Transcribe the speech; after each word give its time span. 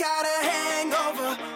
Got 0.00 0.24
a 0.24 0.46
hangover. 0.46 1.49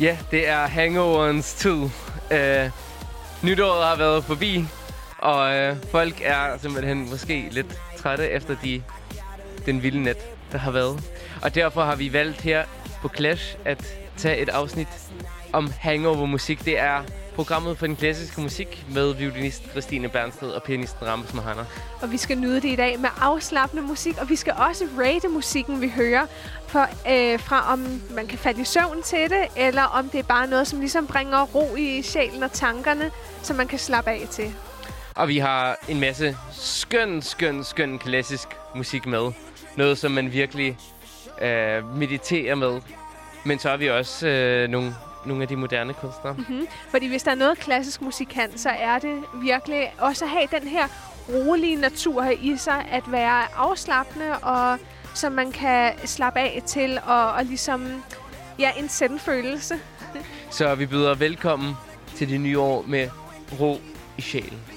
Ja, 0.00 0.18
det 0.30 0.48
er 0.48 0.66
hangoverens 0.66 1.54
tid. 1.54 1.82
Øh, 2.32 2.70
nytåret 3.42 3.86
har 3.86 3.96
været 3.96 4.24
forbi, 4.24 4.64
og 5.18 5.54
øh, 5.54 5.76
folk 5.90 6.14
er 6.24 6.58
simpelthen 6.58 7.10
måske 7.10 7.48
lidt 7.50 7.80
trætte 7.96 8.30
efter 8.30 8.56
de, 8.64 8.82
den 9.66 9.82
vilde 9.82 10.02
nat, 10.02 10.16
der 10.52 10.58
har 10.58 10.70
været. 10.70 11.04
Og 11.42 11.54
derfor 11.54 11.84
har 11.84 11.96
vi 11.96 12.12
valgt 12.12 12.40
her 12.40 12.64
på 13.02 13.10
Clash 13.16 13.56
at 13.64 13.96
tage 14.16 14.38
et 14.38 14.48
afsnit 14.48 14.88
om 15.52 15.72
hangover-musik. 15.78 16.64
Det 16.64 16.78
er 16.78 17.02
programmet 17.40 17.78
for 17.78 17.86
den 17.86 17.96
klassiske 17.96 18.40
musik 18.40 18.84
med 18.94 19.14
violinist 19.14 19.70
Christine 19.70 20.08
Bernsted 20.08 20.48
og 20.48 20.62
pianisten 20.62 21.06
Rammes 21.06 21.34
Mahana. 21.34 21.64
Og 22.02 22.12
vi 22.12 22.16
skal 22.16 22.38
nyde 22.38 22.54
det 22.54 22.68
i 22.68 22.76
dag 22.76 23.00
med 23.00 23.08
afslappende 23.20 23.82
musik, 23.82 24.18
og 24.18 24.28
vi 24.28 24.36
skal 24.36 24.52
også 24.52 24.84
rate 24.98 25.28
musikken, 25.28 25.80
vi 25.80 25.88
hører, 25.88 26.26
for, 26.66 26.80
øh, 26.82 27.40
fra 27.40 27.72
om 27.72 28.02
man 28.10 28.26
kan 28.26 28.38
falde 28.38 28.60
i 28.60 28.64
søvn 28.64 29.02
til 29.02 29.30
det, 29.30 29.46
eller 29.56 29.82
om 29.82 30.08
det 30.08 30.18
er 30.18 30.22
bare 30.22 30.46
noget, 30.46 30.66
som 30.66 30.80
ligesom 30.80 31.06
bringer 31.06 31.42
ro 31.42 31.76
i 31.76 32.02
sjælen 32.02 32.42
og 32.42 32.52
tankerne, 32.52 33.10
som 33.42 33.56
man 33.56 33.68
kan 33.68 33.78
slappe 33.78 34.10
af 34.10 34.26
til. 34.30 34.54
Og 35.14 35.28
vi 35.28 35.38
har 35.38 35.76
en 35.88 36.00
masse 36.00 36.36
skøn, 36.52 37.22
skøn, 37.22 37.64
skøn 37.64 37.98
klassisk 37.98 38.48
musik 38.74 39.06
med. 39.06 39.32
Noget, 39.76 39.98
som 39.98 40.12
man 40.12 40.32
virkelig 40.32 40.78
øh, 41.42 41.96
mediterer 41.96 42.54
med. 42.54 42.80
Men 43.44 43.58
så 43.58 43.68
har 43.68 43.76
vi 43.76 43.90
også 43.90 44.26
øh, 44.26 44.68
nogle, 44.68 44.94
nogle 45.24 45.42
af 45.42 45.48
de 45.48 45.56
moderne 45.56 45.94
kunstnere. 45.94 46.34
Mm. 46.48 46.66
Fordi 46.88 47.08
hvis 47.08 47.22
der 47.22 47.30
er 47.30 47.34
noget 47.34 47.58
klassisk 47.58 48.02
musik 48.02 48.26
kan, 48.26 48.58
så 48.58 48.68
er 48.68 48.98
det 48.98 49.22
virkelig 49.34 49.94
også 49.98 50.24
at 50.24 50.30
have 50.30 50.46
den 50.60 50.68
her 50.68 50.88
rolige 51.28 51.76
natur 51.76 52.24
i 52.24 52.56
sig, 52.56 52.86
at 52.90 53.12
være 53.12 53.54
afslappende, 53.56 54.38
og 54.38 54.78
så 55.14 55.30
man 55.30 55.52
kan 55.52 55.92
slappe 56.04 56.40
af 56.40 56.62
til, 56.66 57.00
og, 57.06 57.32
og 57.32 57.44
ligesom, 57.44 58.02
ja, 58.58 58.70
en 58.78 58.88
sendfølelse. 58.88 59.74
Så 60.50 60.74
vi 60.74 60.86
byder 60.86 61.14
velkommen 61.14 61.74
til 62.14 62.28
det 62.28 62.40
nye 62.40 62.58
år 62.58 62.84
med 62.86 63.08
ro 63.60 63.80
i 64.18 64.22
sjælen. 64.22 64.69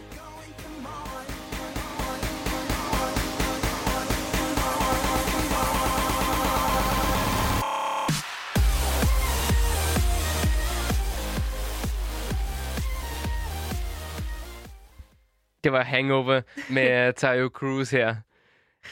Det 15.63 15.71
var 15.71 15.83
Hangover 15.83 16.41
med 16.69 17.13
Tayo 17.21 17.49
Cruz 17.53 17.91
her. 17.91 18.15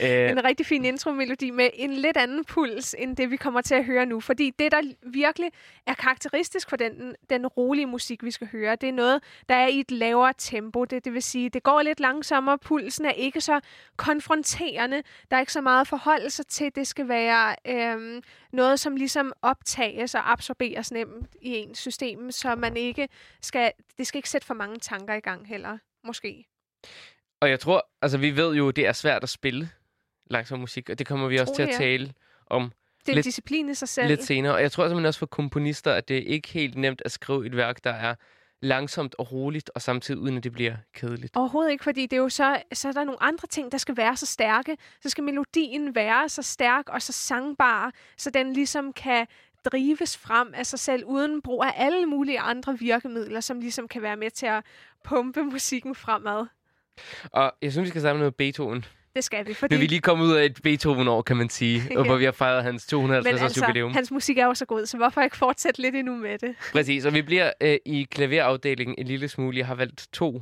Øh, 0.02 0.30
En 0.30 0.44
rigtig 0.44 0.66
fin 0.66 0.86
intro-melodi 0.86 1.52
med 1.52 1.70
en 1.74 1.94
lidt 1.94 2.18
anden 2.18 2.46
puls, 2.46 2.96
end 3.00 3.18
det 3.18 3.32
vi 3.32 3.36
kommer 3.36 3.62
til 3.62 3.76
at 3.76 3.86
høre 3.86 4.06
nu. 4.06 4.20
Fordi 4.20 4.52
det, 4.60 4.72
der 4.72 4.82
virkelig 5.04 5.52
er 5.88 5.94
karakteristisk 5.94 6.70
for 6.70 6.78
den, 6.78 7.16
den 7.30 7.48
rolige 7.48 7.86
musik, 7.86 8.24
vi 8.24 8.32
skal 8.32 8.48
høre, 8.52 8.76
det 8.76 8.90
er 8.90 8.94
noget, 8.94 9.24
der 9.50 9.56
er 9.56 9.68
i 9.68 9.80
et 9.80 9.92
lavere 9.92 10.34
tempo. 10.38 10.86
Det, 10.86 11.06
det 11.06 11.14
vil 11.14 11.24
sige, 11.24 11.50
det 11.50 11.64
går 11.64 11.82
lidt 11.82 12.00
langsommere, 12.00 12.58
pulsen 12.58 13.06
er 13.06 13.12
ikke 13.12 13.42
så 13.42 13.60
konfronterende, 13.98 15.04
der 15.32 15.38
er 15.38 15.40
ikke 15.40 15.54
så 15.54 15.62
meget 15.62 15.88
sig 16.30 16.48
til. 16.48 16.76
Det 16.76 16.88
skal 16.88 17.08
være 17.08 17.56
øhm, 17.68 18.22
noget, 18.54 18.80
som 18.80 18.96
ligesom 18.96 19.34
optages 19.42 20.16
og 20.16 20.32
absorberes 20.32 20.92
nemt 20.92 21.36
i 21.42 21.56
ens 21.56 21.78
system, 21.78 22.32
så 22.32 22.56
man 22.56 22.78
ikke 22.78 23.08
skal, 23.42 23.72
det 23.98 24.08
skal 24.08 24.18
ikke 24.18 24.30
sætte 24.30 24.48
for 24.48 24.54
mange 24.54 24.80
tanker 24.80 25.14
i 25.14 25.20
gang 25.20 25.48
heller, 25.48 25.78
måske. 26.04 26.51
Og 27.42 27.50
jeg 27.50 27.60
tror, 27.60 27.88
altså 28.02 28.18
vi 28.18 28.36
ved 28.36 28.56
jo, 28.56 28.72
det 28.72 28.88
er 28.88 28.94
svært 28.94 29.24
at 29.24 29.30
spille 29.30 29.70
langsom 30.30 30.60
musik, 30.60 30.90
og 30.90 31.00
det 31.00 31.08
kommer 31.08 31.28
vi 31.28 31.38
også 31.38 31.56
til 31.56 31.64
at 31.64 31.70
ja. 31.70 31.78
tale 31.78 32.14
om 32.48 32.72
Det 33.06 33.12
er 33.12 33.16
Lidt- 33.16 33.26
disciplin 33.26 33.70
i 33.70 33.74
sig 33.74 33.90
selv. 33.90 34.08
lidt 34.08 34.24
senere. 34.24 34.54
Og 34.54 34.62
jeg 34.62 34.72
tror 34.72 34.84
simpelthen 34.84 35.06
også 35.06 35.20
for 35.20 35.26
komponister, 35.26 35.94
at 35.94 36.08
det 36.08 36.18
er 36.18 36.22
ikke 36.26 36.50
helt 36.50 36.76
nemt 36.78 37.02
at 37.06 37.12
skrive 37.12 37.46
et 37.46 37.56
værk, 37.58 37.84
der 37.84 37.92
er 37.94 38.16
langsomt 38.62 39.16
og 39.18 39.32
roligt, 39.32 39.72
og 39.76 39.82
samtidig 39.82 40.20
uden 40.20 40.38
at 40.38 40.44
det 40.44 40.52
bliver 40.52 40.76
kedeligt. 40.94 41.36
Overhovedet 41.38 41.72
ikke, 41.72 41.84
fordi 41.84 42.02
det 42.02 42.14
er 42.14 42.18
jo 42.22 42.30
så, 42.30 42.62
så 42.74 42.88
er 42.88 42.92
der 42.92 43.04
nogle 43.04 43.24
andre 43.24 43.48
ting, 43.48 43.72
der 43.72 43.78
skal 43.78 43.98
være 43.98 44.18
så 44.18 44.26
stærke. 44.26 44.78
Så 45.02 45.10
skal 45.10 45.24
melodien 45.24 45.96
være 45.96 46.30
så 46.30 46.42
stærk 46.42 46.90
og 46.90 47.02
så 47.02 47.14
sangbar, 47.14 47.94
så 48.18 48.30
den 48.30 48.54
ligesom 48.54 48.94
kan 48.94 49.28
drives 49.66 50.18
frem 50.18 50.54
af 50.54 50.66
sig 50.66 50.80
selv, 50.80 51.06
uden 51.06 51.42
brug 51.42 51.64
af 51.64 51.74
alle 51.76 52.06
mulige 52.06 52.40
andre 52.40 52.78
virkemidler, 52.80 53.40
som 53.40 53.60
ligesom 53.60 53.88
kan 53.88 54.02
være 54.02 54.18
med 54.18 54.32
til 54.32 54.46
at 54.46 54.64
pumpe 55.04 55.44
musikken 55.44 55.96
fremad. 55.96 56.46
Og 57.32 57.54
jeg 57.62 57.72
synes, 57.72 57.86
vi 57.86 57.90
skal 57.90 58.02
samle 58.02 58.20
noget 58.20 58.36
Beethoven. 58.36 58.86
Det 59.16 59.24
skal 59.24 59.46
vi, 59.46 59.50
Nu 59.52 59.54
fordi 59.56 59.76
er 59.76 59.80
vi 59.80 59.86
lige 59.86 60.02
kommet 60.02 60.26
ud 60.26 60.34
af 60.34 60.46
et 60.46 60.60
Beethoven-år, 60.64 61.22
kan 61.22 61.38
man 61.38 61.50
sige, 61.50 61.82
Ja. 61.92 62.04
hvor 62.04 62.16
vi 62.16 62.26
har 62.26 62.32
fejret 62.32 62.64
hans 62.64 62.86
250 62.88 63.26
men 63.26 63.34
års 63.36 63.42
altså, 63.44 63.66
jubilæum. 63.66 63.94
hans 63.94 64.12
musik 64.12 64.38
er 64.38 64.46
jo 64.46 64.54
så 64.54 64.66
god, 64.66 64.86
så 64.86 64.98
hvorfor 64.98 65.22
ikke 65.22 65.38
fortsætte 65.38 65.82
lidt 65.82 65.96
endnu 65.96 66.16
med 66.18 66.38
det? 66.38 66.56
Præcis, 66.74 67.06
og 67.06 67.14
vi 67.14 67.22
bliver 67.22 67.52
øh, 67.62 67.78
i 67.86 68.08
klaverafdelingen 68.12 68.96
en 68.98 69.08
lille 69.08 69.28
smule. 69.28 69.58
Jeg 69.58 69.68
har 69.68 69.76
valgt 69.76 70.08
to 70.14 70.42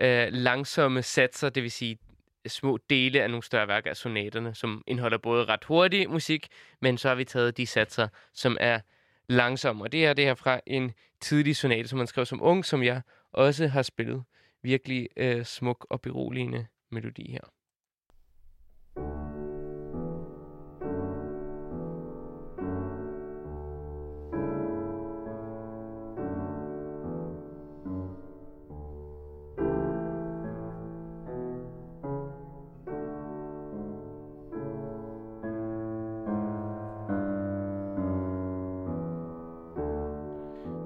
øh, 0.00 0.26
langsomme 0.30 1.02
satser, 1.02 1.48
det 1.48 1.62
vil 1.62 1.70
sige 1.70 1.98
små 2.46 2.78
dele 2.90 3.22
af 3.22 3.30
nogle 3.30 3.42
større 3.42 3.68
værker 3.68 3.90
af 3.90 3.96
sonaterne, 3.96 4.54
som 4.54 4.82
indeholder 4.86 5.18
både 5.18 5.44
ret 5.44 5.64
hurtig 5.64 6.10
musik, 6.10 6.46
men 6.82 6.98
så 6.98 7.08
har 7.08 7.14
vi 7.14 7.24
taget 7.24 7.56
de 7.56 7.66
satser, 7.66 8.08
som 8.34 8.56
er 8.60 8.80
langsomme. 9.28 9.84
Og 9.84 9.92
det 9.92 10.06
er 10.06 10.12
det 10.12 10.24
her 10.24 10.34
fra 10.34 10.60
en 10.66 10.92
tidlig 11.20 11.56
sonate, 11.56 11.88
som 11.88 11.98
man 11.98 12.06
skrev 12.06 12.26
som 12.26 12.42
ung, 12.42 12.64
som 12.64 12.82
jeg 12.82 13.00
også 13.32 13.66
har 13.68 13.82
spillet. 13.82 14.22
Virkelig 14.64 15.08
øh, 15.16 15.44
smuk 15.44 15.86
og 15.90 16.00
beroligende 16.00 16.66
melodi 16.90 17.30
her. 17.30 17.44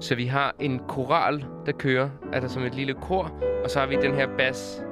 Så 0.09 0.15
vi 0.15 0.27
har 0.27 0.55
en 0.61 0.81
koral, 0.89 1.45
der 1.67 1.73
kører, 1.73 2.11
altså 2.33 2.49
som 2.55 2.63
et 2.63 2.75
lille 2.75 2.95
kor, 2.95 3.33
og 3.65 3.71
så 3.71 3.79
har 3.79 3.87
vi 3.87 3.97
den 3.97 4.15
her 4.15 4.27
bass 4.39 4.83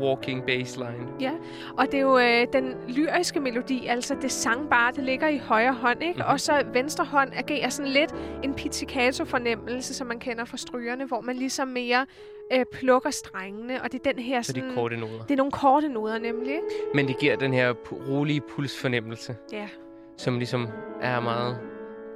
walking 0.00 0.44
bassline. 0.46 1.08
Ja, 1.20 1.32
og 1.78 1.86
det 1.86 1.94
er 1.94 2.00
jo 2.00 2.18
øh, 2.18 2.46
den 2.52 2.74
lyriske 2.88 3.40
melodi, 3.40 3.86
altså 3.86 4.16
det 4.22 4.32
sangbare, 4.32 4.92
det 4.92 5.04
ligger 5.04 5.28
i 5.28 5.38
højre 5.38 5.72
hånd, 5.74 6.02
ikke? 6.02 6.14
Mm-hmm. 6.14 6.32
Og 6.32 6.40
så 6.40 6.64
venstre 6.72 7.04
hånd 7.04 7.30
agerer 7.34 7.68
sådan 7.68 7.92
lidt 7.92 8.14
en 8.44 8.54
pizzicato-fornemmelse, 8.54 9.94
som 9.94 10.06
man 10.06 10.18
kender 10.18 10.44
fra 10.44 10.56
strygerne, 10.56 11.06
hvor 11.06 11.20
man 11.20 11.36
ligesom 11.36 11.68
mere 11.68 12.06
øh, 12.52 12.64
plukker 12.72 13.10
strengene, 13.10 13.82
og 13.82 13.92
det 13.92 14.06
er 14.06 14.12
den 14.12 14.22
her 14.22 14.42
Så 14.42 14.52
sådan... 14.52 14.74
korte 14.74 14.96
noder. 14.96 15.22
Det 15.22 15.30
er 15.30 15.36
nogle 15.36 15.52
korte 15.52 15.88
noder 15.88 16.18
nemlig? 16.18 16.58
Men 16.94 17.08
det 17.08 17.18
giver 17.18 17.36
den 17.36 17.52
her 17.52 17.72
rolige 18.08 18.40
pulsfornemmelse. 18.40 19.36
Ja. 19.52 19.68
som 20.18 20.38
ligesom 20.38 20.68
er 21.00 21.20
meget 21.20 21.58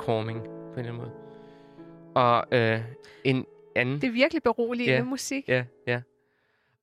calming 0.06 0.42
på 0.42 0.48
en 0.48 0.78
eller 0.78 0.92
anden 0.92 0.96
måde. 0.96 1.19
Og 2.14 2.46
øh, 2.52 2.80
en 3.24 3.46
anden... 3.76 4.00
Det 4.00 4.06
er 4.06 4.10
virkelig 4.12 4.42
beroligende 4.42 4.94
Ja. 4.94 5.02
musik. 5.02 5.48
Ja, 5.48 5.64
ja. 5.86 6.02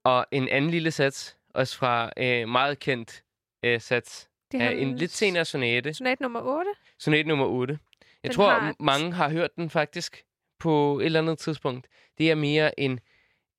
Og 0.03 0.25
en 0.31 0.47
anden 0.50 0.71
lille 0.71 0.91
sats, 0.91 1.38
også 1.53 1.77
fra 1.77 2.12
øh, 2.18 2.50
meget 2.50 2.79
kendt 2.79 3.24
øh, 3.63 3.81
sats, 3.81 4.29
Det 4.51 4.62
er 4.62 4.69
en 4.69 4.95
lidt 4.95 5.12
senere 5.12 5.45
sonate. 5.45 5.94
Sonat 5.94 6.19
nummer 6.19 6.41
8. 6.41 6.71
Sonate 7.00 7.27
nummer 7.27 7.45
8. 7.45 7.79
Jeg 8.24 8.29
Den 8.31 8.35
tror, 8.35 8.50
har... 8.50 8.75
mange 8.79 9.12
har 9.13 9.29
hørt 9.29 9.56
den 9.56 9.69
faktisk 9.69 10.24
på 10.59 11.00
et 11.00 11.06
eller 11.06 11.19
andet 11.21 11.39
tidspunkt. 11.39 11.88
Det 12.18 12.31
er 12.31 12.35
mere 12.35 12.80
en, 12.80 13.00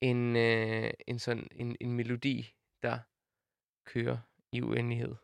en, 0.00 0.36
øh, 0.36 0.90
en, 1.06 1.18
sådan, 1.18 1.48
en, 1.56 1.76
en 1.80 1.92
melodi, 1.92 2.54
der 2.82 2.98
kører 3.86 4.16
i 4.52 4.62
uendelighed. 4.62 5.14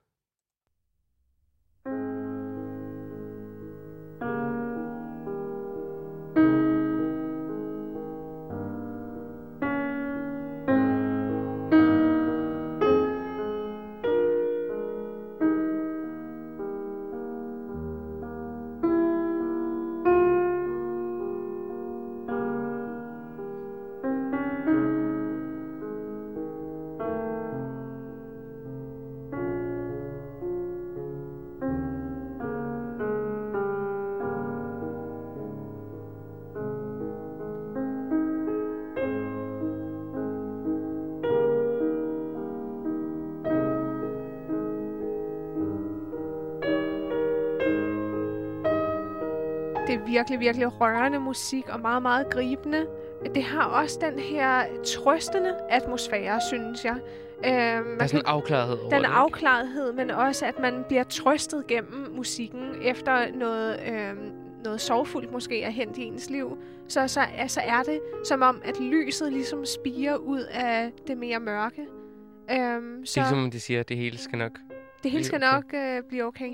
Virkelig, 50.14 50.40
virkelig 50.40 50.81
rørende 50.81 51.19
musik 51.19 51.69
og 51.69 51.81
meget, 51.81 52.02
meget 52.02 52.31
gribende. 52.31 52.87
Det 53.34 53.43
har 53.43 53.64
også 53.64 53.99
den 54.00 54.19
her 54.19 54.64
trøstende 54.96 55.55
atmosfære, 55.70 56.40
synes 56.49 56.84
jeg. 56.84 56.96
Øhm, 57.46 57.96
Der 57.96 58.05
er 58.05 58.06
sådan 58.06 58.20
en 58.20 58.26
afklarethed 58.26 58.78
over 58.78 58.90
den 58.90 59.05
afklarethed, 59.05 59.93
men 59.93 60.11
også 60.11 60.46
at 60.46 60.58
man 60.58 60.84
bliver 60.88 61.02
trøstet 61.02 61.66
gennem 61.66 62.12
musikken 62.16 62.70
efter 62.82 63.34
noget, 63.34 63.81
øh, 63.88 64.12
noget 64.64 64.81
sorgfuldt 64.81 65.32
måske 65.32 65.62
er 65.62 65.70
hent 65.70 65.99
i 65.99 66.02
ens 66.02 66.31
liv. 66.31 66.58
Så, 66.88 67.08
så 67.08 67.20
altså 67.38 67.61
er 67.61 67.82
det 67.82 68.00
som 68.25 68.43
om, 68.43 68.62
at 68.64 68.81
lyset 68.81 69.32
ligesom 69.32 69.64
spiger 69.64 70.16
ud 70.16 70.40
af 70.50 70.93
det 71.06 71.19
mere 71.19 71.40
mørke. 71.40 71.87
Øhm, 72.50 73.06
så 73.06 73.20
Det 73.20 73.26
er 73.26 73.31
ligesom, 73.31 73.50
de 73.50 73.61
siger, 73.61 73.81
at 73.81 73.88
det 73.88 73.96
hele 73.96 74.19
skal 74.19 74.38
nok 74.38 74.58
det 75.02 75.11
hele 75.11 75.25
skal 75.25 75.38
blive 75.38 75.52
nok 75.52 75.64
øh, 75.75 76.02
blive 76.08 76.25
okay. 76.25 76.52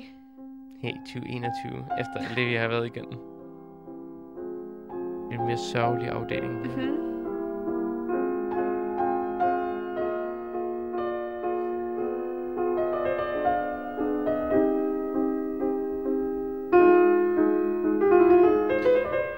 her 0.83 0.89
i 0.89 0.99
2021, 1.07 1.87
efter 2.01 2.19
alt 2.19 2.37
det, 2.37 2.47
vi 2.47 2.55
har 2.55 2.69
været 2.69 2.87
igennem. 2.87 3.30
En 5.31 5.47
mere 5.47 5.59
sørgelig 5.59 6.09
afdeling. 6.09 6.53
Mm-hmm. 6.53 7.11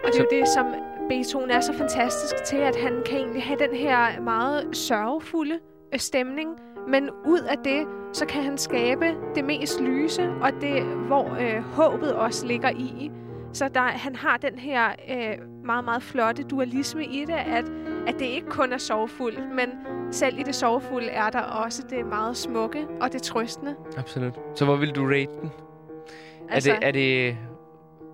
Og 0.04 0.08
det 0.12 0.20
er 0.20 0.24
jo 0.24 0.40
det, 0.40 0.48
som 0.48 0.66
Beethoven 1.08 1.50
er 1.50 1.60
så 1.60 1.72
fantastisk 1.72 2.44
til, 2.44 2.56
at 2.56 2.76
han 2.76 3.02
kan 3.06 3.18
egentlig 3.18 3.42
have 3.42 3.58
den 3.58 3.74
her 3.74 4.20
meget 4.20 4.76
sørgefulde 4.76 5.58
øh, 5.92 5.98
stemning, 5.98 6.50
men 6.88 7.10
ud 7.26 7.40
af 7.40 7.58
det, 7.64 7.86
så 8.12 8.26
kan 8.26 8.42
han 8.42 8.58
skabe 8.58 9.14
det 9.34 9.44
mest 9.44 9.80
lyse, 9.80 10.30
og 10.42 10.50
det, 10.60 10.82
hvor 10.82 11.36
øh, 11.40 11.62
håbet 11.62 12.14
også 12.14 12.46
ligger 12.46 12.70
i. 12.70 13.10
Så 13.52 13.68
der, 13.68 13.80
han 13.80 14.16
har 14.16 14.36
den 14.36 14.58
her 14.58 14.88
øh, 14.88 15.51
meget, 15.64 15.84
meget 15.84 16.02
flotte 16.02 16.42
dualisme 16.42 17.04
i 17.04 17.24
det, 17.26 17.32
at, 17.32 17.64
at 18.06 18.14
det 18.18 18.24
ikke 18.26 18.46
kun 18.46 18.72
er 18.72 18.78
sorgfuldt, 18.78 19.38
men 19.54 19.68
selv 20.12 20.38
i 20.38 20.42
det 20.42 20.54
sorgfulde 20.54 21.08
er 21.08 21.30
der 21.30 21.40
også 21.40 21.82
det 21.90 22.06
meget 22.06 22.36
smukke 22.36 22.86
og 23.00 23.12
det 23.12 23.22
trøstende. 23.22 23.74
Absolut. 23.96 24.34
Så 24.54 24.64
hvor 24.64 24.76
vil 24.76 24.90
du 24.90 25.06
rate 25.06 25.26
den? 25.42 25.50
Altså, 26.48 26.70
Er, 26.72 26.74
det, 26.78 26.88
er, 26.88 26.92
det, 26.92 27.36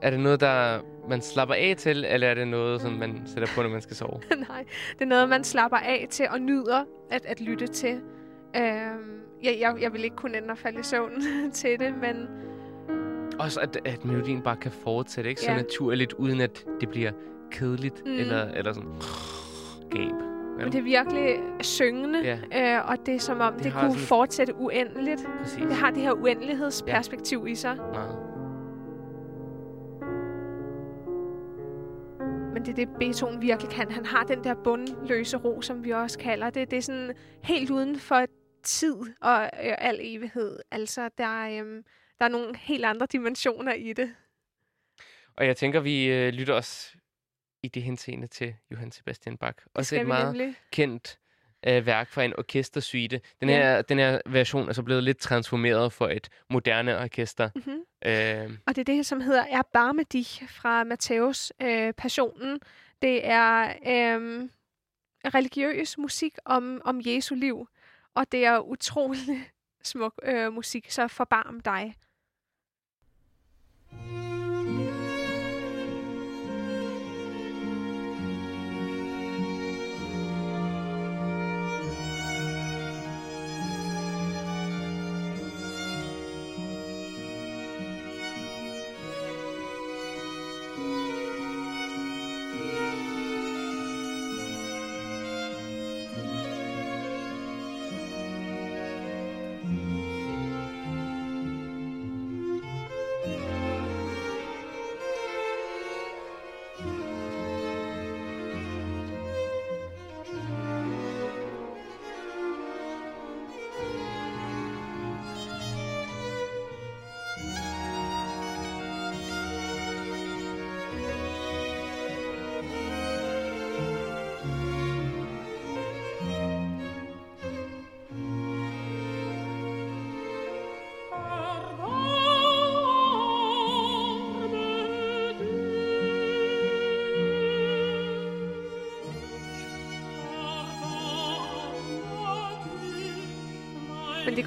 er 0.02 0.10
det 0.10 0.20
noget, 0.20 0.40
der 0.40 0.78
man 1.08 1.20
slapper 1.20 1.54
af 1.54 1.74
til, 1.78 2.04
eller 2.08 2.26
er 2.28 2.34
det 2.34 2.48
noget, 2.48 2.80
som 2.80 2.92
man 2.92 3.22
sætter 3.26 3.48
på, 3.54 3.62
når 3.62 3.68
man 3.70 3.80
skal 3.80 3.96
sove? 3.96 4.20
Nej, 4.48 4.64
det 4.92 5.00
er 5.00 5.06
noget, 5.06 5.28
man 5.28 5.44
slapper 5.44 5.76
af 5.76 6.06
til 6.10 6.26
og 6.30 6.40
nyder 6.40 6.84
at, 7.10 7.24
at 7.26 7.40
lytte 7.40 7.66
til. 7.66 8.00
Øhm, 8.56 9.20
jeg, 9.42 9.56
jeg, 9.60 9.76
jeg 9.80 9.92
vil 9.92 10.04
ikke 10.04 10.16
kunne 10.16 10.38
ende 10.38 10.50
at 10.50 10.58
falde 10.58 10.80
i 10.80 10.82
søvn 10.82 11.22
til 11.52 11.78
det, 11.80 11.94
men 12.00 12.28
Også 13.38 13.60
at, 13.60 13.78
at 13.84 14.04
melodien 14.04 14.42
bare 14.42 14.56
kan 14.56 14.70
fortsætte, 14.72 15.30
ikke? 15.30 15.40
Så 15.40 15.50
Ja. 15.50 15.56
naturligt, 15.56 16.12
uden 16.12 16.40
at 16.40 16.64
det 16.80 16.88
bliver 16.88 17.10
kedeligt, 17.50 18.06
Mm. 18.06 18.12
eller, 18.12 18.44
eller 18.44 18.72
sådan 18.72 18.92
gab. 19.90 20.12
Men 20.58 20.72
det 20.72 20.78
er 20.78 20.82
virkelig 20.82 21.36
syngende, 21.60 22.20
Ja. 22.52 22.78
øh, 22.78 22.90
og 22.90 22.96
det 23.06 23.14
er 23.14 23.18
som 23.18 23.40
om, 23.40 23.54
Det 23.54 23.64
det, 23.64 23.72
kunne 23.72 23.90
sådan- 23.90 23.98
fortsætte 24.06 24.54
uendeligt. 24.54 25.28
Præcis. 25.42 25.58
Det 25.62 25.72
har 25.76 25.90
det 25.90 26.02
her 26.02 26.12
uendelighedsperspektiv 26.12 27.46
i 27.48 27.54
sig. 27.54 27.76
Meget. 27.76 28.18
Men 32.54 32.64
det 32.64 32.68
er 32.68 32.74
det, 32.74 32.88
Beethoven 32.98 33.42
virkelig 33.42 33.70
kan. 33.72 33.90
Han 33.90 34.06
har 34.06 34.24
den 34.24 34.44
der 34.44 34.54
bundløse 34.64 35.36
ro, 35.36 35.62
som 35.62 35.84
vi 35.84 35.90
også 35.90 36.18
kalder 36.18 36.50
det. 36.50 36.70
Det 36.70 36.76
er 36.76 36.80
sådan 36.82 37.14
helt 37.44 37.70
uden 37.70 37.98
for 37.98 38.24
tid 38.62 38.94
og 39.20 39.42
øh, 39.42 39.74
al 39.78 39.98
evighed. 40.02 40.58
Altså, 40.70 41.08
der, 41.18 41.24
er, 41.44 41.60
øhm, 41.60 41.82
der 42.18 42.24
er 42.24 42.28
nogle 42.28 42.56
helt 42.56 42.84
andre 42.84 43.06
dimensioner 43.12 43.72
i 43.72 43.92
det. 43.92 44.14
Og 45.36 45.46
jeg 45.46 45.56
tænker, 45.56 45.80
vi 45.80 46.06
øh, 46.06 46.28
lytter 46.32 46.54
også 46.54 46.96
i 47.62 47.68
det 47.68 47.82
henseende 47.82 48.26
til 48.26 48.54
Johann 48.70 48.92
Sebastian 48.92 49.36
Bach. 49.36 49.58
Også 49.74 49.88
skal 49.88 50.00
et 50.00 50.06
meget 50.06 50.34
nemlig. 50.34 50.54
kendt 50.72 51.18
øh, 51.66 51.86
værk 51.86 52.08
fra 52.10 52.22
en 52.24 52.34
orkestersuite. 52.38 53.20
Den 53.40 53.48
Ja. 53.48 53.56
her, 53.56 53.82
den 53.82 53.98
her 53.98 54.20
version 54.26 54.68
er 54.68 54.72
så 54.72 54.82
blevet 54.82 55.04
lidt 55.04 55.18
transformeret 55.18 55.92
for 55.92 56.08
et 56.08 56.28
moderne 56.50 56.98
orkester. 56.98 57.50
Mm-hmm. 57.54 57.80
Øh, 58.04 58.58
Og 58.66 58.76
det 58.76 58.78
er 58.88 58.94
det, 58.94 59.06
som 59.06 59.20
hedder 59.20 59.44
Erbarme 59.50 60.02
dich 60.02 60.48
fra 60.50 60.84
Matthæus 60.84 61.52
øh, 61.62 61.92
Passionen. 61.92 62.60
Det 63.02 63.26
er 63.26 63.68
øh, 63.86 64.48
religiøs 65.34 65.98
musik 65.98 66.34
om, 66.44 66.80
om 66.84 67.00
Jesu 67.06 67.34
liv. 67.34 67.68
Og 68.14 68.32
det 68.32 68.44
er 68.44 68.58
utrolig 68.58 69.50
smuk 69.84 70.14
øh, 70.22 70.52
musik, 70.52 70.90
så 70.90 71.08
forbarm 71.08 71.60
dig. 71.60 71.94
Det 73.90 74.37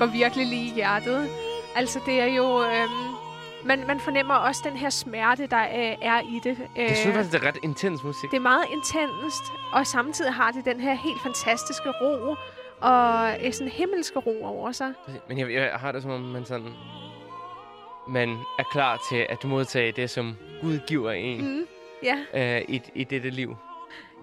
går 0.01 0.07
virkelig 0.07 0.47
lige 0.47 0.65
i 0.71 0.73
hjertet. 0.75 1.29
Altså, 1.75 1.99
det 2.05 2.19
er 2.21 2.25
jo... 2.25 2.63
Øhm, 2.63 3.15
man, 3.65 3.87
man 3.87 3.99
fornemmer 3.99 4.33
også 4.35 4.61
den 4.65 4.77
her 4.77 4.89
smerte, 4.89 5.47
der 5.47 5.61
øh, 5.63 5.97
er 6.01 6.19
i 6.21 6.39
det. 6.43 6.57
Øh, 6.77 6.83
Jeg 6.83 6.97
synes 6.97 7.15
faktisk, 7.15 7.33
det 7.33 7.43
er 7.43 7.47
ret 7.47 7.57
intens 7.63 8.03
musik. 8.03 8.31
det 8.31 8.37
er 8.37 8.41
meget 8.41 8.65
intenst, 8.71 9.43
og 9.73 9.87
samtidig 9.87 10.33
har 10.33 10.51
det 10.51 10.65
den 10.65 10.79
her 10.79 10.93
helt 10.93 11.21
fantastiske 11.23 11.89
ro, 12.01 12.35
og 12.79 13.35
øh, 13.45 13.53
sådan 13.53 13.71
himmelske 13.71 14.19
ro 14.19 14.43
over 14.45 14.71
sig. 14.71 14.93
Men 15.29 15.37
jeg, 15.39 15.53
jeg 15.53 15.71
har 15.75 15.91
det 15.91 16.01
som 16.01 16.11
om, 16.11 16.21
man 16.21 16.45
sådan... 16.45 16.73
Man 18.07 18.29
er 18.59 18.63
klar 18.71 18.99
til 19.09 19.25
at 19.29 19.43
modtage 19.43 19.91
det, 19.91 20.09
som 20.09 20.35
Gud 20.61 20.79
giver 20.87 21.11
en 21.11 21.55
Mm. 21.57 21.65
Ja, 22.03 22.17
øh, 22.57 22.65
i, 22.67 22.81
i 22.95 23.03
dette 23.03 23.29
liv. 23.29 23.55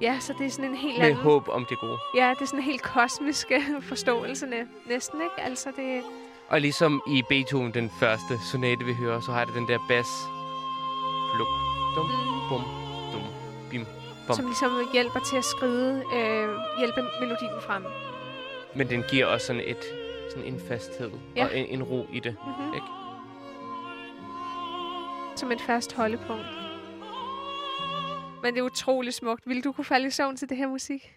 Ja, 0.01 0.19
så 0.21 0.33
det 0.39 0.47
er 0.47 0.51
sådan 0.51 0.71
en 0.71 0.77
helt 0.77 0.99
Med 0.99 1.07
anden... 1.07 1.23
håb 1.23 1.49
om 1.49 1.65
det 1.65 1.79
gode. 1.79 1.99
Ja, 2.15 2.31
det 2.35 2.43
er 2.43 2.47
sådan 2.47 2.59
en 2.61 2.65
helt 2.65 2.83
kosmisk 2.83 3.47
øh, 3.51 3.83
forståelse 3.91 4.47
næ- 4.47 4.65
næsten, 4.87 5.21
ikke? 5.21 5.41
Altså, 5.49 5.69
det... 5.77 6.03
Og 6.49 6.61
ligesom 6.61 7.03
i 7.07 7.23
Beethoven, 7.29 7.75
den 7.75 7.91
første 8.01 8.39
sonate, 8.53 8.85
vi 8.85 8.95
hører, 8.95 9.21
så 9.21 9.33
har 9.33 9.45
det 9.45 9.55
den 9.55 9.69
der 9.69 9.79
bas. 9.89 10.07
Pluk, 11.35 11.49
dum, 11.97 12.07
Mm. 12.07 12.49
bum, 12.49 12.61
dum, 13.13 13.23
bim, 13.71 13.85
bum. 14.27 14.37
som 14.37 14.45
ligesom 14.47 14.71
hjælper 14.93 15.21
til 15.21 15.37
at 15.37 15.45
skride, 15.45 16.03
øh, 16.15 16.49
hjælpe 16.79 17.03
melodien 17.21 17.61
frem. 17.67 17.85
Men 18.75 18.89
den 18.91 19.05
giver 19.11 19.27
også 19.27 19.47
sådan 19.47 19.63
et 19.67 19.85
sådan 20.31 20.45
en 20.55 20.61
fasthed 20.69 21.11
Ja. 21.37 21.45
og 21.45 21.57
en, 21.59 21.67
en 21.67 21.83
ro 21.83 22.07
i 22.13 22.21
det. 22.21 22.37
Mm-hmm. 22.47 22.75
Ikke? 22.75 22.87
Som 25.37 25.53
et 25.53 25.61
fast 25.61 25.97
holdepunkt. 25.97 26.45
Men 28.43 28.55
det 28.55 28.61
er 28.61 28.65
utrolig 28.65 29.15
smukt. 29.15 29.49
Vil 29.49 29.65
du 29.65 29.73
kunne 29.73 29.85
falde 29.85 30.07
i 30.07 30.11
søvn 30.11 30.37
til 30.37 30.49
det 30.49 30.57
her 30.57 30.69
musik? 30.69 31.15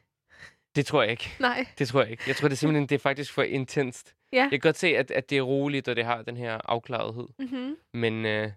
Det 0.75 0.85
tror 0.85 1.01
jeg 1.01 1.11
ikke. 1.11 1.35
Nej. 1.39 1.65
Det 1.79 1.87
tror 1.87 2.01
jeg 2.01 2.11
ikke. 2.11 2.23
Jeg 2.27 2.35
tror 2.35 2.47
det 2.47 2.55
er 2.55 2.57
simpelthen, 2.57 2.87
det 2.87 2.95
er 2.95 2.99
faktisk 2.99 3.33
for 3.33 3.43
intenst. 3.43 4.15
Ja. 4.33 4.41
Jeg 4.41 4.49
kan 4.49 4.59
godt 4.59 4.77
se, 4.77 4.87
at, 4.87 5.11
at 5.11 5.29
det 5.29 5.37
er 5.37 5.41
roligt, 5.41 5.87
og 5.87 5.95
det 5.95 6.05
har 6.05 6.21
den 6.21 6.37
her 6.37 6.59
afklarethed. 6.65 7.27
Mm-hmm. 7.39 7.77
Men, 7.93 8.25
øh, 8.25 8.51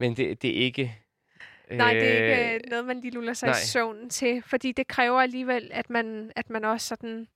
men 0.00 0.16
det, 0.16 0.42
det 0.42 0.50
er 0.50 0.64
ikke... 0.64 0.98
Nej, 1.70 1.94
det 1.94 2.02
er 2.02 2.42
ikke 2.42 2.54
øh, 2.54 2.60
noget, 2.70 2.84
man 2.84 3.00
lige 3.00 3.14
luller 3.14 3.32
sig 3.32 3.48
nej. 3.48 3.58
i 3.58 3.66
søvnen 3.66 4.10
til. 4.10 4.42
Fordi 4.42 4.72
det 4.72 4.86
kræver 4.86 5.20
alligevel, 5.20 5.70
at 5.72 5.90
man, 5.90 6.32
at 6.36 6.50
man 6.50 6.64
også 6.64 6.86
sådan 6.86 7.28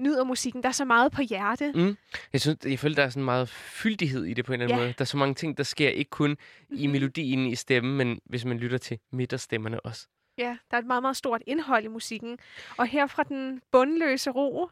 nyder 0.00 0.24
musikken. 0.24 0.62
Der 0.62 0.68
er 0.68 0.72
så 0.72 0.84
meget 0.84 1.12
på 1.12 1.22
hjerte. 1.22 1.72
Mm. 1.74 1.96
Jeg 2.32 2.40
synes, 2.40 2.58
jeg 2.64 2.78
føler, 2.78 2.94
der 2.94 3.02
er 3.02 3.08
sådan 3.08 3.24
meget 3.24 3.48
fyldighed 3.48 4.24
i 4.24 4.34
det 4.34 4.44
på 4.44 4.52
en 4.52 4.60
eller 4.60 4.64
anden 4.74 4.78
Ja. 4.78 4.84
måde. 4.84 4.94
Der 4.98 5.02
er 5.04 5.06
så 5.06 5.16
mange 5.16 5.34
ting, 5.34 5.56
der 5.56 5.62
sker, 5.62 5.88
ikke 5.88 6.10
kun 6.10 6.36
i 6.70 6.86
Mhm. 6.86 6.92
melodien, 6.92 7.46
i 7.46 7.54
stemmen, 7.54 7.96
men 7.96 8.20
hvis 8.24 8.44
man 8.44 8.58
lytter 8.58 8.78
til 8.78 8.98
midterstemmerne 9.12 9.80
også. 9.80 10.06
Ja, 10.38 10.56
der 10.70 10.76
er 10.76 10.80
et 10.80 10.86
meget, 10.86 11.02
meget 11.02 11.16
stort 11.16 11.42
indhold 11.46 11.84
i 11.84 11.88
musikken. 11.88 12.38
Og 12.78 12.86
her 12.86 13.06
fra 13.06 13.22
den 13.22 13.60
bundløse 13.72 14.30
ro, 14.30 14.68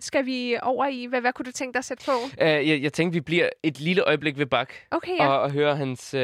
skal 0.00 0.26
vi 0.26 0.56
over 0.62 0.86
i, 0.86 1.04
hvad, 1.06 1.20
hvad 1.20 1.32
kunne 1.32 1.46
du 1.46 1.52
tænke 1.52 1.72
dig 1.74 1.78
at 1.78 1.84
sætte 1.84 2.04
på? 2.06 2.12
Uh, 2.42 2.68
jeg, 2.68 2.82
jeg 2.82 2.92
tænkte, 2.92 3.14
vi 3.16 3.20
bliver 3.20 3.48
et 3.62 3.80
lille 3.80 4.02
øjeblik 4.04 4.38
ved 4.38 4.46
Bach, 4.46 4.70
Okay, 4.90 5.16
ja. 5.18 5.28
og, 5.28 5.40
og 5.40 5.50
høre 5.50 5.76
hans 5.76 6.14
uh, 6.14 6.20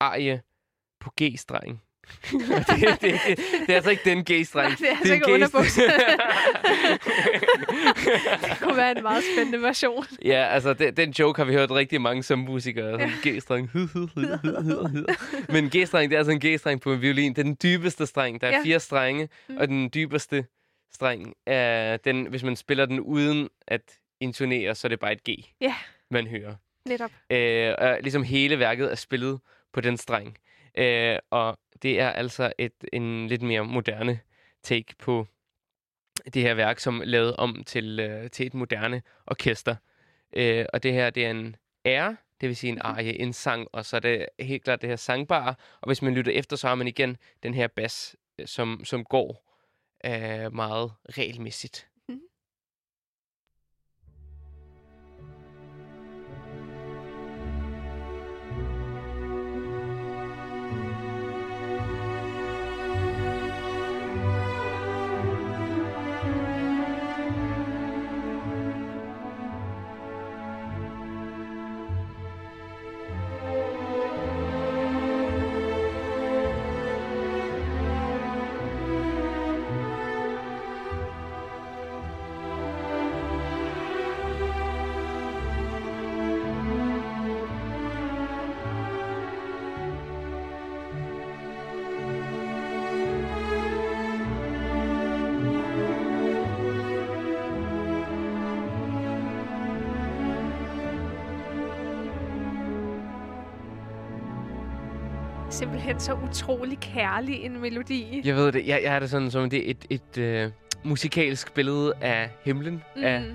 arie 0.00 0.42
på 1.00 1.10
G-streng. 1.22 1.82
Det, 2.30 2.40
det, 2.70 3.00
det, 3.00 3.38
det 3.66 3.70
er 3.70 3.74
altså 3.74 3.90
ikke 3.90 4.10
den 4.10 4.24
G-streng. 4.30 4.68
Nej, 4.68 4.76
det 4.78 4.88
er 4.90 4.96
altså 4.96 5.12
en 5.12 5.14
ikke 5.14 5.26
G-streng. 5.26 5.34
underbukser. 5.34 5.82
det 8.48 8.58
kunne 8.62 8.76
være 8.76 8.96
en 8.96 9.02
meget 9.02 9.24
spændende 9.34 9.62
version. 9.62 10.04
ja, 10.24 10.46
altså, 10.50 10.72
den, 10.74 10.96
den 10.96 11.10
joke 11.10 11.40
har 11.40 11.44
vi 11.44 11.52
hørt 11.52 11.70
rigtig 11.70 12.00
mange 12.00 12.22
som 12.22 12.38
musikere. 12.38 12.90
Sådan 12.90 13.08
G-streng. 13.10 13.70
Men 15.52 15.70
G-streng, 15.76 16.10
det 16.10 16.14
er 16.14 16.18
altså 16.18 16.32
en 16.32 16.40
G-streng 16.44 16.80
på 16.80 16.92
en 16.92 17.02
violin. 17.02 17.32
Det 17.32 17.38
er 17.38 17.42
den 17.42 17.56
dybeste 17.62 18.06
streng. 18.06 18.40
Der 18.40 18.46
er 18.46 18.50
Ja. 18.50 18.60
fire 18.64 18.80
strenge, 18.80 19.28
Mm. 19.48 19.56
og 19.56 19.68
den 19.68 19.90
dybeste 19.94 20.46
streng 20.94 21.34
er 21.46 21.96
den, 21.96 22.26
hvis 22.26 22.42
man 22.42 22.56
spiller 22.56 22.86
den 22.86 23.00
uden 23.00 23.48
at 23.68 23.80
intonere, 24.20 24.74
så 24.74 24.86
er 24.86 24.88
det 24.88 25.00
bare 25.00 25.12
et 25.12 25.24
G, 25.24 25.28
Ja. 25.60 25.74
man 26.10 26.26
hører. 26.26 26.54
Netop. 26.88 27.10
Øh, 27.30 27.74
og 27.78 27.98
ligesom 28.00 28.22
hele 28.22 28.58
værket 28.58 28.90
er 28.90 28.94
spillet 28.94 29.38
på 29.72 29.80
den 29.80 29.96
streng. 29.96 30.36
Øh, 30.78 31.18
og 31.30 31.58
det 31.82 32.00
er 32.00 32.10
altså 32.10 32.52
et, 32.58 32.72
en 32.92 33.28
lidt 33.28 33.42
mere 33.42 33.64
moderne 33.64 34.20
take 34.62 34.94
på 34.98 35.26
det 36.34 36.42
her 36.42 36.54
værk, 36.54 36.78
som 36.78 37.00
er 37.00 37.04
lavet 37.04 37.36
om 37.36 37.64
til, 37.66 38.00
øh, 38.00 38.30
til 38.30 38.46
et 38.46 38.54
moderne 38.54 39.02
orkester. 39.26 39.76
Øh, 40.32 40.66
og 40.72 40.82
det 40.82 40.92
her, 40.92 41.10
det 41.10 41.26
er 41.26 41.30
en 41.30 41.56
ære, 41.84 42.16
det 42.40 42.48
vil 42.48 42.56
sige 42.56 42.72
en 42.72 42.80
arie, 42.80 43.20
en 43.20 43.32
sang, 43.32 43.68
og 43.72 43.84
så 43.84 43.96
er 43.96 44.00
det 44.00 44.26
helt 44.40 44.64
klart 44.64 44.80
det 44.80 44.88
her 44.88 44.96
sangbare. 44.96 45.54
Og 45.80 45.86
hvis 45.86 46.02
man 46.02 46.14
lytter 46.14 46.32
efter, 46.32 46.56
så 46.56 46.68
har 46.68 46.74
man 46.74 46.88
igen 46.88 47.16
den 47.42 47.54
her 47.54 47.66
bas, 47.66 48.16
øh, 48.38 48.46
som, 48.46 48.84
som 48.84 49.04
går 49.04 49.58
øh, 50.04 50.54
meget 50.54 50.92
regelmæssigt. 51.08 51.88
Simpelthen 105.84 106.00
så 106.00 106.28
utrolig 106.30 106.78
kærlig 106.80 107.44
en 107.44 107.60
melodi. 107.60 108.20
Jeg 108.24 108.34
ved 108.36 108.52
det, 108.52 108.66
jeg, 108.66 108.80
jeg 108.82 108.92
har 108.92 108.98
det 109.00 109.10
sådan, 109.10 109.30
som 109.30 109.50
det 109.50 109.66
er 109.66 109.70
et, 109.70 109.86
et 109.90 110.18
øh, 110.18 110.50
musikalsk 110.84 111.52
billede 111.54 111.92
af 112.00 112.30
himlen, 112.44 112.82
mm. 112.96 113.04
af, 113.04 113.20
Mm. 113.20 113.26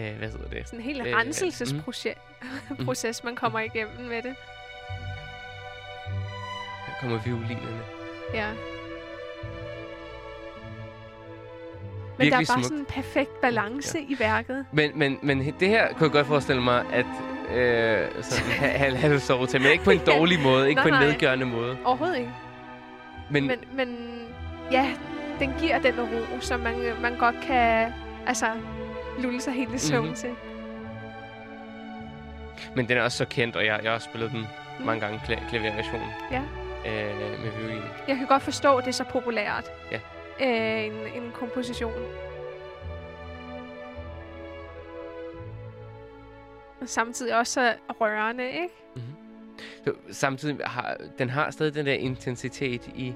øh, 0.00 0.16
hvad 0.18 0.28
hedder 0.28 0.48
det? 0.48 0.66
Sådan 0.66 0.78
en 0.78 0.84
helt 0.84 1.06
Øh, 1.06 1.14
renselsesproces, 1.16 2.14
proces, 2.84 3.24
man 3.24 3.36
kommer 3.36 3.60
igennem 3.60 4.04
med 4.08 4.16
det. 4.22 4.34
Her 6.86 6.94
kommer 7.00 7.18
violinerne. 7.24 7.80
Ja. 8.34 8.46
Men 12.18 12.30
der 12.30 12.36
er 12.36 12.38
Virkelig 12.38 12.38
bare 12.38 12.44
smukt. 12.44 12.64
sådan 12.66 12.78
en 12.78 12.86
perfekt 12.86 13.40
balance 13.40 13.98
ja. 13.98 14.14
i 14.14 14.18
værket. 14.18 14.66
Men, 14.72 14.90
men, 14.98 15.18
men 15.22 15.38
det 15.60 15.68
her 15.68 15.88
kunne 15.92 16.02
jeg 16.04 16.12
godt 16.12 16.26
forestille 16.26 16.62
mig, 16.62 16.84
at 16.92 17.06
øh, 17.54 18.08
sådan 18.22 18.44
ha- 18.60 18.78
halv, 18.78 18.96
halv 18.96 19.20
sove 19.20 19.46
til, 19.46 19.60
men 19.60 19.70
ikke 19.70 19.84
på 19.84 19.90
en 19.90 20.00
dårlig 20.06 20.40
måde, 20.40 20.68
ikke 20.68 20.78
Nej, 20.78 20.84
på 20.84 20.88
en 20.88 20.94
nej. 20.94 21.04
nedgørende 21.06 21.46
måde. 21.46 21.76
Overhovedet 21.84 22.16
ikke. 22.18 22.30
Men, 23.30 23.46
Men, 23.46 23.58
men 23.72 23.98
ja, 24.72 24.86
den 25.38 25.54
giver 25.60 25.78
den 25.78 25.94
ro, 26.00 26.40
som 26.40 26.60
man, 26.60 26.74
man 27.02 27.16
godt 27.18 27.34
kan 27.46 27.92
altså, 28.26 28.46
lulle 29.18 29.40
sig 29.40 29.52
helt 29.52 29.74
i 29.74 29.78
søvn 29.78 30.06
Mhm. 30.06 30.14
til. 30.14 30.30
men 32.74 32.88
den 32.88 32.96
er 32.98 33.02
også 33.02 33.18
så 33.18 33.24
kendt, 33.24 33.56
og 33.56 33.66
jeg, 33.66 33.80
jeg 33.82 33.90
har 33.90 33.94
også 33.94 34.08
spillet 34.10 34.30
den 34.30 34.46
mange 34.84 35.00
gange, 35.00 35.20
kla- 35.28 35.48
klaverversionen. 35.50 36.08
Ja. 36.32 36.40
Øh, 36.86 37.16
med 37.44 37.50
violin. 37.58 37.82
Jeg 38.08 38.16
kan 38.16 38.26
godt 38.26 38.42
forstå, 38.42 38.76
at 38.76 38.84
det 38.84 38.88
er 38.90 38.94
så 38.94 39.04
populært. 39.04 39.64
Ja. 39.92 39.98
Øh, 40.40 40.84
en, 40.86 40.92
en 41.22 41.30
komposition. 41.34 41.92
Og 46.80 46.88
samtidig 46.88 47.38
også 47.38 47.52
så 47.52 47.72
rørende, 48.00 48.44
ikke? 48.44 48.74
Så, 49.84 49.92
samtidig 50.10 50.56
har 50.64 50.96
den 51.18 51.30
har 51.30 51.50
stadig 51.50 51.74
den 51.74 51.86
der 51.86 51.92
intensitet 51.92 52.86
i, 52.94 53.12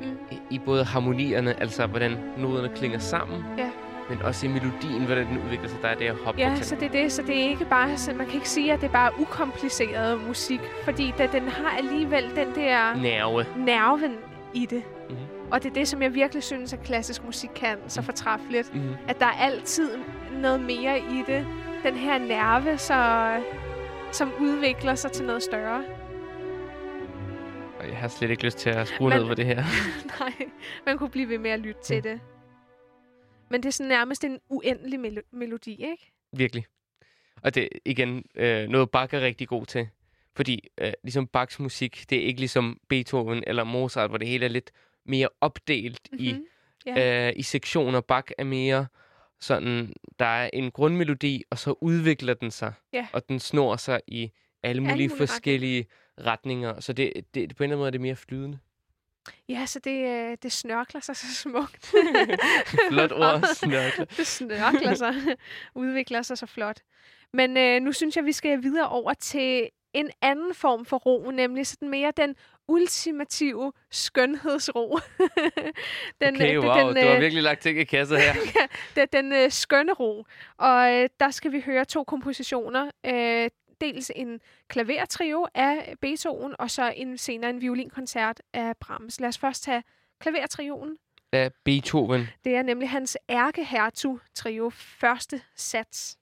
Mm. 0.00 0.04
i, 0.30 0.38
i 0.50 0.58
både 0.58 0.84
harmonierne, 0.84 1.60
altså 1.60 1.86
hvordan 1.86 2.16
noderne 2.38 2.68
klinger 2.76 2.98
sammen, 2.98 3.44
Ja. 3.58 3.70
men 4.08 4.22
også 4.22 4.46
i 4.46 4.48
melodien, 4.48 5.04
hvordan 5.06 5.26
den 5.26 5.38
udvikler 5.44 5.68
sig. 5.68 5.78
Der 5.82 5.88
er 5.88 5.94
det 5.94 6.06
her 6.06 6.14
hop 6.24 6.38
Ja, 6.38 6.56
så 6.60 6.74
det 6.74 6.82
er 6.82 6.88
det. 7.02 7.12
Så 7.12 7.22
det 7.22 7.38
er 7.44 7.48
ikke 7.48 7.64
bare... 7.64 7.96
Så 7.98 8.14
man 8.14 8.26
kan 8.26 8.34
ikke 8.34 8.48
sige, 8.48 8.72
at 8.72 8.80
det 8.80 8.86
er 8.88 8.92
bare 8.92 9.10
ukompliceret 9.20 10.26
musik. 10.26 10.60
Fordi 10.84 11.14
det, 11.18 11.32
den 11.32 11.48
har 11.48 11.76
alligevel 11.78 12.24
den 12.36 12.54
der 12.54 12.94
nerve. 12.94 13.44
nerven 13.56 14.14
i 14.54 14.66
det. 14.66 14.82
Mhm. 15.10 15.18
Og 15.50 15.62
det 15.62 15.70
er 15.70 15.74
det, 15.74 15.88
som 15.88 16.02
jeg 16.02 16.14
virkelig 16.14 16.42
synes, 16.42 16.72
at 16.72 16.82
klassisk 16.82 17.24
musik 17.24 17.50
kan 17.54 17.76
så 17.88 18.02
fortræffeligt. 18.02 18.74
Mm-hmm. 18.74 18.94
At 19.08 19.20
der 19.20 19.26
er 19.26 19.30
altid 19.40 19.90
noget 20.42 20.60
mere 20.60 20.98
i 20.98 21.22
det. 21.26 21.46
Den 21.84 21.94
her 21.96 22.18
nerve, 22.18 22.78
så, 22.78 22.94
som 24.12 24.32
udvikler 24.40 24.94
sig 24.94 25.12
til 25.12 25.26
noget 25.26 25.42
større. 25.42 25.84
Jeg 27.88 27.96
har 27.96 28.08
slet 28.08 28.30
ikke 28.30 28.44
lyst 28.44 28.58
til 28.58 28.70
at 28.70 28.88
skrue 28.88 29.10
ned 29.10 29.26
på 29.26 29.34
det 29.34 29.46
her. 29.46 29.64
Nej, 30.20 30.48
man 30.86 30.98
kunne 30.98 31.10
blive 31.10 31.28
ved 31.28 31.38
med 31.38 31.50
at 31.50 31.60
lytte 31.60 31.82
til 31.82 31.96
Mm. 31.96 32.02
det. 32.02 32.20
Men 33.50 33.62
det 33.62 33.68
er 33.68 33.72
sådan 33.72 33.88
nærmest 33.88 34.24
en 34.24 34.38
uendelig 34.48 35.00
melo- 35.00 35.28
melodi, 35.32 35.70
ikke? 35.90 36.12
Virkelig. 36.32 36.66
Og 37.42 37.54
det 37.54 37.62
er 37.64 37.68
igen 37.84 38.24
øh, 38.34 38.68
noget 38.68 38.90
Bach 38.90 39.14
er 39.14 39.20
rigtig 39.20 39.48
god 39.48 39.66
til. 39.66 39.88
Fordi 40.36 40.68
øh, 40.80 40.92
ligesom 41.02 41.26
Bachs 41.26 41.58
musik, 41.60 42.04
det 42.10 42.18
er 42.18 42.22
ikke 42.22 42.40
ligesom 42.40 42.80
Beethoven 42.88 43.44
eller 43.46 43.64
Mozart, 43.64 44.10
hvor 44.10 44.18
det 44.18 44.28
hele 44.28 44.44
er 44.44 44.48
lidt 44.50 44.70
mere 45.06 45.28
opdelt 45.40 46.08
mm-hmm. 46.12 46.26
i, 46.26 46.36
Ja. 46.86 47.28
øh, 47.28 47.32
i 47.36 47.42
sektioner. 47.42 48.00
Bach 48.00 48.28
er 48.38 48.44
mere 48.44 48.86
sådan, 49.40 49.92
der 50.18 50.24
er 50.24 50.50
en 50.52 50.70
grundmelodi, 50.70 51.44
og 51.50 51.58
så 51.58 51.74
udvikler 51.80 52.34
den 52.34 52.50
sig. 52.50 52.72
Ja. 52.92 53.06
Og 53.12 53.28
den 53.28 53.40
snor 53.40 53.76
sig 53.76 54.00
i 54.06 54.30
alle 54.62 54.80
mulige, 54.82 54.94
mulige 54.94 55.18
forskellige 55.18 55.86
retninger. 56.20 56.80
Så 56.80 56.92
det, 56.92 57.12
det, 57.34 57.56
på 57.56 57.62
en 57.62 57.64
eller 57.64 57.76
anden 57.76 57.78
måde 57.78 57.86
er 57.86 57.90
det 57.90 58.00
mere 58.00 58.16
flydende. 58.16 58.58
Ja, 59.48 59.66
så 59.66 59.78
det, 59.78 60.08
øh, 60.08 60.36
det 60.42 60.52
snørkler 60.52 61.00
sig 61.00 61.16
så 61.16 61.34
smukt. 61.34 61.94
Flot 62.90 63.12
ord, 63.12 63.54
snørkler. 63.54 64.04
det 64.16 64.26
snørkler 64.26 64.94
sig, 64.94 65.14
udvikler 65.74 66.22
sig 66.22 66.38
så 66.38 66.46
flot. 66.46 66.80
Men 67.32 67.56
øh, 67.56 67.82
nu 67.82 67.92
synes 67.92 68.16
jeg, 68.16 68.24
vi 68.24 68.32
skal 68.32 68.62
videre 68.62 68.88
over 68.88 69.14
til 69.14 69.70
en 69.92 70.10
anden 70.22 70.54
form 70.54 70.84
for 70.84 70.96
ro, 70.96 71.30
nemlig 71.30 71.66
sådan 71.66 71.88
mere 71.88 72.12
den 72.16 72.36
ultimative 72.68 73.72
skønhedsro. 73.90 74.98
den, 76.20 76.34
Okay, 76.34 76.56
øh, 76.56 76.64
wow, 76.64 76.74
den, 76.74 76.96
du 76.96 77.00
har 77.02 77.14
øh, 77.14 77.20
virkelig 77.20 77.42
lagt 77.42 77.62
ting 77.62 77.78
i 77.78 77.84
kasser 77.84 78.18
her. 78.18 78.34
den, 78.96 79.08
den 79.12 79.32
øh, 79.32 79.50
skønne 79.50 79.92
ro. 79.92 80.24
Og 80.56 80.92
øh, 80.92 81.08
der 81.20 81.30
skal 81.30 81.52
vi 81.52 81.60
høre 81.60 81.84
to 81.84 82.04
kompositioner. 82.04 82.90
Øh, 83.06 83.50
dels 83.80 84.12
en 84.16 84.40
klavertrio 84.68 85.46
af 85.54 85.94
Beethoven, 86.00 86.54
og 86.58 86.70
så 86.70 86.92
en 86.96 87.18
senere 87.18 87.50
en 87.50 87.60
violinkoncert 87.60 88.40
af 88.52 88.76
Brahms. 88.76 89.20
Lad 89.20 89.28
os 89.28 89.38
først 89.38 89.62
tage 89.62 89.82
klavertrioen. 90.20 90.96
Af 91.32 91.50
Beethoven. 91.64 92.28
Det 92.44 92.54
er 92.54 92.62
nemlig 92.62 92.90
hans 92.90 93.18
ærkehertug-trio, 93.30 94.70
første 94.70 95.40
sats. 95.56 96.18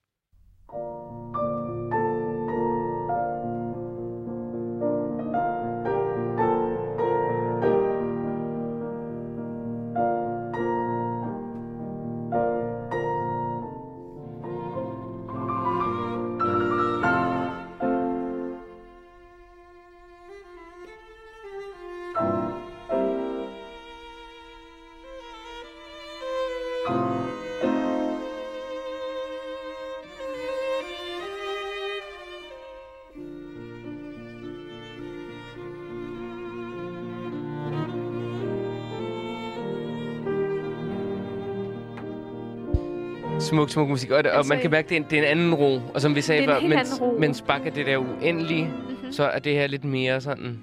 Smuk, 43.47 43.69
smuk 43.69 43.89
musik. 43.89 44.11
Og, 44.11 44.23
det, 44.23 44.31
og 44.31 44.37
Altså, 44.37 44.53
man 44.53 44.61
kan 44.61 44.71
mærke, 44.71 44.89
det 44.89 44.95
er, 44.95 44.99
en, 44.99 45.05
det 45.09 45.19
er 45.19 45.23
en 45.23 45.27
anden 45.39 45.53
ro. 45.53 45.79
Og 45.93 46.01
som 46.01 46.15
vi 46.15 46.21
sagde 46.21 46.45
før, 46.45 46.59
mens, 46.59 47.01
mens 47.19 47.41
Bach 47.41 47.65
er 47.65 47.69
det 47.71 47.85
der 47.85 47.97
uendelige, 47.97 48.65
Mm-hmm. 48.65 49.11
så 49.11 49.23
er 49.23 49.39
det 49.39 49.53
her 49.53 49.67
lidt 49.67 49.83
mere 49.83 50.21
sådan... 50.21 50.59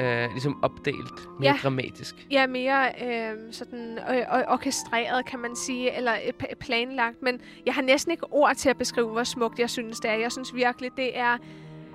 Øh, 0.00 0.30
ligesom 0.30 0.64
opdelt. 0.64 1.20
Mere 1.40 1.50
Ja. 1.50 1.56
dramatisk. 1.62 2.26
Ja, 2.30 2.46
mere 2.46 2.86
øh, 3.04 3.36
sådan 3.52 3.98
øh, 4.14 4.22
orkestreret, 4.48 5.26
kan 5.26 5.38
man 5.38 5.56
sige, 5.56 5.96
eller 5.96 6.12
øh, 6.26 6.56
planlagt. 6.60 7.22
Men 7.22 7.40
jeg 7.66 7.74
har 7.74 7.82
næsten 7.82 8.12
ikke 8.12 8.26
ord 8.30 8.54
til 8.56 8.68
at 8.68 8.78
beskrive, 8.78 9.08
hvor 9.08 9.24
smukt 9.24 9.58
jeg 9.58 9.70
synes, 9.70 10.00
det 10.00 10.10
er. 10.10 10.14
Jeg 10.14 10.32
synes 10.32 10.54
virkelig, 10.54 10.90
det 10.96 11.18
er 11.18 11.38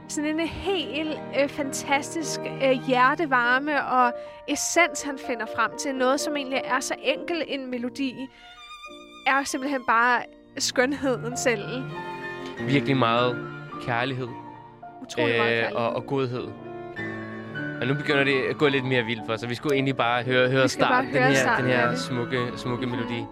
sådan 0.07 0.39
en 0.39 0.47
helt 0.47 1.19
øh, 1.41 1.49
fantastisk 1.49 2.39
øh, 2.63 2.87
hjertevarme 2.87 3.85
og 3.85 4.13
essens, 4.47 5.01
han 5.01 5.17
finder 5.27 5.45
frem 5.55 5.71
til. 5.79 5.95
Noget, 5.95 6.19
som 6.19 6.35
egentlig 6.35 6.61
er 6.65 6.79
så 6.79 6.95
enkel 7.03 7.43
en 7.47 7.71
melodi, 7.71 8.13
er 9.29 9.43
simpelthen 9.43 9.81
bare 9.87 10.23
skønheden 10.57 11.37
selv. 11.37 11.83
Virkelig 12.59 12.97
meget 12.97 13.37
kærlighed 13.81 14.27
Utrolig 15.01 15.37
meget 15.37 15.51
øh, 15.51 15.57
kærlighed. 15.57 15.75
og, 15.75 15.93
og 15.93 16.05
godhed. 16.05 16.47
Og 17.81 17.87
nu 17.87 17.93
begynder 17.93 18.23
det 18.23 18.41
at 18.49 18.57
gå 18.57 18.67
lidt 18.67 18.85
mere 18.85 19.03
vildt 19.03 19.25
for 19.25 19.37
så 19.37 19.47
vi 19.47 19.55
skulle 19.55 19.75
egentlig 19.75 19.97
bare 19.97 20.23
høre, 20.23 20.49
høre 20.49 20.69
starten, 20.69 21.09
den 21.09 21.17
høre 21.17 21.27
her, 21.27 21.35
starten 21.35 21.65
den 21.65 21.73
her 21.73 21.95
smukke, 21.95 22.51
smukke 22.57 22.87
melodi. 22.87 23.25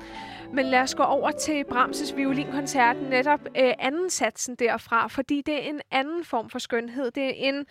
Men 0.54 0.66
lad 0.66 0.82
os 0.82 0.96
gå 0.96 1.04
over 1.04 1.32
til 1.32 1.64
Brahms' 1.72 2.16
violinkoncert, 2.16 2.96
netop 3.10 3.40
øh, 3.58 3.74
anden 3.80 4.10
satsen 4.10 4.56
derfra, 4.56 5.08
fordi 5.08 5.42
det 5.42 5.56
er 5.56 5.70
en 5.70 5.82
anden 5.92 6.26
form 6.26 6.50
for 6.50 6.60
skønhed. 6.60 7.12
Det 7.12 7.24
er 7.24 7.34
en, 7.36 7.66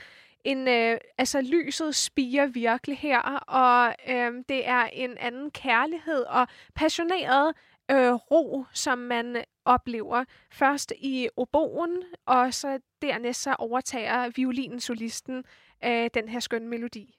en 0.44 0.68
øh, 0.68 0.98
altså 1.18 1.40
lyset 1.40 1.94
spiger 1.94 2.46
virkelig 2.46 2.98
her, 2.98 3.20
og 3.38 3.94
øh, 4.08 4.32
det 4.48 4.68
er 4.68 4.84
en 4.92 5.10
anden 5.20 5.50
kærlighed 5.50 6.22
og 6.28 6.46
passioneret 6.74 7.52
øh, 7.90 8.12
ro, 8.12 8.64
som 8.72 8.98
man 8.98 9.44
oplever. 9.64 10.24
Først 10.50 10.92
i 10.98 11.28
oboen, 11.36 12.02
og 12.26 12.54
så 12.54 12.78
dernæst 13.02 13.42
så 13.42 13.54
overtager 13.58 14.30
violinsolisten 14.36 15.44
øh, 15.84 16.10
den 16.14 16.28
her 16.28 16.40
skønne 16.40 16.68
melodi. 16.68 17.18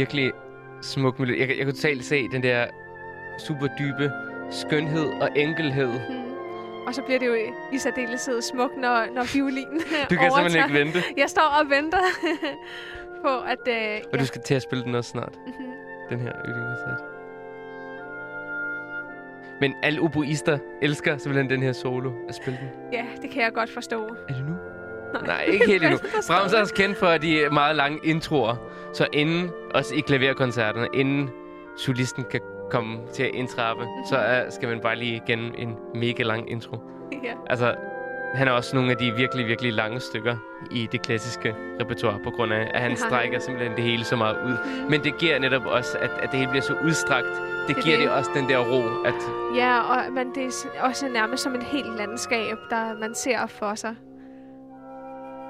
Virkelig 0.00 0.32
smuk 0.82 1.18
melodi. 1.18 1.38
Jeg, 1.40 1.48
kan- 1.48 1.56
jeg 1.58 1.66
kunne 1.66 1.74
totalt 1.74 2.04
se 2.04 2.28
den 2.28 2.42
der 2.42 2.66
super 3.38 3.66
dybe 3.78 4.12
skønhed 4.50 5.06
og 5.22 5.28
enkelhed. 5.36 5.88
Hmm. 6.08 6.30
Og 6.86 6.94
så 6.94 7.02
bliver 7.02 7.18
det 7.18 7.26
jo 7.26 7.34
i 7.72 7.78
særdeleshed 7.78 8.42
smukt, 8.42 8.76
når, 8.76 9.06
når 9.14 9.34
violinen 9.34 9.80
Du 10.10 10.14
kan 10.16 10.18
overtager. 10.18 10.48
simpelthen 10.48 10.64
ikke 10.64 10.78
vente. 10.84 11.02
Jeg 11.16 11.30
står 11.30 11.42
og 11.62 11.70
venter 11.70 11.98
på, 13.24 13.38
at... 13.40 13.58
Øh, 13.68 14.00
Og 14.12 14.18
du 14.18 14.26
skal 14.26 14.40
til 14.42 14.54
at 14.54 14.62
spille 14.62 14.84
den 14.84 14.94
også 14.94 15.10
snart, 15.10 15.34
Mhm. 15.46 15.54
den 16.10 16.20
her 16.20 16.32
yndlingskoncert. 16.48 17.00
Men 19.60 19.74
alle 19.82 20.00
oboister 20.00 20.58
elsker 20.82 21.16
simpelthen 21.16 21.50
den 21.50 21.62
her 21.62 21.72
solo 21.72 22.10
at 22.28 22.34
spille 22.34 22.58
den. 22.60 22.68
Ja, 22.92 23.04
det 23.22 23.30
kan 23.30 23.42
jeg 23.42 23.52
godt 23.52 23.70
forstå. 23.70 24.02
Er 24.28 24.34
det 24.34 24.44
nu? 24.48 24.54
Nej, 25.26 25.42
ikke 25.42 25.66
helt 25.66 25.84
endnu. 25.84 25.98
Brahms 26.28 26.52
er 26.52 26.60
også 26.60 26.74
kendt 26.74 26.96
for 26.96 27.10
de 27.16 27.48
meget 27.52 27.76
lange 27.76 27.98
introer. 28.04 28.56
Så 28.92 29.06
inden, 29.12 29.50
også 29.74 29.94
i 29.94 30.00
klaverkoncerterne, 30.00 30.86
inden 30.94 31.30
solisten 31.76 32.24
kan 32.30 32.40
komme 32.70 32.98
til 33.12 33.22
at 33.22 33.30
indtrappe, 33.34 33.82
Mhm. 33.84 33.92
så 34.08 34.16
er, 34.16 34.50
skal 34.50 34.68
man 34.68 34.80
bare 34.80 34.96
lige 34.96 35.14
igennem 35.26 35.52
en 35.58 35.76
mega 35.94 36.22
lang 36.22 36.50
intro. 36.50 36.76
Ja. 37.24 37.32
Altså, 37.50 37.74
han 38.34 38.48
er 38.48 38.52
også 38.52 38.76
nogle 38.76 38.90
af 38.90 38.96
de 38.96 39.12
virkelig, 39.16 39.46
virkelig 39.46 39.72
lange 39.72 40.00
stykker 40.00 40.36
i 40.70 40.88
det 40.92 41.02
klassiske 41.02 41.54
repertoire, 41.80 42.18
på 42.24 42.30
grund 42.30 42.52
af, 42.52 42.70
at 42.74 42.80
han 42.80 42.96
strækker 42.96 43.38
simpelthen 43.38 43.76
det 43.76 43.84
hele 43.84 44.04
så 44.04 44.16
meget 44.16 44.36
ud. 44.46 44.56
Mhm. 44.80 44.90
Men 44.90 45.00
det 45.04 45.18
giver 45.18 45.38
netop 45.38 45.66
også, 45.66 45.98
at, 45.98 46.10
at 46.22 46.30
det 46.30 46.38
hele 46.38 46.50
bliver 46.50 46.62
så 46.62 46.74
udstrakt. 46.84 47.26
Det, 47.68 47.76
Det 47.76 47.84
giver 47.84 47.96
det. 47.96 48.04
det 48.06 48.14
også 48.14 48.30
den 48.34 48.48
der 48.48 48.58
ro, 48.58 49.04
at 49.06 49.14
ja, 49.56 49.80
og 49.80 50.12
men 50.12 50.34
det 50.34 50.44
er 50.44 50.82
også 50.82 51.08
nærmest 51.08 51.42
som 51.42 51.54
et 51.54 51.62
helt 51.62 51.96
landskab, 51.98 52.56
der 52.70 52.98
man 53.00 53.14
ser 53.14 53.46
for 53.46 53.74
sig. 53.74 53.94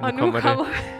og 0.02 0.12
nu 0.14 0.18
kommer, 0.18 0.40
kommer... 0.40 0.64
det. 0.64 0.99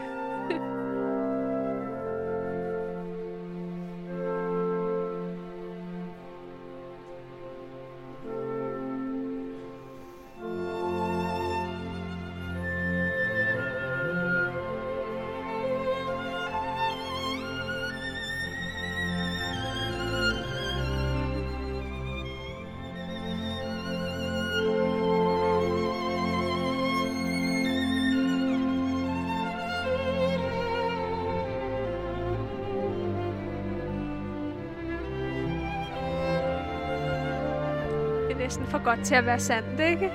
Godt 38.96 39.06
til 39.06 39.14
at 39.14 39.26
være 39.26 39.40
sandt, 39.40 39.80
ikke? 39.80 40.10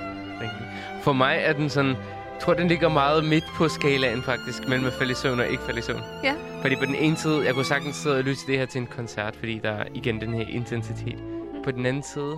For 1.02 1.12
mig 1.12 1.36
er 1.40 1.52
den 1.52 1.68
sådan... 1.70 1.90
Jeg 1.90 2.42
tror, 2.44 2.54
den 2.54 2.68
ligger 2.68 2.88
meget 2.88 3.24
midt 3.24 3.44
på 3.56 3.68
skalaen 3.68 4.22
faktisk, 4.22 4.68
mellem 4.68 4.86
at 4.86 4.92
falde 4.92 5.12
i 5.12 5.14
søvn 5.14 5.40
og 5.40 5.48
ikke 5.48 5.62
falde 5.62 5.78
i 5.78 5.82
søvn. 5.82 6.00
Ja. 6.24 6.34
Fordi 6.62 6.76
på 6.76 6.84
den 6.84 6.94
ene 6.94 7.16
side, 7.16 7.44
jeg 7.46 7.54
kunne 7.54 7.64
sagtens 7.64 7.96
sidde 7.96 8.16
og 8.18 8.24
lytte 8.24 8.40
til 8.40 8.48
det 8.48 8.58
her 8.58 8.66
til 8.66 8.80
en 8.80 8.86
koncert, 8.86 9.36
fordi 9.36 9.58
der 9.58 9.70
er 9.70 9.84
igen 9.94 10.20
den 10.20 10.34
her 10.34 10.44
intensitet. 10.48 11.18
På 11.64 11.70
den 11.70 11.86
anden 11.86 12.02
side 12.02 12.34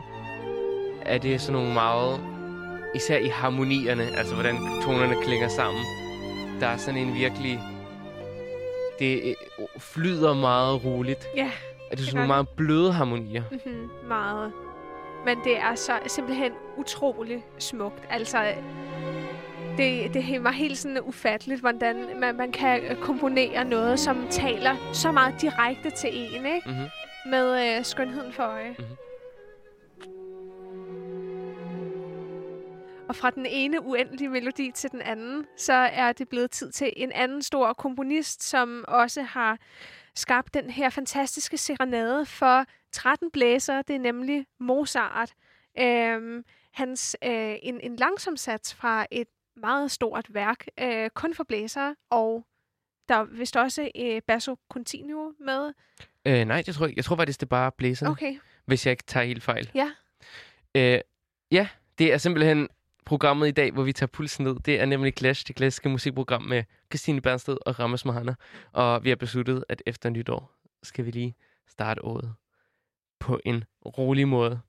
er 1.02 1.18
det 1.18 1.40
sådan 1.40 1.52
nogle 1.52 1.74
meget, 1.74 2.20
især 2.94 3.18
i 3.18 3.28
harmonierne, 3.28 4.02
altså 4.18 4.34
hvordan 4.34 4.56
tonerne 4.82 5.14
klinger 5.24 5.48
sammen. 5.48 5.82
Der 6.60 6.66
er 6.66 6.76
sådan 6.76 7.00
en 7.00 7.14
virkelig, 7.14 7.60
det 8.98 9.22
øh, 9.24 9.34
flyder 9.78 10.34
meget 10.34 10.84
roligt. 10.84 11.26
Ja, 11.36 11.50
Er 11.90 11.96
det 11.96 11.98
gør 11.98 12.04
sådan 12.04 12.14
nogle 12.14 12.22
det. 12.22 12.28
meget 12.28 12.48
bløde 12.48 12.92
harmonier? 12.92 13.42
mm-hmm, 13.50 13.90
meget. 14.08 14.52
Men 15.24 15.38
det 15.44 15.58
er 15.58 15.74
så 15.74 15.92
simpelthen 16.06 16.52
utrolig 16.76 17.44
smukt. 17.58 18.06
Altså, 18.10 18.54
det, 19.76 20.14
det 20.14 20.44
var 20.44 20.50
helt 20.50 20.78
sådan 20.78 21.00
ufatteligt, 21.02 21.60
hvordan 21.60 22.20
man, 22.20 22.36
man 22.36 22.52
kan 22.52 22.96
komponere 23.00 23.64
noget, 23.64 24.00
som 24.00 24.26
taler 24.30 24.92
så 24.92 25.12
meget 25.12 25.40
direkte 25.40 25.90
til 25.90 26.10
en, 26.12 26.46
ikke? 26.46 26.62
Mm-hmm. 26.66 26.86
Med 27.26 27.76
øh, 27.78 27.84
skønheden 27.84 28.32
for 28.32 28.42
øje. 28.42 28.76
Mhm. 28.78 28.86
Og 33.08 33.16
fra 33.16 33.30
den 33.30 33.46
ene 33.46 33.82
uendelige 33.82 34.28
melodi 34.28 34.70
til 34.74 34.90
den 34.90 35.02
anden, 35.02 35.46
så 35.56 35.72
er 35.72 36.12
det 36.12 36.28
blevet 36.28 36.50
tid 36.50 36.72
til 36.72 36.92
en 36.96 37.12
anden 37.12 37.42
stor 37.42 37.72
komponist, 37.72 38.42
som 38.42 38.84
også 38.88 39.22
har 39.22 39.58
skabt 40.14 40.54
den 40.54 40.70
her 40.70 40.90
fantastiske 40.90 41.58
serenade 41.58 42.26
for 42.26 42.64
13 42.92 43.30
blæsere. 43.30 43.82
Det 43.88 43.96
er 43.96 44.00
nemlig 44.00 44.46
Mozart. 44.60 45.34
Øhm, 45.78 46.44
hans 46.72 47.16
øh, 47.24 47.56
en, 47.62 47.80
en 47.80 47.96
langsom 47.96 48.36
sats 48.36 48.74
fra 48.74 49.06
et 49.10 49.28
meget 49.56 49.90
stort 49.90 50.26
værk, 50.34 50.66
øh, 50.80 51.10
kun 51.10 51.34
for 51.34 51.44
blæsere, 51.44 51.96
og 52.10 52.46
der 53.08 53.14
er 53.14 53.24
vist 53.24 53.56
også 53.56 53.90
øh, 53.96 54.22
basso 54.26 54.56
continuo 54.68 55.32
med. 55.40 55.72
Øh, 56.26 56.44
nej, 56.44 56.62
jeg 56.66 56.74
tror, 56.74 56.90
jeg 56.96 57.04
tror 57.04 57.16
faktisk, 57.16 57.40
det 57.40 57.46
er 57.46 57.48
bare 57.48 57.72
blæserne, 57.72 58.10
okay. 58.10 58.26
Okay, 58.26 58.38
hvis 58.64 58.86
jeg 58.86 58.90
ikke 58.90 59.04
tager 59.06 59.26
helt 59.26 59.42
fejl. 59.42 59.70
ja. 59.74 59.90
Øh, 60.74 61.00
ja, 61.50 61.68
det 61.98 62.12
er 62.12 62.18
simpelthen 62.18 62.68
programmet 63.04 63.48
i 63.48 63.50
dag, 63.50 63.72
hvor 63.72 63.82
vi 63.82 63.92
tager 63.92 64.06
pulsen 64.06 64.44
ned. 64.44 64.56
Det 64.64 64.80
er 64.80 64.86
nemlig 64.86 65.12
Clash, 65.18 65.46
det 65.46 65.56
klassiske 65.56 65.88
musikprogram 65.88 66.42
med 66.42 66.64
Christine 66.90 67.20
Bernsted 67.20 67.56
og 67.66 67.78
Rammes 67.78 68.04
Mahana. 68.04 68.34
Og 68.72 69.04
vi 69.04 69.08
har 69.08 69.16
besluttet, 69.16 69.64
at 69.68 69.82
efter 69.86 70.10
nytår 70.10 70.52
skal 70.82 71.04
vi 71.04 71.10
lige 71.10 71.34
starte 71.66 72.04
året 72.04 72.34
på 73.20 73.40
en 73.44 73.64
rolig 73.86 74.28
måde. 74.28 74.60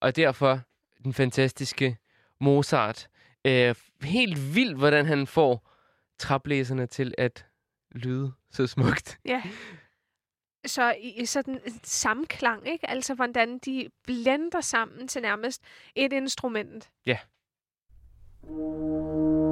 Og 0.00 0.16
derfor 0.16 0.60
den 1.04 1.12
fantastiske 1.12 1.96
Mozart. 2.40 3.08
Øh, 3.44 3.74
helt 4.02 4.54
vildt, 4.54 4.78
hvordan 4.78 5.06
han 5.06 5.26
får 5.26 5.70
traplæserne 6.18 6.86
til 6.86 7.14
at 7.18 7.46
lyde 7.90 8.32
så 8.50 8.66
smukt. 8.66 9.18
Ja. 9.24 9.42
Så 10.66 10.94
i 11.00 11.26
sådan 11.26 11.60
en 11.66 11.80
samklang, 11.84 12.68
ikke? 12.68 12.90
Altså, 12.90 13.14
hvordan 13.14 13.58
de 13.58 13.88
blender 14.04 14.60
sammen 14.60 15.08
til 15.08 15.22
nærmest 15.22 15.62
et 15.94 16.12
instrument. 16.12 16.90
Ja. 17.06 17.18
Og 18.42 19.47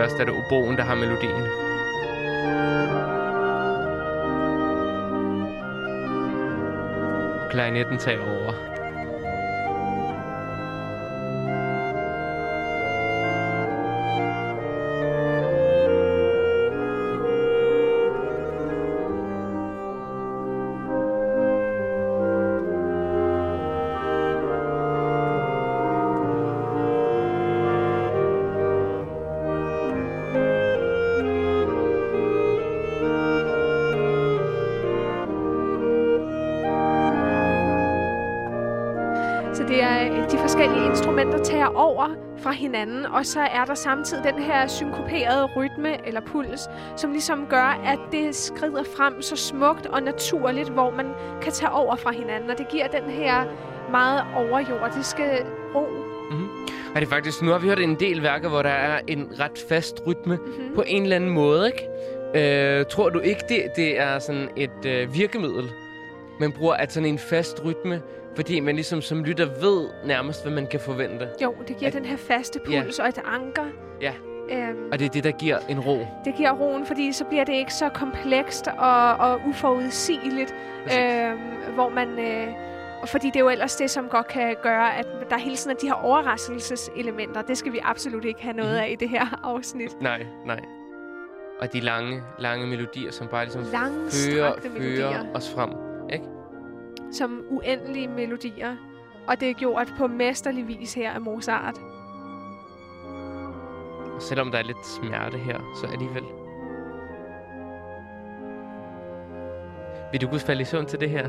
først 0.00 0.20
er 0.20 0.24
det 0.24 0.34
oboen, 0.34 0.76
der 0.76 0.84
har 0.84 0.94
melodien. 0.94 1.44
Klarinetten 7.50 7.98
tager 7.98 8.20
over. 8.20 8.79
Hinanden, 42.70 43.06
og 43.06 43.26
så 43.26 43.40
er 43.40 43.64
der 43.64 43.74
samtidig 43.74 44.24
den 44.24 44.42
her 44.42 44.66
synkoperede 44.66 45.44
rytme 45.56 46.06
eller 46.06 46.20
puls, 46.20 46.60
som 46.96 47.10
ligesom 47.12 47.46
gør, 47.48 47.80
at 47.86 47.98
det 48.12 48.34
skrider 48.34 48.82
frem 48.96 49.22
så 49.22 49.36
smukt 49.36 49.86
og 49.86 50.02
naturligt, 50.02 50.68
hvor 50.68 50.90
man 50.90 51.06
kan 51.42 51.52
tage 51.52 51.72
over 51.72 51.96
fra 51.96 52.12
hinanden, 52.12 52.50
og 52.50 52.58
det 52.58 52.68
giver 52.68 52.86
den 52.86 53.10
her 53.10 53.44
meget 53.90 54.24
overjordiske 54.36 55.22
ro. 55.74 55.86
Og 56.94 57.00
det 57.00 57.06
er 57.06 57.10
faktisk, 57.10 57.42
nu 57.42 57.50
har 57.50 57.58
vi 57.58 57.68
hørt 57.68 57.80
en 57.80 57.94
del 58.00 58.22
værker, 58.22 58.48
hvor 58.48 58.62
der 58.62 58.70
er 58.70 59.00
en 59.06 59.28
ret 59.40 59.64
fast 59.68 60.02
rytme 60.06 60.36
Mm-hmm. 60.36 60.74
på 60.74 60.84
en 60.86 61.02
eller 61.02 61.16
anden 61.16 61.30
måde, 61.30 61.66
ikke? 61.72 62.78
Øh, 62.78 62.84
tror 62.86 63.08
du 63.10 63.18
ikke, 63.18 63.40
det, 63.48 63.62
det 63.76 64.00
er 64.00 64.18
sådan 64.18 64.48
et 64.56 64.84
øh, 64.86 65.14
virkemiddel, 65.14 65.70
man 66.40 66.52
bruger, 66.52 66.74
at 66.74 66.92
sådan 66.92 67.08
en 67.08 67.18
fast 67.18 67.64
rytme, 67.64 68.02
fordi 68.36 68.60
man 68.60 68.74
ligesom 68.74 69.02
som 69.02 69.24
lytter 69.24 69.44
ved 69.46 69.88
nærmest, 70.04 70.42
hvad 70.42 70.52
man 70.52 70.66
kan 70.66 70.80
forvente? 70.80 71.28
Jo, 71.42 71.54
det 71.68 71.76
giver 71.76 71.86
At- 71.88 71.94
den 71.94 72.04
her 72.04 72.16
faste 72.16 72.60
Ja. 72.70 72.82
puls 72.82 72.98
og 72.98 73.08
et 73.08 73.18
anker. 73.26 73.64
Ja. 74.00 74.12
Øhm, 74.52 74.88
Og 74.92 74.98
det 74.98 75.04
er 75.04 75.08
det, 75.08 75.24
der 75.24 75.30
giver 75.30 75.58
en 75.68 75.80
ro. 75.80 76.06
det 76.24 76.34
giver 76.36 76.50
roen, 76.52 76.86
fordi 76.86 77.12
så 77.12 77.24
bliver 77.24 77.44
det 77.44 77.52
ikke 77.52 77.74
så 77.74 77.88
komplekst 77.88 78.68
og, 78.78 79.12
og 79.16 79.40
uforudsigeligt, 79.48 80.54
øhm, 80.98 81.38
hvor 81.74 81.88
man... 81.88 82.08
Øh, 82.18 82.46
fordi 83.06 83.26
det 83.26 83.36
er 83.36 83.40
jo 83.40 83.48
ellers 83.48 83.76
det, 83.76 83.90
som 83.90 84.08
godt 84.08 84.28
kan 84.28 84.56
gøre, 84.62 84.96
at 84.98 85.06
der 85.30 85.38
hele 85.38 85.56
tiden 85.56 85.76
er 85.76 85.80
de 85.80 85.86
her 85.86 85.94
overraskelseselementer. 85.94 87.42
Det 87.42 87.58
skal 87.58 87.72
vi 87.72 87.78
absolut 87.82 88.24
ikke 88.24 88.42
have 88.42 88.56
noget 88.56 88.72
Mhm. 88.72 88.82
af 88.84 88.88
i 88.90 88.94
det 88.94 89.08
her 89.08 89.40
afsnit. 89.44 90.00
Nej, 90.02 90.26
nej. 90.46 90.60
Og 91.60 91.72
de 91.72 91.80
lange, 91.80 92.22
lange 92.38 92.66
melodier, 92.66 93.10
som 93.10 93.26
bare 93.28 93.44
ligesom 93.44 93.64
fører, 93.64 94.52
fører 94.78 95.24
os 95.34 95.52
frem. 95.54 95.70
Som 97.12 97.44
uendelige 97.50 98.08
melodier. 98.08 98.76
Og 99.26 99.40
det 99.40 99.50
er 99.50 99.54
gjort 99.54 99.94
på 99.98 100.06
mesterlig 100.06 100.68
vis 100.68 100.94
her 100.94 101.10
af 101.10 101.20
Mozart. 101.20 101.78
Og 104.14 104.22
selvom 104.22 104.50
der 104.50 104.58
er 104.58 104.62
lidt 104.62 104.86
smerte 104.86 105.38
her, 105.38 105.58
så 105.80 105.86
alligevel. 105.86 106.24
Vil 110.12 110.20
du 110.20 110.28
kunne 110.28 110.40
falde 110.40 110.62
i 110.62 110.64
søvn 110.64 110.86
til 110.86 111.00
det 111.00 111.10
her? 111.10 111.28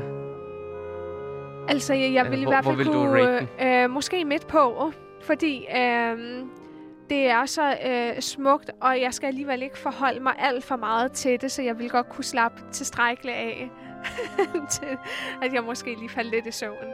Altså, 1.68 1.94
jeg, 1.94 2.12
jeg 2.12 2.30
vil 2.30 2.42
i 2.42 2.44
hvert 2.44 2.64
fald 2.64 2.76
vil 2.76 2.86
kunne... 2.86 3.48
Øh, 3.60 3.90
måske 3.90 4.24
midt 4.24 4.46
på, 4.46 4.92
fordi 5.20 5.66
øh, 5.76 6.44
det 7.10 7.28
er 7.28 7.46
så 7.46 7.76
øh, 7.86 8.20
smukt, 8.20 8.70
og 8.80 9.00
jeg 9.00 9.14
skal 9.14 9.26
alligevel 9.26 9.62
ikke 9.62 9.78
forholde 9.78 10.20
mig 10.20 10.34
alt 10.38 10.64
for 10.64 10.76
meget 10.76 11.12
til 11.12 11.40
det, 11.40 11.52
så 11.52 11.62
jeg 11.62 11.78
vil 11.78 11.90
godt 11.90 12.08
kunne 12.08 12.24
slappe 12.24 12.62
tilstrækkeligt 12.72 13.36
af, 13.36 13.70
til 14.80 14.98
at 15.42 15.52
jeg 15.52 15.64
måske 15.64 15.94
lige 15.94 16.08
falder 16.08 16.30
lidt 16.30 16.46
i 16.46 16.50
søvn. 16.50 16.92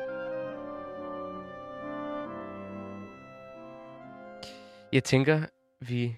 Jeg 4.93 5.05
tænker, 5.05 5.43
vi 5.81 6.17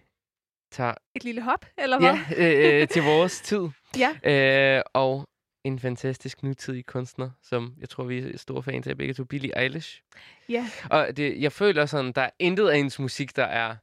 tager 0.70 0.94
Et 1.14 1.24
lille 1.24 1.42
hop, 1.42 1.66
eller 1.78 1.98
hvad? 1.98 2.18
ja, 2.30 2.74
øh, 2.76 2.82
øh, 2.82 2.88
til 2.92 3.02
vores 3.02 3.40
tid. 3.40 3.68
Ja. 3.98 4.76
Øh, 4.76 4.82
og 4.94 5.28
en 5.64 5.78
fantastisk 5.78 6.42
nutidig 6.42 6.86
kunstner, 6.86 7.30
som 7.42 7.74
jeg 7.80 7.88
tror, 7.88 8.04
vi 8.04 8.18
er 8.18 8.38
store 8.38 8.62
fans 8.62 8.86
af 8.86 8.96
begge 8.96 9.14
to, 9.14 9.24
Billie 9.24 9.62
Eilish. 9.62 10.02
Ja. 10.48 10.66
Og 10.90 11.16
det, 11.16 11.40
jeg 11.40 11.52
føler 11.52 11.86
sådan, 11.86 12.12
der 12.12 12.22
er 12.22 12.30
intet 12.38 12.68
af 12.68 12.76
hendes 12.76 12.98
musik, 12.98 13.36
der 13.36 13.44
er 13.44 13.76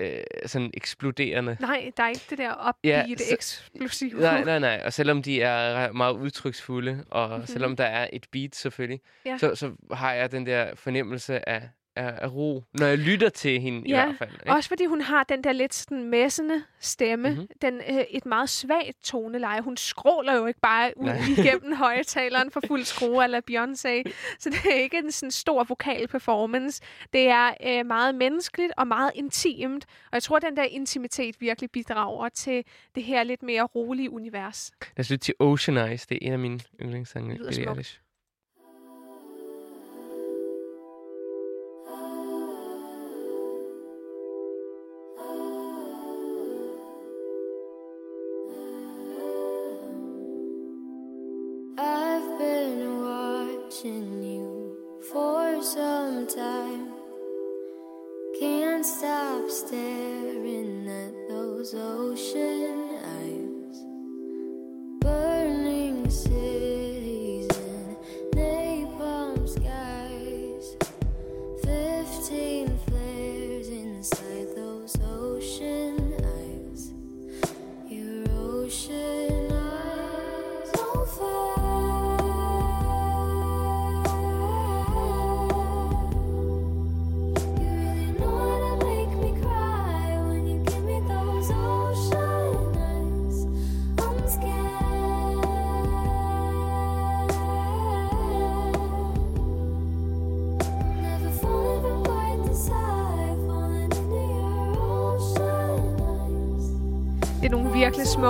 øh, 0.00 0.18
sådan 0.46 0.70
eksploderende. 0.74 1.56
Nej, 1.60 1.90
der 1.96 2.02
er 2.02 2.08
ikke 2.08 2.26
det 2.30 2.38
der 2.38 2.52
upbeat, 2.68 3.08
ja, 3.10 3.16
så- 3.16 3.34
eksplosive. 3.34 4.20
Nej, 4.20 4.44
nej, 4.44 4.58
nej. 4.58 4.82
Og 4.84 4.92
selvom 4.92 5.22
de 5.22 5.42
er 5.42 5.92
meget 5.92 6.12
udtryksfulde, 6.14 7.04
og 7.10 7.28
Mhm. 7.28 7.34
mm-hmm. 7.36 7.46
selvom 7.46 7.76
der 7.76 7.84
er 7.84 8.08
et 8.12 8.26
beat 8.32 8.56
selvfølgelig, 8.56 9.00
Ja. 9.26 9.38
så, 9.38 9.54
så 9.54 9.72
har 9.92 10.12
jeg 10.12 10.32
den 10.32 10.46
der 10.46 10.74
fornemmelse 10.74 11.48
af 11.48 11.68
af, 11.96 12.18
af 12.22 12.34
ro, 12.34 12.64
når 12.74 12.86
jeg 12.86 12.98
lytter 12.98 13.28
til 13.28 13.60
hende 13.60 13.88
i 13.88 13.90
Ja, 13.90 14.04
hvert 14.04 14.18
fald. 14.18 14.32
Ikke? 14.32 14.52
Også 14.52 14.68
fordi 14.68 14.84
hun 14.84 15.00
har 15.00 15.24
den 15.24 15.44
der 15.44 15.52
lidt 15.52 15.74
sådan 15.74 16.04
messende 16.04 16.62
stemme. 16.80 17.28
Mhm. 17.28 17.38
Mm-hmm. 17.38 17.48
Den, 17.62 17.74
øh, 17.74 18.04
et 18.10 18.26
meget 18.26 18.48
svagt 18.48 19.04
toneleje. 19.04 19.60
Hun 19.60 19.76
skråler 19.76 20.36
jo 20.36 20.46
ikke 20.46 20.60
bare 20.60 20.92
ud 20.96 21.04
Nej. 21.06 21.20
igennem 21.38 21.72
højtaleren 21.86 22.50
for 22.50 22.60
fuld 22.66 22.84
skrue 22.84 23.24
eller 23.24 23.40
Beyoncé. 23.50 24.12
Så 24.38 24.50
det 24.50 24.72
er 24.72 24.76
ikke 24.82 24.98
en 24.98 25.12
sådan 25.12 25.30
stor 25.30 25.64
vokal 25.64 26.08
performance. 26.08 26.82
Det 27.12 27.28
er 27.28 27.54
øh, 27.66 27.86
meget 27.86 28.14
menneskeligt 28.14 28.72
og 28.76 28.86
meget 28.86 29.10
intimt. 29.14 29.84
Og 30.04 30.10
jeg 30.12 30.22
tror, 30.22 30.36
at 30.36 30.42
den 30.42 30.56
der 30.56 30.62
intimitet 30.64 31.36
virkelig 31.40 31.70
bidrager 31.70 32.28
til 32.28 32.64
det 32.94 33.02
her 33.02 33.22
lidt 33.22 33.42
mere 33.42 33.62
rolige 33.62 34.10
univers. 34.10 34.70
Lad 34.96 35.04
os 35.04 35.10
lytte 35.10 35.24
til 35.24 35.34
Ocean 35.40 35.76
Eyes. 35.76 36.06
Det 36.06 36.14
er 36.14 36.26
en 36.26 36.32
af 36.32 36.38
mine 36.38 36.60
yndlingssange. 36.82 37.30
Det 37.38 37.56
lyder 37.58 37.82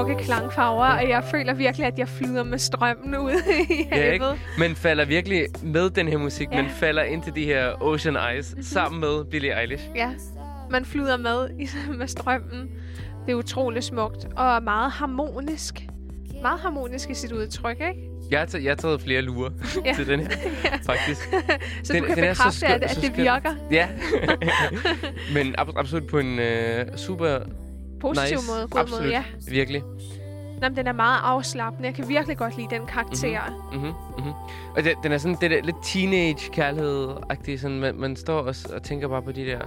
smukke 0.05 0.25
klangfarver, 0.25 0.87
og 0.87 1.09
jeg 1.09 1.25
føler 1.31 1.55
virkelig, 1.55 1.87
at 1.87 1.99
jeg 1.99 2.09
flyder 2.09 2.45
med 2.45 2.59
strømmen 2.59 3.17
ud 3.19 3.31
i 3.33 3.89
Ja, 3.93 4.13
ikke? 4.13 4.25
havet. 4.25 4.39
Men 4.59 4.77
falder 4.77 5.05
virkelig 5.05 5.47
med 5.63 5.91
den 5.91 6.09
her 6.09 6.19
musik, 6.19 6.49
Ja. 6.53 6.63
men 6.63 6.71
falder 6.71 7.03
ind 7.03 7.23
til 7.23 7.35
de 7.35 7.45
her 7.45 7.83
Ocean 7.83 8.17
Eyes 8.17 8.51
mm-hmm. 8.51 8.63
sammen 8.63 9.01
med 9.01 9.25
Billie 9.31 9.61
Eilish. 9.61 9.85
Ja, 9.95 10.11
man 10.71 10.85
flyder 10.85 11.17
med 11.17 11.49
i, 11.61 11.69
med 11.99 12.07
strømmen. 12.09 12.71
Det 13.27 13.33
er 13.33 13.37
utrolig 13.37 13.83
smukt 13.85 14.25
og 14.37 14.63
meget 14.63 14.93
harmonisk. 14.93 15.75
Meget 16.43 16.61
harmonisk 16.61 17.11
i 17.11 17.15
sit 17.15 17.33
udtryk, 17.33 17.77
ikke? 17.81 18.09
Jeg 18.31 18.39
har, 18.39 18.47
taget, 18.47 18.65
jeg 18.65 18.71
har 18.71 18.77
taget 18.77 19.01
flere 19.01 19.23
lurer 19.23 19.51
Ja. 19.85 19.93
til 19.97 20.07
den 20.07 20.21
her, 20.21 20.29
faktisk. 20.93 21.23
Så 21.83 21.93
Den- 21.93 22.03
du 22.03 22.07
kan 22.09 22.17
den 22.17 22.25
er 22.25 22.35
så 22.35 22.43
bekræfte, 22.43 22.67
skøn- 22.67 22.73
at, 22.73 22.83
at 22.97 23.03
det 23.03 23.17
virker 23.17 23.55
Ja. 23.71 23.89
men 25.35 25.55
ab- 25.59 25.79
absolut 25.79 26.07
på 26.07 26.19
en 26.19 26.39
øh, 26.39 26.87
super 26.97 27.39
positiv 28.09 28.37
nice. 28.37 28.51
måde. 28.51 28.69
God 28.69 28.81
absolut. 28.81 29.03
måde, 29.03 29.13
ja. 29.13 29.25
Virkelig. 29.49 29.83
Nå, 30.63 30.69
den 30.69 30.87
er 30.87 30.93
meget 30.93 31.21
afslappende. 31.23 31.87
Jeg 31.87 31.95
kan 31.95 32.09
virkelig 32.09 32.37
godt 32.37 32.57
lide 32.57 32.69
den 32.71 32.87
karakter. 32.87 33.41
Mm-hmm, 33.73 33.87
mm-hmm. 33.87 34.33
Og 34.77 34.85
det, 34.85 34.95
den 35.03 35.13
er 35.13 35.19
sådan 35.19 35.37
det 35.41 35.51
der 35.51 35.63
lidt 35.63 35.77
teenage-kærlighed-agtig. 35.83 37.61
Sådan, 37.61 37.81
man, 37.81 37.95
man 37.95 38.17
står 38.17 38.39
og, 38.39 38.55
og 38.75 38.83
tænker 38.83 39.09
bare 39.09 39.23
på 39.23 39.33
de 39.33 39.47
der 39.47 39.61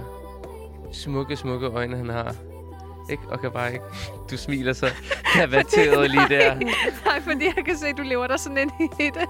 smukke, 0.92 1.36
smukke 1.36 1.66
øjne, 1.66 1.96
han 1.96 2.08
har. 2.08 2.34
Ikke? 3.10 3.22
Og 3.28 3.40
kan 3.40 3.50
bare 3.52 3.72
ikke... 3.72 3.84
Du 4.30 4.36
smiler 4.36 4.72
så 4.72 4.86
kavateret 5.34 6.10
lige 6.10 6.28
der. 6.28 6.54
Nej, 7.06 7.20
fordi 7.20 7.44
jeg 7.56 7.64
kan 7.64 7.76
se, 7.76 7.86
at 7.86 7.96
du 7.96 8.02
lever 8.02 8.26
der 8.26 8.36
sådan 8.36 8.58
ind 8.58 8.70
i 8.80 9.04
det. 9.04 9.14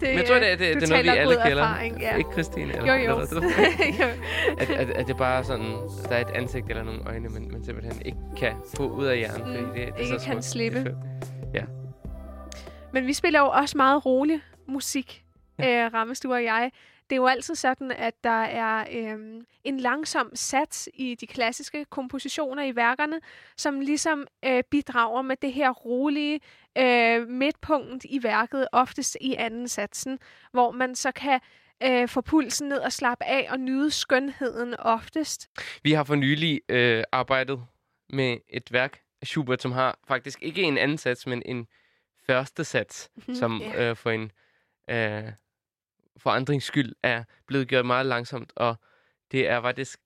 det 0.00 0.08
Men 0.08 0.16
jeg 0.18 0.24
tror, 0.28 0.34
det, 0.38 0.52
er- 0.52 0.56
det, 0.56 0.74
det 0.76 0.82
er 0.82 0.88
noget, 0.88 1.04
vi 1.04 1.08
alle. 1.08 1.34
Erfaring, 1.40 2.00
ja. 2.00 2.16
Ikke 2.16 2.30
Christine? 2.32 2.72
Jo, 2.76 2.80
Eller, 2.80 2.94
jo. 2.94 3.20
Eller, 3.20 3.40
hvad? 3.40 3.50
jo. 4.00 4.06
at, 4.58 4.70
at, 4.70 4.90
at 4.90 5.06
det 5.06 5.16
bare 5.16 5.38
er 5.38 5.42
sådan, 5.42 5.76
der 6.08 6.16
er 6.16 6.20
et 6.20 6.30
ansigt 6.34 6.68
eller 6.70 6.82
nogle 6.82 7.00
øjne, 7.06 7.28
men 7.28 7.52
man 7.52 7.64
simpelthen 7.64 8.02
ikke 8.06 8.18
kan 8.36 8.52
få 8.76 8.88
ud 8.88 9.04
af 9.06 9.16
hjernen, 9.18 9.40
fordi 9.46 9.60
Mm, 9.60 9.66
det, 9.66 9.74
det 9.76 9.82
er 9.94 9.96
ikke 9.98 10.18
så 10.20 10.26
kan 10.26 10.42
slippe. 10.42 10.78
Det 10.78 10.86
fedt. 11.54 11.68
Men 12.92 13.06
vi 13.06 13.12
spiller 13.12 13.40
jo 13.40 13.46
også 13.46 13.76
meget 13.76 14.06
rolig 14.06 14.40
musik, 14.68 15.24
ja. 15.58 15.84
øh, 15.84 15.94
Rammestue 15.94 16.34
og 16.34 16.44
jeg. 16.44 16.70
Det 17.10 17.16
er 17.16 17.20
jo 17.20 17.26
altid 17.26 17.54
sådan, 17.54 17.90
at 17.90 18.24
der 18.24 18.42
er 18.44 18.84
øh, 18.92 19.42
en 19.64 19.80
langsom 19.80 20.30
sats 20.34 20.88
i 20.94 21.14
de 21.14 21.26
klassiske 21.26 21.84
kompositioner 21.84 22.62
i 22.62 22.76
værkerne, 22.76 23.20
som 23.56 23.80
ligesom 23.80 24.26
øh, 24.44 24.62
bidrager 24.70 25.22
med 25.22 25.36
det 25.42 25.52
her 25.52 25.70
rolige 25.70 26.40
øh, 26.78 27.28
midtpunkt 27.28 28.04
i 28.08 28.22
værket, 28.22 28.68
oftest 28.72 29.16
i 29.20 29.34
anden 29.34 29.68
satsen, 29.68 30.18
hvor 30.52 30.70
man 30.70 30.94
så 30.94 31.12
kan 31.12 31.40
øh, 31.82 32.08
få 32.08 32.20
pulsen 32.20 32.68
ned 32.68 32.78
og 32.78 32.92
slappe 32.92 33.24
af 33.24 33.46
og 33.50 33.60
nyde 33.60 33.90
skønheden 33.90 34.74
oftest. 34.78 35.50
Vi 35.82 35.92
har 35.92 36.04
for 36.04 36.14
nylig 36.14 36.60
øh, 36.68 37.04
arbejdet 37.12 37.64
med 38.10 38.36
et 38.48 38.72
værk 38.72 39.00
af 39.20 39.26
Schubert, 39.26 39.62
som 39.62 39.72
har 39.72 39.98
faktisk 40.08 40.42
ikke 40.42 40.62
en 40.62 40.78
anden 40.78 40.98
sats, 40.98 41.26
men 41.26 41.42
en 41.46 41.66
første 42.26 42.64
sats, 42.64 43.10
Mhm, 43.14 43.34
som 43.34 43.60
ja. 43.60 43.90
øh, 43.90 43.96
for 43.96 44.10
en 44.10 44.32
øh, 44.90 45.22
forandrings 46.18 46.64
skyld 46.64 46.92
er 47.02 47.24
blevet 47.46 47.68
gjort 47.68 47.86
meget 47.86 48.06
langsomt, 48.06 48.52
og 48.56 48.76
det 49.32 49.48
er 49.48 49.60
faktisk 49.62 49.98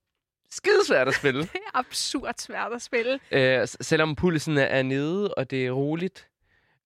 skidesvært 0.51 1.09
at 1.09 1.15
spille. 1.15 1.41
Det 1.53 1.55
er 1.55 1.79
absurd 1.79 2.35
svært 2.39 2.73
at 2.73 2.83
spille. 2.83 3.21
Øh, 3.31 3.69
selvom 3.81 4.15
pulsen 4.17 4.59
er, 4.59 4.83
nede, 4.83 5.35
og 5.35 5.51
det 5.51 5.67
er 5.67 5.71
roligt. 5.71 6.29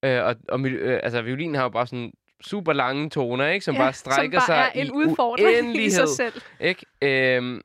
Øh, 0.04 0.24
og 0.24 0.36
og 0.48 0.60
øh, 0.60 1.00
altså, 1.02 1.22
violinen 1.22 1.54
har 1.54 1.62
jo 1.62 1.68
bare 1.68 1.86
sådan 1.86 2.12
super 2.40 2.72
lange 2.72 3.10
toner, 3.10 3.46
ikke? 3.48 3.64
Som 3.64 3.74
bare 3.74 3.92
strækker 3.92 4.40
som 4.40 4.46
bare 4.54 4.70
sig 4.74 4.80
en 4.80 4.86
i 4.86 4.90
udfordring 4.90 5.76
i 5.76 5.90
sig 5.90 6.08
selv. 6.08 6.42
Ikke? 6.60 6.86
Øhm, 7.02 7.60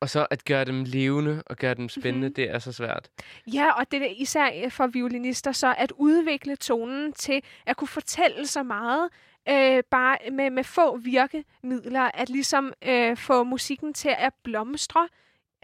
og 0.00 0.10
så 0.10 0.26
at 0.30 0.44
gøre 0.44 0.64
dem 0.64 0.84
levende 0.84 1.42
og 1.46 1.56
gøre 1.56 1.74
dem 1.74 1.88
spændende, 1.88 2.12
Mhm. 2.12 2.20
mm-hmm. 2.20 2.34
det 2.34 2.50
er 2.50 2.58
så 2.58 2.72
svært. 2.72 3.08
Ja, 3.52 3.70
og 3.72 3.90
det 3.90 4.02
er 4.02 4.06
især 4.16 4.68
for 4.70 4.86
violinister, 4.86 5.52
så 5.52 5.74
at 5.78 5.92
udvikle 5.96 6.56
tonen 6.56 7.12
til 7.12 7.42
at 7.66 7.76
kunne 7.76 7.88
fortælle 7.88 8.46
så 8.46 8.62
meget, 8.62 9.08
øh, 9.48 9.82
bare 9.90 10.30
med, 10.32 10.50
med 10.50 10.64
få 10.64 10.96
virkemidler, 10.96 12.10
at 12.14 12.28
ligesom 12.28 12.72
øh, 12.84 13.16
få 13.16 13.44
musikken 13.44 13.94
til 13.94 14.14
at 14.18 14.32
blomstre. 14.44 15.08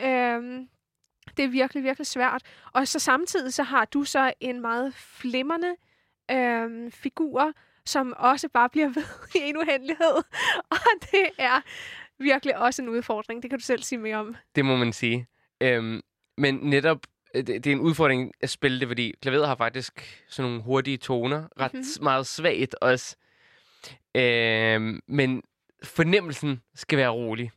Øh, 0.01 0.67
det 1.37 1.45
er 1.45 1.49
virkelig, 1.49 1.83
virkelig 1.85 2.07
svært. 2.07 2.43
Og 2.73 2.89
så 2.89 2.99
samtidig 2.99 3.55
så 3.55 3.63
har 3.63 3.85
du 3.85 4.05
så 4.05 4.33
en 4.41 4.61
meget 4.61 4.95
flimrende 4.95 5.75
øh, 6.31 6.93
figur, 6.93 7.53
som 7.87 8.15
også 8.17 8.49
bare 8.49 8.69
bliver 8.69 8.89
ved 8.97 9.05
i 9.35 9.39
en 9.49 9.57
uendelighed. 9.57 10.15
Og 10.71 10.79
det 11.01 11.27
er 11.39 11.61
virkelig 12.19 12.57
også 12.59 12.83
en 12.83 12.89
udfordring. 12.89 13.43
Det 13.43 13.51
kan 13.51 13.59
du 13.59 13.65
selv 13.65 13.83
sige 13.83 13.99
mere 13.99 14.17
om. 14.17 14.37
Det 14.55 14.65
må 14.65 14.77
man 14.77 14.93
sige. 14.93 15.27
Øhm, 15.61 16.01
men 16.39 16.55
netop, 16.55 16.99
øh, 17.35 17.47
det, 17.47 17.65
det 17.65 17.67
er 17.67 17.75
en 17.77 17.81
udfordring 17.81 18.33
at 18.41 18.51
spille 18.51 18.81
det, 18.81 18.89
fordi 18.89 19.15
klaveret 19.23 19.49
har 19.49 19.57
faktisk 19.57 20.25
sådan 20.29 20.51
nogle 20.51 20.65
hurtige 20.65 20.97
toner. 20.97 21.49
Ret 21.61 21.73
Mhm. 21.73 21.79
mm-hmm. 21.81 22.05
meget 22.05 22.27
svagt 22.27 22.75
også. 22.81 23.17
Øhm, 24.17 25.01
men 25.09 25.43
fornemmelsen 25.85 26.63
skal 26.75 26.99
være 26.99 27.09
rolig. 27.09 27.51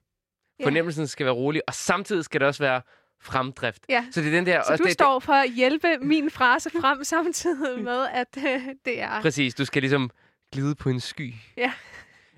Ja. 0.59 0.65
Fornemmelsen 0.65 1.07
skal 1.07 1.25
være 1.25 1.35
rolig, 1.35 1.61
og 1.67 1.73
samtidig 1.73 2.25
skal 2.25 2.39
det 2.41 2.47
også 2.47 2.63
være 2.63 2.81
fremdrift. 3.21 3.85
Ja. 3.89 4.05
Så 4.11 4.21
det 4.21 4.27
er 4.27 4.31
den 4.31 4.45
der... 4.45 4.63
Så 4.63 4.71
også 4.71 4.83
du 4.83 4.87
det, 4.87 4.93
står 4.93 5.19
for 5.19 5.33
at 5.33 5.51
hjælpe 5.51 5.97
min 6.01 6.29
frase 6.29 6.69
frem 6.69 7.03
samtidig 7.03 7.83
med, 7.83 8.07
at 8.13 8.37
øh, 8.37 8.75
det 8.85 9.01
er... 9.01 9.21
Præcis, 9.21 9.55
du 9.55 9.65
skal 9.65 9.81
ligesom 9.81 10.09
glide 10.51 10.75
på 10.75 10.89
en 10.89 10.99
sky. 10.99 11.33
Ja. 11.57 11.71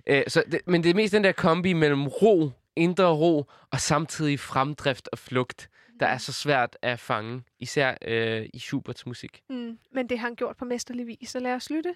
Øh, 0.08 0.24
så 0.28 0.44
det, 0.52 0.62
men 0.68 0.84
det 0.84 0.90
er 0.90 0.94
mest 0.94 1.14
den 1.14 1.24
der 1.24 1.32
kombi 1.32 1.74
mellem 1.74 2.08
ro, 2.08 2.52
indre 2.76 3.14
ro, 3.14 3.46
og 3.72 3.80
samtidig 3.80 4.40
fremdrift 4.40 5.10
og 5.12 5.20
flugt, 5.20 5.70
der 6.00 6.08
er 6.08 6.18
så 6.18 6.34
svært 6.34 6.78
at 6.82 7.00
fange, 7.00 7.44
især 7.60 7.96
øh, 8.08 8.46
i 8.54 8.60
Schuberts 8.60 9.06
musik. 9.06 9.42
Mm, 9.50 9.78
men 9.92 10.10
det 10.10 10.20
har 10.20 10.28
han 10.28 10.36
gjort 10.36 10.58
på 10.58 10.66
mesterlig 10.66 11.08
vis, 11.08 11.30
så 11.30 11.40
lad 11.40 11.54
os 11.54 11.70
lytte. 11.70 11.96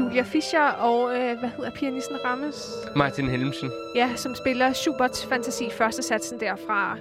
Julia 0.00 0.22
Fischer 0.22 0.62
og, 0.62 1.16
øh, 1.16 1.38
hvad 1.38 1.48
hedder 1.56 1.70
pianisten 1.70 2.16
Rammes? 2.24 2.70
Martin 2.96 3.28
Helmsen. 3.28 3.70
Ja, 3.94 4.10
som 4.16 4.34
spiller 4.34 4.72
Schuberts 4.72 5.26
fantasi 5.26 5.70
første 5.70 6.02
satsen 6.02 6.40
derfra. 6.40 6.98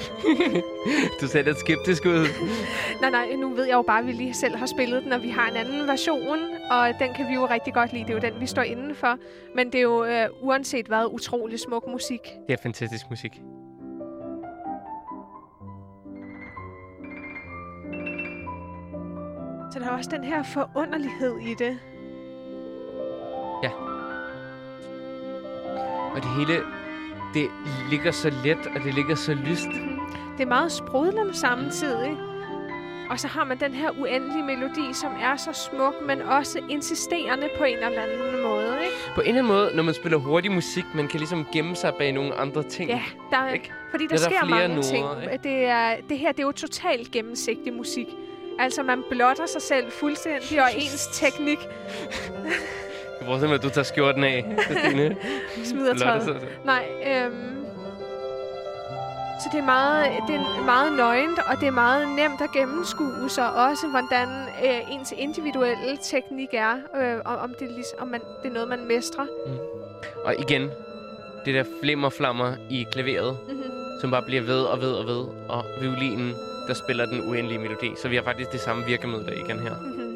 Du 1.20 1.26
ser 1.26 1.42
lidt 1.42 1.58
skeptisk 1.58 2.04
ud. 2.06 2.26
Nej, 3.00 3.10
nej, 3.10 3.36
nu 3.36 3.54
ved 3.54 3.64
jeg 3.64 3.74
jo 3.74 3.82
bare, 3.82 3.98
at 3.98 4.06
vi 4.06 4.12
lige 4.12 4.34
selv 4.34 4.56
har 4.56 4.66
spillet 4.66 5.02
den, 5.04 5.12
og 5.12 5.22
vi 5.22 5.28
har 5.28 5.50
en 5.50 5.56
anden 5.56 5.88
version, 5.88 6.38
og 6.70 6.88
den 6.98 7.14
kan 7.14 7.28
vi 7.28 7.34
jo 7.34 7.46
rigtig 7.46 7.74
godt 7.74 7.92
lide. 7.92 8.04
Det 8.04 8.10
er 8.10 8.14
jo 8.14 8.20
den, 8.32 8.40
vi 8.40 8.46
står 8.46 8.62
inden 8.62 8.94
for. 8.94 9.18
Men 9.54 9.66
det 9.66 9.74
er 9.74 9.82
jo 9.82 10.04
øh, 10.04 10.28
uanset 10.40 10.86
hvad, 10.86 11.04
utrolig 11.14 11.60
smuk 11.60 11.84
musik. 11.88 12.20
Det 12.46 12.52
er 12.52 12.62
fantastisk 12.62 13.04
musik. 13.10 13.32
Også 19.96 20.10
den 20.10 20.24
her 20.24 20.42
forunderlighed 20.42 21.38
i 21.38 21.54
det. 21.54 21.78
Og 26.14 26.22
det 26.22 26.30
hele, 26.38 26.60
det 27.34 27.50
ligger 27.90 28.10
så 28.10 28.30
let, 28.44 28.58
og 28.74 28.80
det 28.84 28.94
ligger 28.94 29.14
så 29.14 29.34
lyst. 29.34 29.68
Det 30.36 30.42
er 30.42 30.46
meget 30.46 30.72
sprudlende 30.72 31.34
samtidig. 31.34 32.16
Og 33.10 33.20
så 33.20 33.28
har 33.28 33.44
man 33.44 33.60
den 33.60 33.74
her 33.74 33.90
uendelige 34.00 34.42
melodi, 34.42 34.92
som 34.92 35.12
er 35.22 35.36
så 35.36 35.52
smuk, 35.52 35.94
men 36.06 36.22
også 36.22 36.58
insisterende 36.68 37.48
på 37.58 37.64
en 37.64 37.74
eller 37.76 38.02
anden 38.02 38.42
måde. 38.42 38.76
Ikke? 38.84 39.14
På 39.14 39.20
en 39.20 39.26
eller 39.28 39.38
anden 39.38 39.52
måde, 39.52 39.70
når 39.74 39.82
man 39.82 39.94
spiller 39.94 40.18
hurtig 40.18 40.52
musik, 40.52 40.84
man 40.94 41.08
kan 41.08 41.20
ligesom 41.20 41.46
gemme 41.52 41.76
sig 41.76 41.94
bag 41.98 42.12
nogle 42.12 42.34
andre 42.34 42.62
ting. 42.62 42.90
Ja, 42.90 43.02
der, 43.30 43.36
er- 43.36 43.52
Ikke? 43.52 43.72
fordi 43.90 44.06
der, 44.06 44.16
Der 44.16 44.24
er 44.24 44.28
der 44.28 44.36
sker 44.36 44.46
flere 44.46 44.60
mange 44.60 44.68
noder, 44.76 44.82
ting. 44.88 45.06
ikke? 45.32 45.42
Det, 45.48 45.64
er, 45.64 45.96
det 46.08 46.18
her 46.18 46.32
det 46.32 46.40
er 46.40 46.46
jo 46.46 46.52
totalt 46.52 47.10
gennemsigtig 47.10 47.72
musik. 47.72 48.06
Altså, 48.58 48.82
man 48.82 49.02
blotter 49.10 49.46
sig 49.46 49.62
selv 49.62 49.90
fuldstændig, 49.90 50.62
og 50.62 50.68
ens 50.76 51.06
teknik 51.12 51.58
Jeg 53.20 53.26
tror 53.26 53.38
simpelthen, 53.38 53.52
at 53.52 53.62
du 53.62 53.68
tager 53.70 53.82
skjorten 53.84 54.24
af, 54.24 54.44
Christine. 54.64 55.16
smider 55.64 55.94
tøjet. 55.94 56.22
så- 56.22 56.28
så- 56.32 56.46
Nej, 56.64 56.86
øhm, 57.06 57.52
så 59.42 59.48
det 59.52 59.58
er, 59.58 59.64
meget, 59.64 60.06
det 60.28 60.34
er 60.34 60.64
meget 60.64 60.92
nøgent, 60.92 61.38
og 61.38 61.60
det 61.60 61.66
er 61.66 61.70
meget 61.70 62.08
nemt 62.08 62.40
at 62.40 62.50
gennemskue 62.52 63.28
sig 63.30 63.52
også, 63.54 63.86
hvordan 63.86 64.28
øh, 64.64 64.92
ens 64.94 65.12
individuelle 65.18 65.98
teknik 66.02 66.48
er, 66.52 66.74
øh, 67.00 67.18
og 67.24 67.36
om, 67.36 67.54
det, 67.58 67.68
er 67.70 67.74
ligesom, 67.74 67.98
om 68.00 68.08
man, 68.08 68.20
det 68.42 68.48
er 68.48 68.52
noget, 68.54 68.68
man 68.68 68.84
mestrer. 68.88 69.26
Og 70.24 70.34
igen, 70.38 70.70
det 71.44 71.54
der 71.54 71.64
flimmer 71.82 72.08
flammer 72.10 72.52
i 72.70 72.86
klaveret, 72.92 73.36
Mm-hmm. 73.48 73.62
som 74.00 74.10
bare 74.10 74.22
bliver 74.22 74.42
ved 74.42 74.60
og 74.62 74.80
ved 74.80 74.92
og 74.92 75.06
ved, 75.06 75.24
og 75.48 75.64
violinen, 75.80 76.34
der 76.66 76.74
spiller 76.74 77.06
den 77.06 77.20
uendelige 77.20 77.58
melodi. 77.58 77.90
Så 77.96 78.08
vi 78.08 78.16
har 78.16 78.22
faktisk 78.22 78.52
det 78.52 78.60
samme 78.60 78.84
virkemiddel 78.84 79.32
igen 79.32 79.58
her. 79.58 79.80
Mm-hmm. 79.80 80.06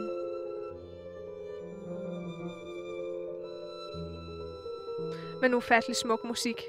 Men 5.41 5.55
ufattelig 5.55 5.97
smuk 5.97 6.25
musik. 6.25 6.63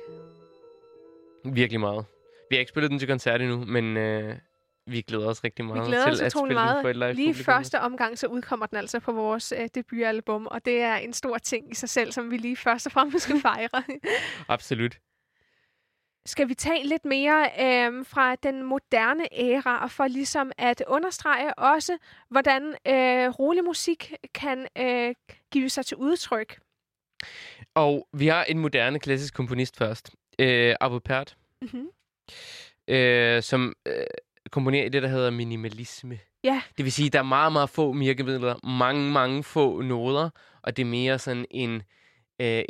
Virkelig 1.46 1.80
meget. 1.80 2.06
Vi 2.50 2.56
har 2.56 2.60
ikke 2.60 2.70
spillet 2.70 2.92
den 2.92 3.00
til 3.00 3.08
koncert 3.08 3.42
endnu, 3.42 3.66
men 3.66 3.98
øh, 3.98 4.36
vi 4.88 5.02
glæder 5.02 5.28
os 5.28 5.44
rigtig 5.44 5.66
Vi 5.66 5.68
meget 5.72 5.88
glæder 5.88 6.04
til 6.04 6.14
os 6.14 6.22
at 6.22 6.32
spille 6.32 6.48
den 6.48 6.54
meget. 6.54 6.82
for 6.82 6.90
et 6.90 6.96
live 6.96 7.14
Lige 7.14 7.28
publikum. 7.34 7.46
første 7.54 7.80
omgang, 7.80 8.18
så 8.18 8.28
udkommer 8.28 8.66
den 8.66 8.78
altså 8.78 9.00
på 9.00 9.12
vores 9.12 9.54
øh, 9.58 9.70
debutalbum, 9.76 10.48
og 10.52 10.66
det 10.66 10.82
er 10.82 10.96
en 10.96 11.14
stor 11.14 11.38
ting 11.38 11.72
i 11.72 11.76
sig 11.76 11.90
selv, 11.90 12.12
som 12.12 12.32
vi 12.32 12.38
lige 12.38 12.56
først 12.58 12.86
og 12.86 12.92
fremmest 12.92 13.24
skal 13.24 13.40
fejre. 13.42 13.84
Absolut. 14.50 14.98
Skal 16.26 16.50
vi 16.50 16.54
tage 16.54 16.88
lidt 16.88 17.06
mere 17.06 17.44
øh, 17.60 18.06
fra 18.06 18.36
den 18.36 18.64
moderne 18.64 19.28
æra, 19.32 19.84
og 19.84 19.92
for 19.92 20.08
ligesom 20.08 20.52
at 20.58 20.84
understrege 20.88 21.54
også, 21.54 21.98
hvordan 22.30 22.64
øh, 22.88 23.30
rolig 23.30 23.64
musik 23.64 24.14
kan 24.34 24.68
øh, 24.78 25.16
give 25.52 25.70
sig 25.70 25.86
til 25.86 25.98
udtryk. 25.98 26.60
Og 27.76 28.08
vi 28.14 28.28
har 28.28 28.44
en 28.44 28.60
moderne 28.60 29.00
klassisk 29.00 29.34
komponist 29.34 29.78
først. 29.78 30.12
Øh, 30.40 30.76
Abu 30.82 31.00
Pert, 31.00 31.38
Mm-hmm. 31.62 31.88
øh, 32.88 33.44
som 33.44 33.74
øh, 33.86 34.06
komponerer 34.52 34.86
i 34.86 34.90
det, 34.90 35.04
der 35.04 35.10
hedder 35.10 35.30
minimalisme. 35.30 36.20
Ja. 36.44 36.62
Det 36.78 36.86
vil 36.86 36.92
sige, 36.92 37.10
der 37.10 37.20
er 37.20 37.24
meget, 37.24 37.54
meget 37.54 37.70
få 37.70 37.94
virkemidler, 37.94 38.68
mange, 38.68 39.12
mange 39.12 39.44
få 39.44 39.82
noder, 39.82 40.30
og 40.62 40.78
det 40.78 40.82
er 40.84 40.88
mere 40.88 41.20
sådan 41.20 41.46
en, 41.52 41.76
øh, 41.76 41.82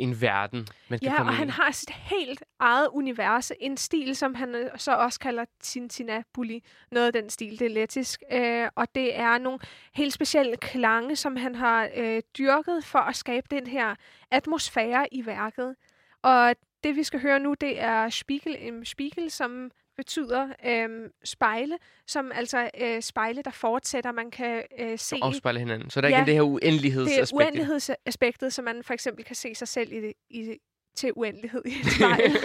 en 0.00 0.20
verden, 0.20 0.66
man 0.88 0.98
kan 0.98 1.08
Ja, 1.08 1.16
komme 1.16 1.30
og 1.30 1.34
ind 1.34 1.38
han 1.38 1.50
har 1.50 1.70
sit 1.70 1.90
helt 1.90 2.42
eget 2.58 2.88
univers. 2.92 3.52
En 3.60 3.76
stil, 3.76 4.16
som 4.16 4.34
han 4.34 4.54
øh, 4.54 4.70
så 4.76 4.92
også 4.92 5.20
kalder 5.20 5.44
Tintinabuli. 5.60 6.64
Noget 6.90 7.06
af 7.06 7.12
den 7.12 7.30
stil, 7.30 7.58
det 7.58 7.66
er 7.66 7.70
lettisk. 7.70 8.22
Øh, 8.32 8.68
og 8.74 8.94
det 8.94 9.18
er 9.18 9.38
nogle 9.38 9.58
helt 9.94 10.12
specielle 10.12 10.56
klange, 10.56 11.16
som 11.16 11.36
han 11.36 11.54
har 11.54 11.88
øh, 11.96 12.22
dyrket 12.38 12.84
for 12.84 12.98
at 12.98 13.16
skabe 13.16 13.46
den 13.50 13.66
her 13.66 13.94
atmosfære 14.30 15.14
i 15.14 15.26
værket. 15.26 15.74
Og 16.22 16.54
det, 16.84 16.96
vi 16.96 17.02
skal 17.02 17.20
høre 17.20 17.38
nu, 17.38 17.54
det 17.54 17.80
er 17.80 18.08
Spiegel 18.08 18.56
im 18.60 18.84
Spiegel, 18.84 19.30
som 19.30 19.70
betyder 19.96 20.48
øh, 20.66 21.10
spejle, 21.24 21.78
som 22.06 22.32
altså 22.34 22.70
øh, 22.80 23.02
spejle, 23.02 23.42
der 23.42 23.50
fortsætter. 23.50 24.12
Man 24.12 24.30
kan 24.30 24.62
øh, 24.78 24.98
se 24.98 25.16
afspejle 25.22 25.58
hinanden. 25.58 25.90
Så 25.90 26.00
der 26.00 26.08
er 26.08 26.10
Ja. 26.10 26.16
igen 26.16 26.26
det 26.26 26.34
her 26.34 26.42
det 26.42 26.48
uendelighedsaspekt. 26.50 27.32
er 27.32 27.36
uendelighedsaspektet, 27.44 28.52
så 28.52 28.62
man 28.62 28.82
for 28.84 28.94
eksempel 28.94 29.24
kan 29.24 29.36
se 29.36 29.54
sig 29.54 29.68
selv 29.68 29.92
i, 29.92 30.00
det, 30.00 30.12
i 30.30 30.58
til 30.96 31.12
uendelighed 31.16 31.62
i 31.66 31.70
et 31.80 31.86
spejl. 31.86 32.36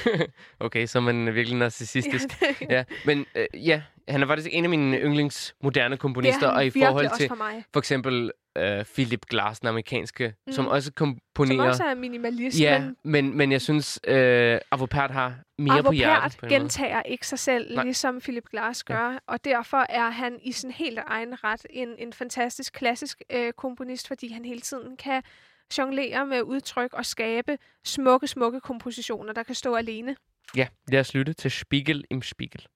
okay, 0.66 0.86
så 0.86 0.98
er 0.98 1.02
man 1.02 1.34
virkelig 1.34 1.58
narcissistisk. 1.58 2.42
ja, 2.42 2.46
Ja, 2.60 2.76
ja. 2.76 2.84
Men 3.06 3.26
øh, 3.34 3.66
ja, 3.66 3.82
han 4.08 4.22
er 4.22 4.26
faktisk 4.26 4.48
en 4.52 4.64
af 4.64 4.70
mine 4.70 4.96
yndlings 4.96 5.54
moderne 5.62 5.96
komponister, 5.96 6.46
er 6.46 6.50
og 6.50 6.66
i 6.66 6.70
forhold 6.70 7.06
også 7.06 7.16
til 7.18 7.28
for 7.28 7.34
mig. 7.34 7.64
for 7.72 7.80
eksempel 7.80 8.30
øh, 8.58 8.84
Philip 8.84 9.26
Glass, 9.26 9.60
den 9.60 9.68
amerikanske, 9.68 10.34
mm. 10.46 10.52
som 10.52 10.68
også 10.68 10.92
Som 10.98 11.18
komponerer... 11.34 11.68
også 11.68 11.84
er 11.84 11.94
minimalist, 11.94 12.60
ja, 12.60 12.84
men 13.04 13.36
men, 13.36 13.52
jeg 13.52 13.60
synes, 13.60 14.00
øh, 14.08 14.58
Avopert 14.70 15.10
har 15.10 15.34
mere 15.58 15.78
Arvo 15.78 15.82
på 15.82 15.92
hjertet. 15.92 16.42
Måde. 16.42 16.54
gentager 16.54 17.02
ikke 17.02 17.26
sig 17.26 17.38
selv, 17.38 17.74
Nej. 17.74 17.84
ligesom 17.84 18.20
Philip 18.20 18.44
Glass 18.50 18.84
gør, 18.84 19.18
og 19.26 19.44
derfor 19.44 19.86
er 19.88 20.10
han 20.10 20.38
i 20.42 20.52
sin 20.52 20.70
helt 20.70 20.98
egen 21.06 21.44
ret 21.44 21.66
en, 21.70 21.88
en 21.98 22.12
fantastisk 22.12 22.72
klassisk 22.72 23.22
øh, 23.32 23.52
komponist, 23.52 24.08
fordi 24.08 24.32
han 24.32 24.44
hele 24.44 24.60
tiden 24.60 24.96
kan 24.96 25.22
jonglere 25.78 26.26
med 26.26 26.42
udtryk 26.42 26.92
og 26.92 27.06
skabe 27.06 27.58
smukke, 27.84 28.26
smukke 28.26 28.60
kompositioner, 28.60 29.32
der 29.32 29.42
kan 29.42 29.54
stå 29.54 29.74
alene. 29.74 30.16
Ja, 30.56 30.68
lad 30.88 31.00
os 31.00 31.14
lytte 31.14 31.32
til 31.32 31.50
Spiegel 31.50 32.04
im 32.10 32.22
Spiegel. 32.22 32.66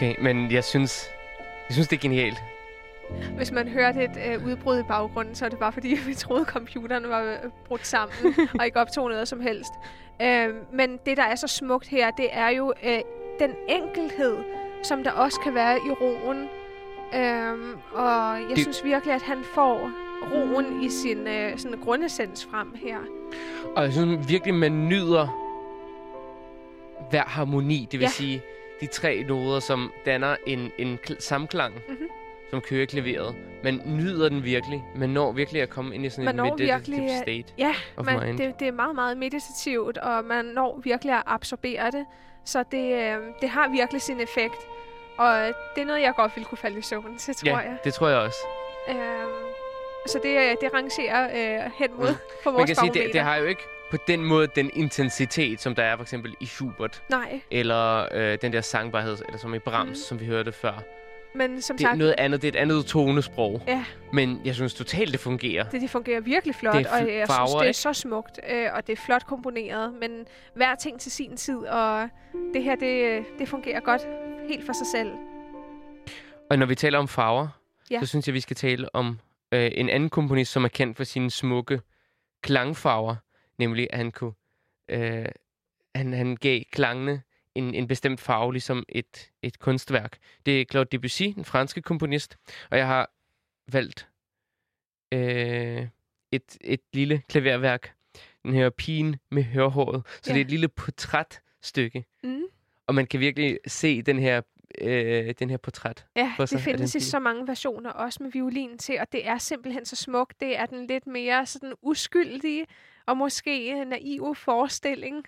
Okay, 0.00 0.14
men 0.20 0.52
jeg 0.52 0.64
synes, 0.64 1.10
jeg 1.68 1.74
synes 1.74 1.88
det 1.88 1.96
er 1.96 2.00
genialt. 2.00 2.42
Hvis 3.36 3.52
man 3.52 3.68
hørte 3.68 4.04
et 4.04 4.10
øh, 4.26 4.46
udbrud 4.46 4.78
i 4.78 4.82
baggrunden, 4.82 5.34
så 5.34 5.44
er 5.44 5.48
det 5.48 5.58
bare 5.58 5.72
fordi, 5.72 5.94
vi 6.06 6.14
troede, 6.14 6.44
computeren 6.44 7.08
var 7.08 7.22
øh, 7.22 7.36
brudt 7.66 7.86
sammen 7.86 8.16
og 8.58 8.66
ikke 8.66 8.80
optog 8.80 9.08
noget 9.08 9.28
som 9.28 9.40
helst. 9.40 9.72
Øh, 10.22 10.48
men 10.72 10.98
det, 11.06 11.16
der 11.16 11.22
er 11.22 11.34
så 11.34 11.46
smukt 11.46 11.88
her, 11.88 12.10
det 12.10 12.28
er 12.32 12.48
jo 12.48 12.72
øh, 12.84 12.98
den 13.40 13.50
enkelhed, 13.68 14.36
som 14.82 15.04
der 15.04 15.10
også 15.10 15.40
kan 15.40 15.54
være 15.54 15.76
i 15.76 15.90
roen. 15.90 16.48
Øh, 17.14 17.76
og 17.92 18.40
jeg 18.40 18.48
Det- 18.50 18.58
synes 18.58 18.84
virkelig, 18.84 19.14
at 19.14 19.22
han 19.22 19.38
får 19.54 19.90
roen 20.32 20.82
i 20.82 20.90
sin 20.90 21.26
øh, 21.26 21.58
sådan 21.58 21.78
grundessens 21.78 22.48
frem 22.50 22.74
her. 22.84 22.96
Og 23.76 23.82
jeg 23.84 23.92
synes 23.92 24.28
virkelig, 24.28 24.54
man 24.54 24.88
nyder 24.88 25.26
hver 27.10 27.24
harmoni. 27.26 27.88
Det 27.90 28.00
vil 28.00 28.04
ja. 28.04 28.10
sige, 28.10 28.42
de 28.80 28.86
tre 28.86 29.22
noder, 29.28 29.60
som 29.60 29.92
danner 30.06 30.36
en, 30.46 30.72
en 30.78 30.98
kl- 31.08 31.20
samklang, 31.20 31.74
Mhm. 31.74 31.82
mm-hmm. 31.88 32.08
som 32.50 32.60
kører 32.60 32.86
klaveret. 32.86 33.34
Man 33.64 33.82
nyder 33.86 34.28
den 34.28 34.44
virkelig. 34.44 34.82
Man 34.96 35.10
når 35.10 35.32
virkelig 35.32 35.62
at 35.62 35.70
komme 35.70 35.94
ind 35.94 36.06
i 36.06 36.10
sådan 36.10 36.24
Man 36.24 36.34
når 36.34 36.44
meditative 36.44 36.74
virkelig, 36.74 37.10
øh, 37.10 37.22
state 37.22 37.44
Ja, 37.58 37.74
of 37.96 38.04
man, 38.06 38.20
mind. 38.26 38.38
det, 38.38 38.60
det 38.60 38.68
er 38.68 38.72
meget, 38.72 38.94
meget 38.94 39.16
meditativt, 39.18 39.98
og 39.98 40.24
man 40.24 40.44
når 40.44 40.80
virkelig 40.84 41.14
at 41.14 41.22
absorbere 41.26 41.90
det. 41.90 42.06
Så 42.44 42.64
det, 42.70 42.92
øh, 42.94 43.16
det 43.40 43.48
har 43.48 43.68
virkelig 43.68 44.02
sin 44.02 44.20
effekt. 44.20 44.56
Og 45.18 45.36
det 45.74 45.82
er 45.82 45.84
noget, 45.86 46.00
jeg 46.02 46.12
godt 46.16 46.32
ville 46.36 46.44
kunne 46.46 46.58
falde 46.58 46.78
i 46.78 46.82
søvn 46.82 47.18
til, 47.18 47.34
tror 47.34 47.48
ja, 47.50 47.56
jeg. 47.56 47.76
det 47.84 47.94
tror 47.94 48.08
jeg 48.08 48.18
også. 48.18 48.38
Øhm, 48.88 48.98
så 50.06 50.20
det, 50.22 50.36
øh, 50.36 50.56
det 50.60 50.74
rangerer 50.74 51.24
øh, 51.64 51.70
hen 51.78 51.88
mod 51.96 52.06
Mm. 52.08 52.12
mm. 52.12 52.16
for 52.42 52.50
Man 52.50 52.58
vores 52.58 52.68
kan 52.68 52.76
sige, 52.76 52.92
det, 52.92 53.12
det 53.12 53.20
har 53.20 53.36
jo 53.36 53.44
ikke 53.44 53.62
på 53.90 53.96
den 54.06 54.24
måde 54.24 54.46
den 54.54 54.70
intensitet, 54.74 55.60
som 55.60 55.74
der 55.74 55.82
er 55.82 55.96
for 55.96 56.02
eksempel 56.02 56.34
i 56.40 56.46
Schubert, 56.46 57.02
Nej, 57.10 57.40
eller 57.50 58.08
øh, 58.14 58.38
den 58.42 58.52
der 58.52 58.60
sangbarhed, 58.60 59.18
eller 59.26 59.38
som 59.38 59.54
i 59.54 59.58
Brahms, 59.58 59.88
mm. 59.88 59.94
som 59.94 60.20
vi 60.20 60.26
hørte 60.26 60.52
før. 60.52 60.82
men 61.34 61.62
som 61.62 61.76
Det 61.76 61.84
er 61.84 61.88
sagt, 61.88 61.98
noget 61.98 62.14
andet, 62.18 62.42
det 62.42 62.48
er 62.48 62.52
et 62.58 62.62
andet 62.62 62.86
tonesprog. 62.86 63.62
Ja. 63.68 63.84
Men 64.12 64.40
jeg 64.44 64.54
synes 64.54 64.74
totalt, 64.74 65.12
det 65.12 65.20
fungerer. 65.20 65.64
det, 65.64 65.80
det 65.80 65.90
fungerer 65.90 66.20
virkelig 66.20 66.54
flot, 66.54 66.74
Det 66.74 66.86
og 66.86 66.92
jeg 66.98 67.06
synes, 67.06 67.26
farver, 67.26 67.46
det 67.46 67.56
er 67.58 67.62
ikke? 67.62 67.78
så 67.78 67.92
smukt, 67.92 68.40
øh, 68.50 68.66
og 68.74 68.86
det 68.86 68.92
er 68.92 68.96
flot 68.96 69.26
komponeret, 69.26 69.94
men 70.00 70.10
hver 70.54 70.74
ting 70.74 71.00
til 71.00 71.12
sin 71.12 71.36
tid, 71.36 71.56
og 71.58 72.08
det 72.54 72.62
her, 72.62 72.76
det, 72.76 73.24
det 73.38 73.48
fungerer 73.48 73.80
godt 73.80 74.02
helt 74.48 74.66
for 74.66 74.72
sig 74.72 74.86
selv. 74.94 75.10
Og 76.50 76.58
når 76.58 76.66
vi 76.66 76.74
taler 76.74 76.98
om 76.98 77.08
farver, 77.08 77.48
Ja. 77.90 78.00
så 78.00 78.06
synes 78.06 78.26
jeg, 78.26 78.34
vi 78.34 78.40
skal 78.40 78.56
tale 78.56 78.94
om 78.94 79.18
øh, 79.52 79.70
en 79.74 79.88
anden 79.88 80.10
komponist, 80.10 80.52
som 80.52 80.64
er 80.64 80.68
kendt 80.68 80.96
for 80.96 81.04
sine 81.04 81.30
smukke 81.30 81.80
klangfarver. 82.42 83.16
Nemlig, 83.60 83.88
at 83.90 83.96
han 83.98 84.10
kunne... 84.10 84.32
Øh, 84.88 85.26
han, 85.94 86.12
han 86.12 86.36
gav 86.36 86.60
klangene 86.72 87.22
en, 87.54 87.74
en 87.74 87.88
bestemt 87.88 88.20
farve, 88.20 88.52
ligesom 88.52 88.84
et, 88.88 89.30
et 89.42 89.58
kunstværk. 89.58 90.18
Det 90.46 90.60
er 90.60 90.64
Claude 90.70 90.88
Debussy, 90.92 91.22
den 91.22 91.44
franske 91.44 91.82
komponist. 91.82 92.36
Og 92.70 92.78
jeg 92.78 92.86
har 92.86 93.10
valgt 93.72 94.08
øh, 95.12 95.86
et, 96.32 96.56
et 96.60 96.80
lille 96.92 97.22
klaverværk. 97.28 97.92
Den 98.42 98.54
her 98.54 98.70
Pigen 98.70 99.16
med 99.30 99.42
hørhåret. 99.42 100.02
Så 100.06 100.30
Ja. 100.30 100.34
det 100.34 100.40
er 100.40 100.44
et 100.44 100.50
lille 100.50 100.68
portrætstykke. 100.68 102.04
Mm. 102.22 102.42
Og 102.86 102.94
man 102.94 103.06
kan 103.06 103.20
virkelig 103.20 103.58
se 103.66 104.02
den 104.02 104.18
her, 104.18 104.42
øh, 104.80 105.34
den 105.38 105.50
her 105.50 105.56
portræt. 105.56 106.06
Ja, 106.16 106.32
for 106.36 106.46
sig 106.46 106.56
det 106.58 106.64
findes 106.64 106.94
i 106.94 107.00
så 107.00 107.18
mange 107.18 107.46
versioner, 107.46 107.90
også 107.90 108.22
med 108.22 108.30
violin 108.32 108.78
til, 108.78 109.00
og 109.00 109.12
det 109.12 109.26
er 109.28 109.38
simpelthen 109.38 109.84
så 109.84 109.96
smukt. 109.96 110.40
Det 110.40 110.58
er 110.58 110.66
den 110.66 110.86
lidt 110.86 111.06
mere 111.06 111.46
sådan 111.46 111.72
uskyldige 111.82 112.66
og 113.10 113.16
måske 113.16 113.84
naive 113.84 114.34
forestilling 114.34 115.24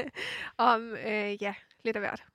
om, 0.72 0.94
øh, 1.06 1.42
ja, 1.42 1.54
lidt 1.84 1.96
af 1.96 2.02
hvert. 2.02 2.31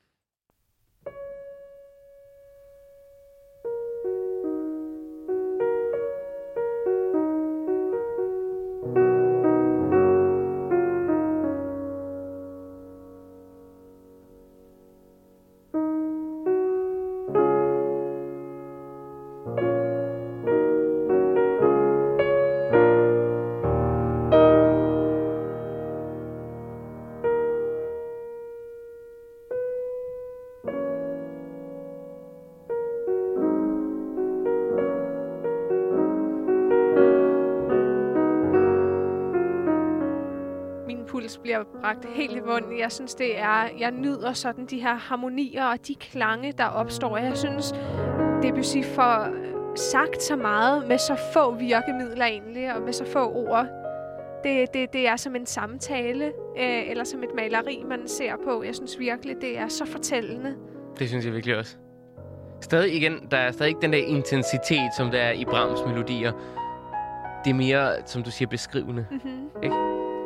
Bliver 41.47 41.63
bragt 41.81 42.05
helt 42.15 42.35
i 42.35 42.41
bunden. 42.41 42.79
Jeg 42.79 42.91
synes, 42.91 43.15
det 43.15 43.39
er... 43.39 43.69
Jeg 43.79 43.91
nyder 43.91 44.33
sådan 44.33 44.65
de 44.65 44.79
her 44.81 44.95
harmonier 44.95 45.65
og 45.65 45.87
de 45.87 45.95
klange, 45.95 46.51
der 46.57 46.65
opstår. 46.65 47.17
Jeg 47.17 47.37
synes, 47.37 47.73
Debussy 48.43 48.77
får 48.83 49.27
sagt 49.75 50.23
så 50.23 50.35
meget 50.35 50.87
med 50.87 50.97
så 50.97 51.15
få 51.33 51.55
virkemidler 51.55 52.25
egentlig, 52.25 52.75
og 52.75 52.81
med 52.81 52.93
så 52.93 53.05
få 53.05 53.33
ord. 53.33 53.67
Det, 54.43 54.73
det, 54.73 54.93
det 54.93 55.07
er 55.07 55.15
som 55.15 55.35
en 55.35 55.45
samtale, 55.45 56.25
øh, 56.59 56.89
eller 56.89 57.03
som 57.03 57.23
et 57.23 57.29
maleri, 57.35 57.83
man 57.89 58.07
ser 58.07 58.33
på. 58.45 58.63
Jeg 58.63 58.75
synes 58.75 58.99
virkelig, 58.99 59.35
det 59.41 59.57
er 59.57 59.67
så 59.67 59.85
fortællende. 59.85 60.55
Det 60.99 61.09
synes 61.09 61.25
jeg 61.25 61.33
virkelig 61.33 61.57
også. 61.57 61.77
Stadig 62.61 62.95
igen, 62.95 63.27
der 63.31 63.37
er 63.37 63.51
stadig 63.51 63.69
ikke 63.69 63.81
den 63.81 63.93
der 63.93 64.05
intensitet, 64.05 64.89
som 64.97 65.11
der 65.11 65.19
er 65.19 65.31
i 65.31 65.45
Brahms 65.45 65.79
melodier. 65.87 66.31
Det 67.45 67.49
er 67.49 67.55
mere, 67.55 67.91
som 68.05 68.23
du 68.23 68.31
siger, 68.31 68.49
beskrivende. 68.49 69.05
Mm-hmm. 69.11 69.71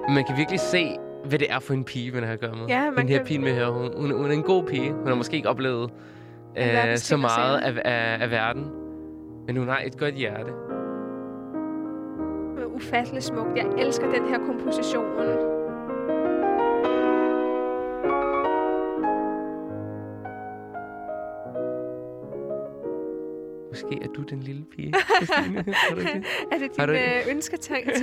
Man 0.10 0.26
kan 0.26 0.38
virkelig 0.38 0.60
se, 0.60 0.98
hvad 1.26 1.40
det 1.40 1.52
er 1.52 1.60
for 1.60 1.74
en 1.74 1.84
pige, 1.84 2.12
man 2.12 2.24
har 2.24 2.34
at 2.34 2.40
gøre 2.40 2.56
med. 2.56 2.66
Ja, 2.68 2.86
man 2.86 2.98
den 2.98 3.10
her 3.10 3.18
kan- 3.18 3.26
pige 3.26 3.40
med 3.40 3.54
her, 3.54 3.68
hun, 3.70 3.90
hun, 3.98 4.12
hun 4.12 4.26
er 4.26 4.34
en 4.34 4.44
god 4.44 4.64
pige. 4.64 4.92
Hun 4.92 5.08
har 5.08 5.16
måske 5.16 5.36
ikke 5.36 5.50
oplevet 5.50 5.92
øh, 6.58 6.98
så 6.98 7.18
meget 7.18 7.60
af, 7.60 7.82
af, 7.86 8.24
af 8.24 8.32
verden. 8.32 8.72
Men 9.48 9.58
hun 9.58 9.68
har 9.68 9.80
et 9.86 9.98
godt 9.98 10.16
hjerte. 10.16 10.52
Ufattelig 12.76 13.24
smukt. 13.24 13.50
Jeg 13.56 13.66
elsker 13.78 14.12
den 14.12 14.28
her 14.30 14.38
komposition. 14.46 15.06
Måske 23.84 24.00
er 24.04 24.08
du 24.08 24.22
den 24.22 24.40
lille 24.40 24.64
pige, 24.76 24.94
Christine. 25.16 25.58
Det? 25.64 25.76
Er 26.52 26.58
det 26.58 26.78
din 26.78 26.86
du 26.88 26.92
øh, 26.94 27.32
ønsketanke? 27.36 27.92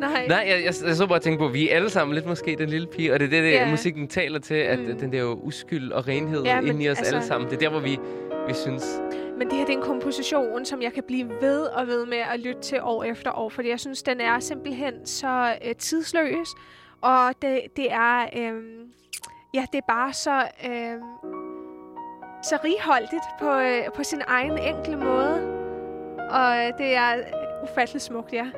Nej. 0.00 0.26
Nej, 0.28 0.44
jeg, 0.48 0.64
jeg, 0.64 0.74
jeg 0.86 0.96
så 0.96 1.06
bare 1.06 1.18
tænke 1.18 1.38
på, 1.38 1.46
at 1.46 1.54
vi 1.54 1.68
er 1.70 1.76
alle 1.76 1.90
sammen 1.90 2.14
lidt 2.14 2.26
måske 2.26 2.56
den 2.58 2.68
lille 2.68 2.86
pige, 2.86 3.12
og 3.12 3.20
det 3.20 3.26
er 3.26 3.30
det, 3.30 3.42
det 3.44 3.50
Ja. 3.50 3.70
musikken 3.70 4.08
taler 4.08 4.38
til, 4.38 4.54
at 4.54 4.78
Mm. 4.78 4.98
den 4.98 5.12
der 5.12 5.18
jo 5.20 5.32
uskyld 5.32 5.92
og 5.92 6.08
renhed 6.08 6.42
Ja, 6.42 6.54
ja, 6.54 6.60
men 6.60 6.70
inde 6.70 6.84
i 6.84 6.88
os 6.90 6.98
altså- 6.98 7.14
alle 7.14 7.26
sammen. 7.26 7.50
Det 7.50 7.56
er 7.56 7.60
der, 7.60 7.68
hvor 7.70 7.80
vi, 7.80 7.98
vi 8.48 8.54
synes, 8.54 9.00
Men 9.38 9.48
det 9.48 9.56
her 9.58 9.64
det 9.64 9.72
er 9.74 9.76
en 9.78 9.82
komposition, 9.84 10.64
som 10.64 10.82
jeg 10.82 10.92
kan 10.92 11.02
blive 11.06 11.28
ved 11.40 11.60
og 11.62 11.86
ved 11.86 12.06
med 12.06 12.18
at 12.34 12.40
lytte 12.40 12.60
til 12.60 12.78
år 12.82 13.04
efter 13.04 13.38
år, 13.38 13.48
fordi 13.48 13.68
jeg 13.68 13.80
synes, 13.80 14.02
den 14.02 14.20
er 14.20 14.40
simpelthen 14.40 15.06
så 15.06 15.54
øh, 15.66 15.74
tidsløs, 15.74 16.48
og 17.00 17.34
det, 17.42 17.60
det 17.76 17.86
er 17.92 18.22
øh, 18.36 18.60
ja, 19.54 19.64
det 19.72 19.78
er 19.78 19.86
bare 19.88 20.12
så 20.12 20.42
øh, 20.66 20.94
så 22.44 22.58
righoldigt 22.64 23.24
på, 23.40 23.50
øh, 23.50 23.92
på 23.96 24.02
sin 24.02 24.22
egen 24.26 24.58
enkle 24.58 24.96
måde, 24.96 25.36
og 26.30 26.66
øh, 26.66 26.78
det 26.78 26.94
er 26.94 27.24
ufatteligt 27.62 28.04
smukt, 28.04 28.32
ja. 28.32 28.50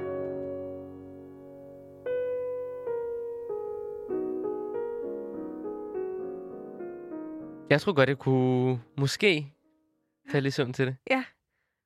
jeg 7.71 7.81
tror 7.81 7.93
godt, 7.93 8.09
jeg 8.09 8.19
kunne 8.19 8.81
måske 8.97 9.53
falde 10.33 10.49
i 10.49 10.51
søvn 10.51 10.73
til 10.73 10.87
det. 10.87 10.97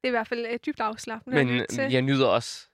Det 0.03 0.05
er 0.05 0.09
i 0.09 0.11
hvert 0.11 0.29
fald 0.29 0.47
øh, 0.47 0.59
dybt 0.67 0.81
afslappende 0.81 1.45
Men 1.45 1.93
jeg 1.93 2.03
nyder 2.03 2.27
også 2.27 2.70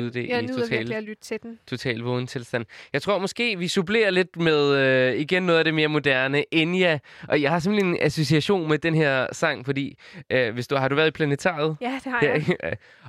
lyde 0.00 0.04
jeg, 0.04 0.14
det 0.14 0.28
jeg 0.28 0.44
i 0.44 0.48
total, 0.48 0.92
at 0.92 1.02
lytte 1.02 1.22
til 1.22 1.38
den. 1.42 1.58
total 1.66 1.98
vågen 2.00 2.26
tilstand. 2.26 2.64
Jeg 2.92 3.02
tror 3.02 3.18
måske, 3.18 3.58
vi 3.58 3.68
supplerer 3.68 4.10
lidt 4.10 4.36
med 4.36 4.76
øh, 4.76 5.20
igen 5.20 5.42
noget 5.42 5.58
af 5.58 5.64
det 5.64 5.74
mere 5.74 5.88
moderne. 5.88 6.44
Enya. 6.54 6.98
Og 7.28 7.42
jeg 7.42 7.50
har 7.50 7.58
simpelthen 7.58 7.94
en 7.94 7.98
association 8.02 8.68
med 8.68 8.78
den 8.78 8.94
her 8.94 9.26
sang, 9.32 9.64
fordi 9.64 9.98
øh, 10.30 10.54
hvis 10.54 10.68
du 10.68 10.76
har 10.76 10.88
du 10.88 10.94
været 10.94 11.08
i 11.08 11.10
Planetariet? 11.10 11.76
Ja, 11.80 12.00
det 12.04 12.12
har 12.12 12.20
jeg. 12.22 12.36
ikke? 12.36 12.56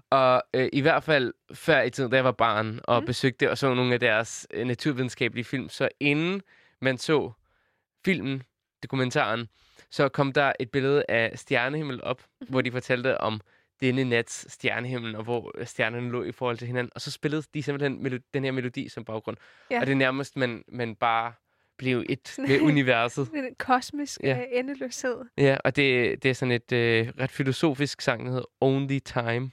og 0.09 0.43
øh, 0.53 0.69
i 0.73 0.81
hvert 0.81 1.03
fald 1.03 1.33
før 1.53 1.81
i 1.81 1.89
tiden, 1.89 2.09
da 2.11 2.15
jeg 2.15 2.25
var 2.25 2.31
barn 2.31 2.79
og 2.83 2.95
Mm. 2.99 3.03
mm. 3.03 3.05
besøgte 3.05 3.51
og 3.51 3.57
så 3.57 3.73
nogle 3.73 3.93
af 3.93 3.99
deres 3.99 4.47
øh, 4.53 4.65
naturvidenskabelige 4.67 5.43
film, 5.45 5.69
så 5.69 5.89
inden 5.99 6.41
man 6.81 6.97
så 6.97 7.31
filmen, 8.05 8.43
dokumentaren, 8.83 9.47
så 9.91 10.09
kom 10.09 10.31
der 10.33 10.51
et 10.59 10.71
billede 10.71 11.03
af 11.09 11.31
stjernehimmel 11.35 12.03
op, 12.03 12.19
mm-hmm. 12.21 12.51
hvor 12.51 12.61
de 12.61 12.71
fortalte 12.71 13.21
om 13.21 13.41
denne 13.81 14.03
nats 14.03 14.51
stjernehimmel, 14.53 15.15
og 15.15 15.23
hvor 15.23 15.51
øh, 15.57 15.65
stjernerne 15.67 16.09
lå 16.11 16.23
i 16.23 16.31
forhold 16.31 16.57
til 16.57 16.67
hinanden. 16.67 16.91
Og 16.95 17.01
så 17.01 17.11
spillede 17.11 17.43
de 17.53 17.63
simpelthen 17.63 18.07
melo- 18.07 18.29
den 18.33 18.43
her 18.43 18.51
melodi 18.51 18.89
som 18.89 19.05
baggrund. 19.05 19.37
Ja. 19.71 19.79
Og 19.79 19.85
det 19.85 19.91
er 19.91 19.97
nærmest, 19.97 20.37
man, 20.37 20.63
man 20.67 20.95
bare 20.95 21.33
blev 21.77 22.03
et 22.09 22.35
med 22.47 22.61
universet. 22.61 23.29
En 23.33 23.55
kosmisk 23.59 24.19
Ja. 24.23 24.37
ja. 24.37 24.43
endeløshed. 24.59 25.15
Ja, 25.37 25.57
og 25.63 25.75
det, 25.75 26.23
det 26.23 26.29
er 26.29 26.33
sådan 26.35 26.51
et 26.51 26.71
øh, 26.71 27.07
ret 27.19 27.31
filosofisk 27.31 28.01
sang, 28.01 28.25
der 28.25 28.31
hedder 28.31 28.45
Only 28.61 28.99
Time. 28.99 29.51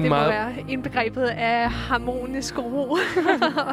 det 0.00 0.04
en 0.04 0.08
må 0.08 0.14
meget- 0.16 0.30
være 0.30 0.52
indbegrebet 0.68 1.22
af 1.22 1.70
harmonisk 1.70 2.58
ro. 2.58 2.96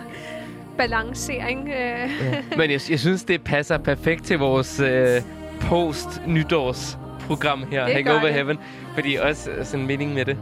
Balancering. 0.77 1.69
Øh. 1.69 2.09
Men 2.57 2.71
jeg, 2.71 2.79
jeg 2.89 2.99
synes, 2.99 3.23
det 3.23 3.43
passer 3.43 3.77
perfekt 3.77 4.23
til 4.25 4.39
vores 4.39 4.79
øh, 4.79 5.21
post-nytårsprogram 5.61 7.63
her, 7.71 7.85
Det 7.85 7.93
Hangover 7.95 8.21
det. 8.21 8.33
Heaven. 8.33 8.57
Fordi 8.93 9.15
også 9.15 9.51
øh, 9.51 9.65
sådan 9.65 9.79
en 9.79 9.87
mening 9.87 10.13
med 10.13 10.25
det. 10.25 10.37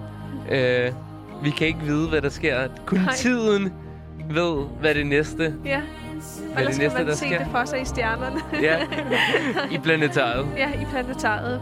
Øh, 0.52 0.92
vi 1.44 1.50
kan 1.50 1.68
ikke 1.68 1.80
vide, 1.80 2.10
hvad 2.10 2.22
der 2.22 2.30
sker. 2.30 2.68
Kun 2.86 3.00
Nej. 3.00 3.14
tiden 3.14 3.74
ved, 4.30 4.66
hvad 4.80 4.96
det 4.96 5.08
næste 5.08 5.54
Ja. 5.66 5.82
Hvad 6.54 6.56
er 6.56 6.60
Ellers 6.60 6.76
det 6.76 6.82
kan 6.82 6.84
næste, 6.84 6.98
man 6.98 7.08
der 7.08 7.14
se 7.14 7.26
sker? 7.26 7.38
det 7.38 7.48
for 7.52 7.66
sig 7.66 7.82
i 7.82 7.86
stjernerne. 7.86 8.40
ja, 8.62 8.78
i 9.72 9.78
planetariet. 9.84 10.48
ja, 10.58 10.70
i 10.82 10.86
planetariet. 10.92 11.62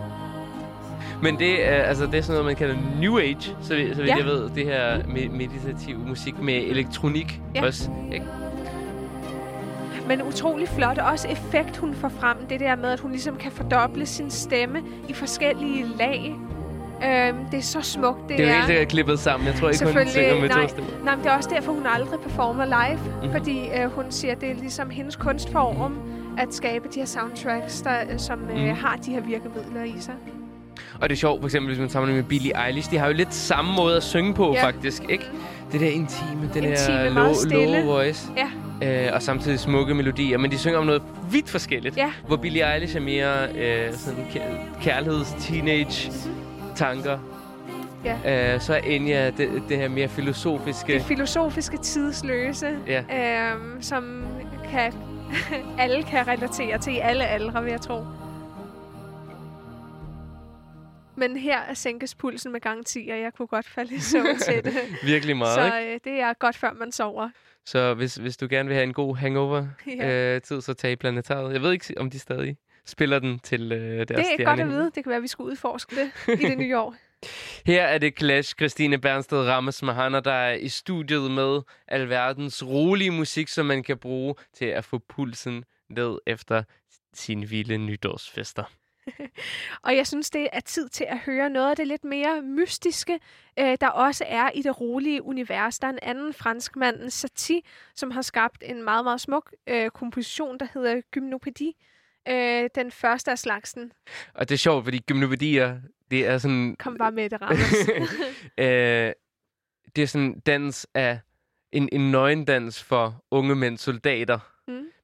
Men 1.21 1.39
det 1.39 1.67
er, 1.69 1.73
altså, 1.83 2.05
det 2.05 2.15
er 2.15 2.21
sådan 2.21 2.33
noget, 2.33 2.45
man 2.45 2.55
kalder 2.55 2.75
New 3.01 3.19
Age, 3.19 3.55
så, 3.61 3.75
vi, 3.75 3.89
så 3.89 3.95
vidt 4.01 4.07
Ja. 4.07 4.15
jeg 4.17 4.25
ved. 4.25 4.49
Det 4.55 4.65
her 4.65 4.97
med 5.07 5.29
meditativ 5.29 5.99
musik 6.07 6.39
med 6.41 6.53
elektronik 6.53 7.41
Ja. 7.55 7.65
også. 7.65 7.89
Ikke? 8.13 8.25
Men 10.07 10.21
utrolig 10.21 10.67
flot. 10.67 10.97
Også 10.97 11.27
effekt, 11.27 11.77
hun 11.77 11.93
får 11.93 12.09
frem. 12.09 12.37
Det 12.49 12.59
der 12.59 12.75
med, 12.75 12.89
at 12.89 12.99
hun 12.99 13.11
ligesom 13.11 13.35
kan 13.35 13.51
fordoble 13.51 14.05
sin 14.05 14.29
stemme 14.31 14.79
i 15.09 15.13
forskellige 15.13 15.85
lag. 15.99 16.35
Øhm, 17.05 17.37
det 17.51 17.57
er 17.57 17.61
så 17.63 17.81
smukt. 17.81 18.19
Det, 18.29 18.37
Det 18.37 18.45
er 18.45 18.49
jo 18.49 18.53
helt 18.55 18.65
sikkert 18.65 18.87
klippet 18.87 19.19
sammen. 19.19 19.47
Jeg 19.47 19.55
tror 19.55 19.69
ikke, 19.69 19.85
hun 19.85 20.07
synger 20.07 20.39
med 20.41 20.49
nej, 20.49 20.61
to 20.61 20.67
stemmer. 20.67 20.91
nej, 21.03 21.15
men 21.15 21.23
det 21.25 21.31
er 21.31 21.37
også 21.37 21.49
derfor, 21.53 21.71
hun 21.71 21.85
aldrig 21.95 22.19
performer 22.19 22.65
live. 22.65 22.99
Mhm. 22.99 23.13
Mm-hmm. 23.15 23.31
Fordi 23.31 23.59
øh, 23.81 23.91
hun 23.91 24.03
siger, 24.09 24.31
at 24.31 24.41
det 24.41 24.51
er 24.51 24.55
ligesom 24.55 24.89
hendes 24.89 25.15
kunstform 25.15 25.97
at 26.37 26.53
skabe 26.53 26.87
de 26.93 26.99
her 26.99 27.05
soundtracks, 27.05 27.81
der, 27.81 27.95
øh, 28.11 28.19
som 28.19 28.39
øh, 28.49 28.55
Mhm. 28.57 28.75
har 28.75 28.95
de 29.05 29.11
her 29.11 29.21
virkemidler 29.21 29.83
i 29.83 29.95
sig. 29.99 30.13
Og 31.01 31.09
det 31.09 31.15
er 31.15 31.19
sjovt, 31.19 31.41
for 31.41 31.47
eksempel, 31.47 31.69
hvis 31.69 31.79
man 31.79 31.89
sammenligner 31.89 32.21
med 32.23 32.29
Billie 32.29 32.65
Eilish. 32.67 32.91
De 32.91 32.97
har 32.97 33.07
jo 33.07 33.13
lidt 33.13 33.33
samme 33.33 33.73
måde 33.75 33.97
at 33.97 34.03
synge 34.03 34.33
på, 34.33 34.53
Ja. 34.53 34.65
faktisk. 34.65 35.03
Ikke? 35.09 35.23
Det 35.71 35.81
der 35.81 35.87
intime, 35.89 36.49
den 36.53 36.63
Intime, 36.63 37.09
meget 37.09 37.37
low, 37.51 37.61
low 37.73 37.83
voice. 37.85 38.31
Ja. 38.37 39.07
Øh, 39.07 39.13
og 39.13 39.21
samtidig 39.21 39.59
smukke 39.59 39.93
melodier. 39.93 40.37
Men 40.37 40.51
de 40.51 40.57
synger 40.57 40.79
om 40.79 40.85
noget 40.85 41.01
vidt 41.31 41.49
forskelligt. 41.49 41.97
Ja. 41.97 42.11
Hvor 42.27 42.35
Billie 42.35 42.73
Eilish 42.73 42.95
er 42.95 42.99
mere 43.01 43.47
øh, 43.55 43.93
sådan 43.93 44.25
kær- 44.33 44.81
kærligheds, 44.83 45.35
teenage 45.39 46.11
tanker. 46.75 47.17
Ja. 48.05 48.53
Øh, 48.55 48.61
så 48.61 48.73
er 48.73 48.79
Enya 48.83 49.25
det, 49.29 49.49
det 49.69 49.77
her 49.77 49.87
mere 49.89 50.07
filosofiske. 50.07 50.93
Det 50.93 51.01
filosofiske 51.03 51.77
tidsløse, 51.77 52.67
Ja. 52.87 52.99
øhm, 52.99 53.81
som 53.81 54.23
kan, 54.71 54.93
alle 55.79 56.03
kan 56.03 56.27
relatere 56.27 56.77
til 56.77 56.93
i 56.93 56.97
alle 56.99 57.25
aldre, 57.25 57.63
vil 57.63 57.71
jeg 57.71 57.81
tro. 57.81 57.99
Men 61.15 61.37
her 61.37 61.59
er 61.59 61.73
sænkes 61.73 62.15
pulsen 62.15 62.51
med 62.51 62.61
garanti, 62.61 63.09
og 63.11 63.19
jeg 63.19 63.33
kunne 63.33 63.47
godt 63.47 63.67
falde 63.67 63.95
i 63.95 63.99
søvn 63.99 64.37
til 64.37 64.63
det. 64.65 64.73
Virkelig 65.03 65.37
meget, 65.37 65.53
Så 65.73 65.79
øh, 65.81 65.99
det 66.03 66.19
er 66.21 66.33
godt, 66.33 66.55
før 66.57 66.73
man 66.73 66.91
sover. 66.91 67.29
Så 67.65 67.93
hvis, 67.93 68.15
hvis 68.15 68.37
du 68.37 68.47
gerne 68.49 68.67
vil 68.69 68.75
have 68.75 68.83
en 68.83 68.93
god 68.93 69.15
hangover-tid, 69.17 69.93
Ja. 69.99 70.35
øh, 70.35 70.41
tid, 70.41 70.61
så 70.61 70.73
tag 70.73 70.99
planetariet. 70.99 71.53
Jeg 71.53 71.61
ved 71.61 71.71
ikke, 71.71 71.93
om 71.97 72.09
de 72.09 72.19
stadig 72.19 72.57
spiller 72.85 73.19
den 73.19 73.39
til 73.39 73.71
øh, 73.71 73.79
deres 73.79 74.07
Det 74.07 74.17
er 74.19 74.23
stjerne. 74.23 74.45
godt 74.45 74.59
at 74.59 74.67
vide. 74.69 74.85
Det 74.85 74.93
kan 75.03 75.05
være, 75.05 75.17
at 75.17 75.23
vi 75.23 75.27
skal 75.27 75.43
udforske 75.43 75.95
det 75.95 76.11
i 76.39 76.47
det 76.47 76.57
nye 76.57 76.77
år. 76.79 76.95
Her 77.65 77.83
er 77.83 77.97
det 77.97 78.13
Clash, 78.19 78.55
Christine 78.55 78.97
Bernsted 78.97 79.37
Rammes 79.47 79.83
Mahana, 79.83 80.19
der 80.19 80.31
er 80.33 80.53
i 80.53 80.69
studiet 80.69 81.31
med 81.31 81.61
alverdens 81.87 82.65
rolige 82.65 83.11
musik, 83.11 83.47
som 83.47 83.65
man 83.65 83.83
kan 83.83 83.97
bruge 83.97 84.35
til 84.53 84.65
at 84.65 84.85
få 84.85 84.97
pulsen 85.09 85.63
ned 85.89 86.17
efter 86.27 86.63
sine 87.13 87.49
vilde 87.49 87.77
nytårsfester. 87.77 88.63
Og 89.83 89.95
jeg 89.95 90.07
synes, 90.07 90.29
det 90.29 90.47
er 90.53 90.59
tid 90.59 90.89
til 90.89 91.05
at 91.09 91.17
høre 91.17 91.49
noget 91.49 91.69
af 91.69 91.75
det 91.75 91.87
lidt 91.87 92.03
mere 92.03 92.41
mystiske, 92.41 93.19
øh, 93.59 93.77
der 93.81 93.87
også 93.87 94.23
er 94.27 94.49
i 94.51 94.61
det 94.61 94.81
rolige 94.81 95.23
univers. 95.23 95.79
Der 95.79 95.87
er 95.87 95.91
en 95.91 95.99
anden 96.01 96.33
franskmand, 96.33 97.09
Satie, 97.09 97.61
som 97.95 98.11
har 98.11 98.21
skabt 98.21 98.63
en 98.65 98.83
meget, 98.83 99.03
meget 99.03 99.21
smuk 99.21 99.53
øh, 99.67 99.89
komposition, 99.89 100.57
der 100.59 100.67
hedder 100.73 101.01
Gymnopædi. 101.11 101.75
Øh, 102.29 102.69
den 102.75 102.91
første 102.91 103.31
af 103.31 103.39
slagsen. 103.39 103.91
Og 104.33 104.49
det 104.49 104.55
er 104.55 104.59
sjovt, 104.59 104.83
fordi 104.83 104.99
gymnopædier, 104.99 105.79
det 106.11 106.27
er 106.27 106.37
sådan... 106.37 106.75
Kom 106.79 106.97
bare 106.97 107.11
med 107.11 107.29
det, 107.29 107.41
Randers. 107.41 107.89
øh, 108.57 109.13
det 109.95 110.03
er 110.03 110.07
sådan 110.07 110.39
dans 110.39 110.87
af 110.93 111.19
en, 111.71 111.89
en 111.91 112.11
nøgendans 112.11 112.83
for 112.83 113.23
unge 113.31 113.55
mænd 113.55 113.77
soldater. 113.77 114.52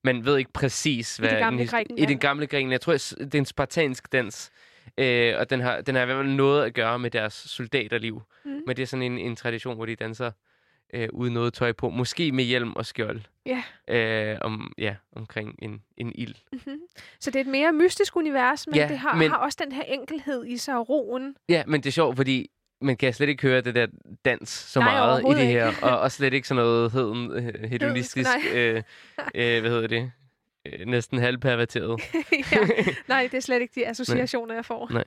Man 0.04 0.26
ved 0.26 0.38
ikke 0.38 0.54
præcis, 0.54 1.18
hvad 1.18 1.30
det 1.30 1.38
gamle 1.40 1.60
his- 1.64 1.68
I 1.68 1.70
Grækenland. 1.70 2.08
den 2.08 2.20
gamle 2.20 2.48
Grækenland. 2.48 2.72
Jeg 2.72 2.82
tror, 2.82 2.94
det 2.94 3.36
er 3.36 3.40
en 3.40 3.46
spartansk 3.46 4.12
dans. 4.12 4.52
Øh, 4.98 5.34
og 5.40 5.50
den 5.50 5.60
har, 5.60 5.82
den 5.82 5.96
har 5.96 6.02
i 6.02 6.06
hvert 6.06 6.18
fald 6.18 6.28
noget 6.36 6.66
at 6.66 6.74
gøre 6.74 7.00
med 7.00 7.12
deres 7.12 7.34
soldaterliv. 7.34 8.22
Mm. 8.46 8.52
Men 8.68 8.76
det 8.76 8.80
er 8.84 8.88
sådan 8.88 9.04
en, 9.04 9.18
en 9.20 9.36
tradition, 9.36 9.76
hvor 9.76 9.86
de 9.86 9.96
danser 9.96 10.32
øh, 10.94 11.10
uden 11.14 11.34
noget 11.34 11.54
tøj 11.54 11.72
på. 11.72 11.90
Måske 11.90 12.32
med 12.32 12.44
hjelm 12.44 12.74
og 12.74 12.86
skjold. 12.86 13.22
Ja. 13.46 13.64
Øh, 13.88 14.38
om, 14.42 14.74
ja, 14.78 14.96
omkring 15.16 15.56
en, 15.62 15.82
en 15.98 16.12
ild. 16.16 16.36
Mhm. 16.54 16.80
Så 17.20 17.32
det 17.32 17.36
er 17.36 17.42
et 17.44 17.48
mere 17.48 17.74
mystisk 17.74 18.16
univers, 18.16 18.68
men 18.68 18.76
Ja, 18.76 18.88
det 18.88 18.98
har, 18.98 19.16
men- 19.16 19.30
har 19.32 19.38
også 19.38 19.58
den 19.64 19.72
her 19.72 19.84
enkelhed 19.84 20.46
i 20.46 20.58
sig 20.58 20.78
og 20.78 20.90
roen. 20.90 21.36
Ja, 21.50 21.64
men 21.68 21.82
det 21.82 21.88
er 21.90 21.92
sjovt, 21.92 22.16
fordi 22.16 22.50
man 22.82 22.98
kan 22.98 23.14
slet 23.14 23.30
ikke 23.30 23.42
høre 23.48 23.62
det 23.62 23.76
der 23.76 23.88
dans 24.26 24.50
så 24.50 24.80
Nej, 24.80 24.92
meget 24.92 25.22
i 25.22 25.24
det 25.26 25.32
ikke. 25.42 25.46
her. 25.54 25.72
Og, 25.82 26.00
og 26.00 26.12
slet 26.12 26.34
ikke 26.34 26.48
sådan 26.48 26.64
noget 26.64 26.92
heden, 26.92 27.32
øh, 27.32 27.70
hedonistisk, 27.70 28.30
nej. 28.54 28.58
øh, 28.60 28.84
øh, 29.36 29.62
hvad 29.62 29.72
hedder 29.72 29.88
det, 29.88 30.12
øh, 30.66 30.86
næsten 30.88 31.20
halvperverteret. 31.20 32.02
ja. 32.52 32.58
Nej, 33.08 33.28
det 33.32 33.38
er 33.38 33.42
slet 33.42 33.62
ikke 33.62 33.74
de 33.76 33.88
associationer, 33.94 34.56
jeg 34.56 34.66
får. 34.66 34.90
Nej. 34.94 35.04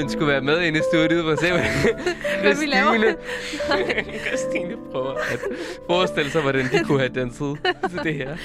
Man 0.00 0.08
skulle 0.10 0.32
være 0.32 0.40
med 0.40 0.60
inde 0.62 0.78
i 0.78 0.82
studiet 0.92 1.32
at 1.32 1.38
se, 1.38 1.46
hvad, 1.52 2.54
vi 2.60 2.66
laver. 2.76 2.92
Christine, 2.94 4.18
Christine 4.26 4.76
prøver 4.92 5.10
at 5.10 5.38
forestille 5.86 6.30
sig, 6.30 6.42
hvordan 6.42 6.64
de 6.64 6.84
kunne 6.84 6.98
have 6.98 7.08
danset 7.14 7.58
til 7.90 7.98
det 8.04 8.14
her. 8.14 8.36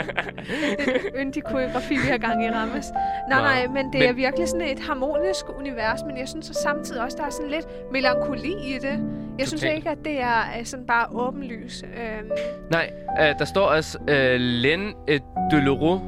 yndig 1.20 1.44
koreografi, 1.44 1.94
vi 1.94 2.08
har 2.10 2.18
gang 2.18 2.44
i 2.44 2.50
Rammes. 2.50 2.86
Nej, 3.28 3.40
nej, 3.40 3.66
men 3.66 3.92
det 3.92 4.02
er 4.04 4.08
Men- 4.08 4.16
virkelig 4.16 4.48
sådan 4.48 4.66
et 4.68 4.80
harmonisk 4.80 5.44
univers, 5.58 6.00
men 6.06 6.18
jeg 6.18 6.28
synes 6.28 6.46
så 6.46 6.54
samtidig 6.62 7.02
også, 7.02 7.16
der 7.16 7.24
er 7.26 7.30
sådan 7.30 7.50
lidt 7.50 7.66
melankoli 7.92 8.52
i 8.52 8.78
det. 8.82 8.98
Jeg 9.38 9.48
synes 9.48 9.60
Totalt. 9.60 9.76
ikke, 9.76 9.88
at 9.90 9.98
det 10.04 10.20
er 10.20 10.40
øh, 10.58 10.64
sådan 10.66 10.86
bare 10.86 11.06
åbenlys. 11.12 11.82
Øhm, 11.82 12.30
Nej, 12.70 12.90
øh, 13.20 13.26
der 13.38 13.44
står 13.44 13.66
også 13.66 13.98
øh, 14.10 14.34
Len 14.40 14.94
et 15.08 15.22
douloureux. 15.52 16.00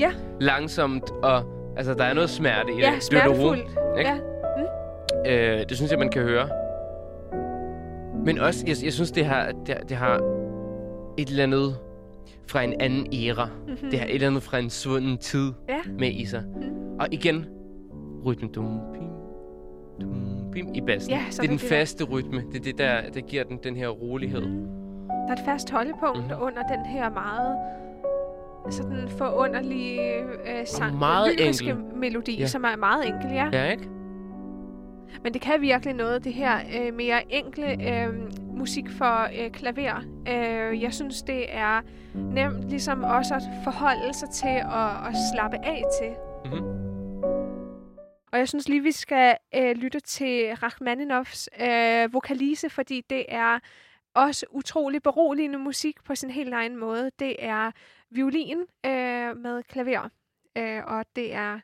Ja. 0.00 0.10
Langsomt 0.40 1.10
og... 1.22 1.44
Altså, 1.76 1.94
der 1.94 2.04
er 2.04 2.14
noget 2.14 2.30
smerte 2.30 2.72
i 2.72 2.80
ja, 2.80 2.92
det. 2.94 3.02
smertefuldt. 3.02 3.68
ikke? 3.98 4.10
Ja. 5.26 5.58
Øh, 5.60 5.68
det 5.68 5.76
synes 5.76 5.90
jeg, 5.90 5.98
man 5.98 6.08
kan 6.10 6.22
høre. 6.22 6.48
Men 8.24 8.38
også, 8.38 8.64
jeg, 8.66 8.76
jeg 8.84 8.92
synes, 8.92 9.10
det 9.10 9.24
har, 9.24 9.52
det, 9.66 9.76
det 9.88 9.96
har 9.96 10.16
et 11.18 11.28
eller 11.28 11.42
andet 11.42 11.76
fra 12.48 12.62
en 12.62 12.74
anden 12.80 13.06
æra. 13.12 13.48
Mm-hmm. 13.66 13.90
Det 13.90 13.98
har 13.98 14.06
et 14.06 14.14
eller 14.14 14.26
andet 14.26 14.42
fra 14.42 14.58
en 14.58 14.70
svunden 14.70 15.18
tid 15.18 15.52
Ja. 15.68 15.78
med 15.98 16.08
i 16.10 16.24
sig. 16.24 16.42
Mm. 16.56 16.96
Og 17.00 17.06
igen, 17.10 17.46
rytmen. 18.26 18.52
Dum, 18.52 18.80
pim, 18.94 19.02
dum, 20.00 20.50
pim, 20.52 20.68
I 20.74 20.80
bassen. 20.80 21.12
Ja, 21.12 21.20
det 21.30 21.38
er 21.38 21.42
den 21.42 21.50
det 21.52 21.60
faste 21.60 22.04
rytme. 22.04 22.42
Det 22.52 22.58
er 22.58 22.62
det, 22.64 22.78
der, 22.78 23.10
der 23.14 23.20
giver 23.20 23.44
den 23.44 23.58
den 23.64 23.76
her 23.76 23.88
rolighed. 23.88 24.46
Mm. 24.46 24.66
Der 25.08 25.28
er 25.28 25.32
et 25.32 25.44
fast 25.44 25.70
holdepunkt 25.70 26.18
Mhm. 26.18 26.26
mm. 26.26 26.42
under 26.42 26.62
den 26.76 26.86
her 26.86 27.10
meget 27.10 27.56
sådan 28.70 29.08
forunderlige 29.18 30.18
øh, 30.22 30.66
sang, 30.66 30.98
meget 30.98 31.36
lyriske 31.38 31.70
enkel. 31.70 31.84
melodi, 31.96 32.38
Ja. 32.38 32.46
som 32.46 32.64
er 32.64 32.76
meget 32.76 33.08
enkel, 33.08 33.30
ja. 33.32 33.48
Ja, 33.52 33.70
ikke? 33.70 33.88
Men 35.22 35.32
det 35.34 35.40
kan 35.40 35.60
virkelig 35.60 35.94
noget, 35.94 36.24
det 36.24 36.32
her 36.32 36.58
øh, 36.80 36.94
mere 36.94 37.32
enkle 37.32 37.72
øh, 37.72 38.08
musik 38.56 38.90
for 38.90 39.28
øh, 39.44 39.50
klaver. 39.50 39.96
Øh, 40.28 40.82
jeg 40.82 40.94
synes, 40.94 41.22
det 41.22 41.54
er 41.56 41.80
nemt 42.14 42.68
ligesom 42.70 43.04
også 43.04 43.34
at 43.34 43.42
forholde 43.64 44.14
sig 44.14 44.30
til 44.30 44.48
at, 44.48 45.08
at 45.08 45.14
slappe 45.34 45.56
af 45.64 45.82
til. 46.00 46.10
Mhm. 46.44 46.64
Og 48.32 48.38
jeg 48.38 48.48
synes 48.48 48.68
lige, 48.68 48.82
vi 48.82 48.92
skal 48.92 49.36
øh, 49.56 49.76
lytte 49.76 50.00
til 50.00 50.54
Rachmaninoffs 50.62 51.48
øh, 51.60 52.12
vokalise, 52.14 52.70
fordi 52.70 53.02
det 53.10 53.24
er 53.28 53.58
også 54.14 54.46
utrolig 54.50 55.02
beroligende 55.02 55.58
musik 55.58 55.96
på 56.04 56.14
sin 56.14 56.30
helt 56.30 56.54
egen 56.54 56.76
måde. 56.76 57.10
Det 57.18 57.36
er 57.38 57.70
violin 58.10 58.60
øh, 58.86 59.36
med 59.36 59.62
klaver, 59.62 60.08
øh, 60.58 60.84
og 60.84 61.04
det 61.16 61.34
er 61.34 61.60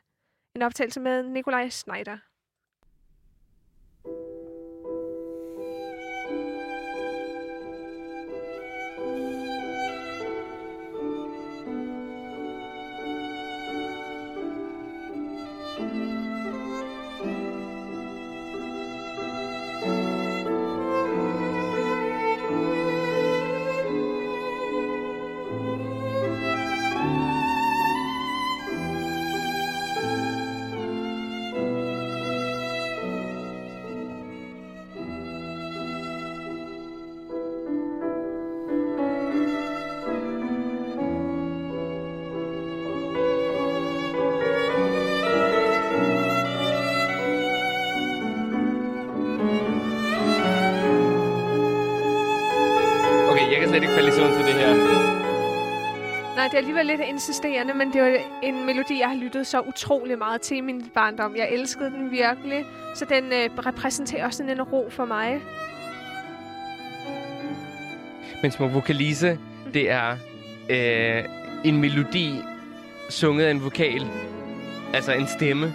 en 0.55 0.61
optagelse 0.61 0.99
med 0.99 1.23
Nikolaj 1.23 1.69
Schneider. 1.69 2.17
Nej, 56.43 56.47
det 56.47 56.53
er 56.53 56.57
alligevel 56.57 56.85
lidt 56.85 57.01
insisterende, 57.01 57.73
men 57.73 57.93
det 57.93 58.01
er 58.01 58.17
en 58.43 58.65
melodi, 58.65 58.99
jeg 58.99 59.07
har 59.07 59.15
lyttet 59.15 59.47
så 59.47 59.59
utrolig 59.61 60.17
meget 60.17 60.41
til 60.41 60.57
i 60.57 60.61
min 60.61 60.85
barndom. 60.93 61.35
Jeg 61.35 61.49
elskede 61.51 61.89
den 61.89 62.11
virkelig, 62.11 62.65
så 62.95 63.05
den 63.05 63.23
øh, 63.23 63.65
repræsenterer 63.65 64.25
også 64.25 64.43
en 64.43 64.61
ro 64.61 64.89
for 64.89 65.05
mig. 65.05 65.41
Men 68.41 68.51
små 68.51 68.67
vokalise, 68.67 69.39
det 69.73 69.91
er 69.91 70.17
øh, 70.69 71.23
en 71.63 71.81
melodi 71.81 72.35
sunget 73.09 73.45
af 73.45 73.51
en 73.51 73.63
vokal. 73.63 74.07
Altså 74.93 75.13
en 75.13 75.27
stemme 75.27 75.73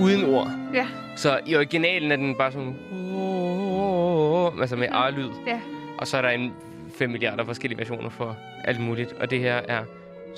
uden 0.00 0.24
ord. 0.34 0.50
Ja, 0.74 0.86
Så 1.16 1.40
i 1.46 1.56
originalen 1.56 2.12
er 2.12 2.16
den 2.16 2.34
bare 2.34 2.52
sådan... 2.52 2.76
Altså 4.60 4.76
med 4.76 4.88
A-lyd. 4.90 5.30
ja. 5.46 5.60
Og 5.98 6.06
så 6.06 6.16
er 6.16 6.22
der 6.22 6.28
en 6.28 6.52
5 6.94 7.10
milliarder 7.10 7.44
forskellige 7.44 7.78
versioner 7.78 8.08
for 8.10 8.36
alt 8.64 8.80
muligt. 8.80 9.12
Og 9.12 9.30
det 9.30 9.40
her 9.40 9.60
er 9.68 9.84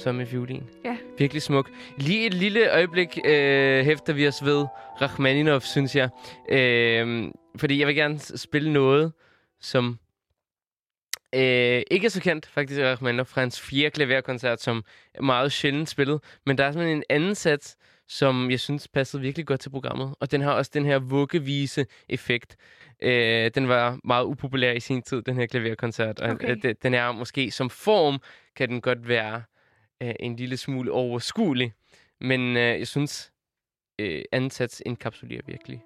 så 0.03 0.13
med 0.13 0.27
violin. 0.27 0.63
Ja. 0.85 0.97
Virkelig 1.19 1.43
smuk. 1.43 1.71
Lige 1.97 2.27
et 2.27 2.35
lille 2.35 2.73
øjeblik 2.73 3.19
øh, 3.25 3.85
hæfter 3.85 4.13
vi 4.13 4.29
os 4.29 4.45
ved 4.45 4.67
Rachmaninov, 5.01 5.61
synes 5.61 5.97
jeg. 5.97 6.09
Øh, 6.49 7.29
fordi 7.57 7.79
jeg 7.79 7.87
vil 7.87 7.95
gerne 7.97 8.19
spille 8.19 8.73
noget, 8.73 9.13
som 9.61 9.99
øh, 11.35 11.83
ikke 11.91 12.05
er 12.07 12.09
så 12.11 12.21
kendt, 12.23 12.47
faktisk, 12.47 12.81
af 12.81 12.85
Rachmaninov, 12.91 13.27
fra 13.27 13.41
hans 13.41 13.61
fjerde 13.61 13.91
klaverkoncert, 13.91 14.63
som 14.63 14.85
er 15.15 15.23
meget 15.23 15.53
sjældent 15.53 15.89
spillet. 15.89 16.21
Men 16.47 16.59
der 16.59 16.65
er 16.65 16.73
sådan 16.73 16.89
en 16.89 17.03
anden 17.09 17.35
sats, 17.35 17.77
som 18.09 18.51
jeg 18.51 18.61
synes 18.61 18.89
passede 18.89 19.23
virkelig 19.23 19.47
godt 19.47 19.61
til 19.61 19.71
programmet. 19.71 20.15
Og 20.21 20.31
den 20.31 20.41
har 20.41 20.53
også 20.53 20.71
den 20.75 20.85
her 20.85 20.99
vuggevise 20.99 21.87
effekt. 22.09 22.57
Øh, 23.03 23.51
den 23.55 23.69
var 23.69 23.99
meget 24.05 24.25
upopulær 24.25 24.73
i 24.73 24.81
sin 24.81 25.03
tid, 25.03 25.23
den 25.23 25.37
her 25.37 25.47
klaverkoncert. 25.47 26.21
Og 26.21 26.31
Okay. 26.31 26.51
øh, 26.51 26.63
de- 26.63 26.75
den 26.83 26.95
er 26.95 27.13
måske 27.13 27.51
som 27.51 27.71
form, 27.71 28.19
kan 28.57 28.69
den 28.69 28.81
godt 28.81 29.09
være 29.09 29.43
øh, 30.03 30.15
en 30.21 30.37
lille 30.37 30.57
smule 30.57 30.93
overskuelig. 30.93 31.73
Men 32.21 32.41
øh, 32.57 32.79
jeg 32.79 32.89
synes, 32.89 33.33
øh, 33.99 34.23
ansats 34.33 34.83
indkapsulerer 34.87 35.43
virkelig. 35.47 35.83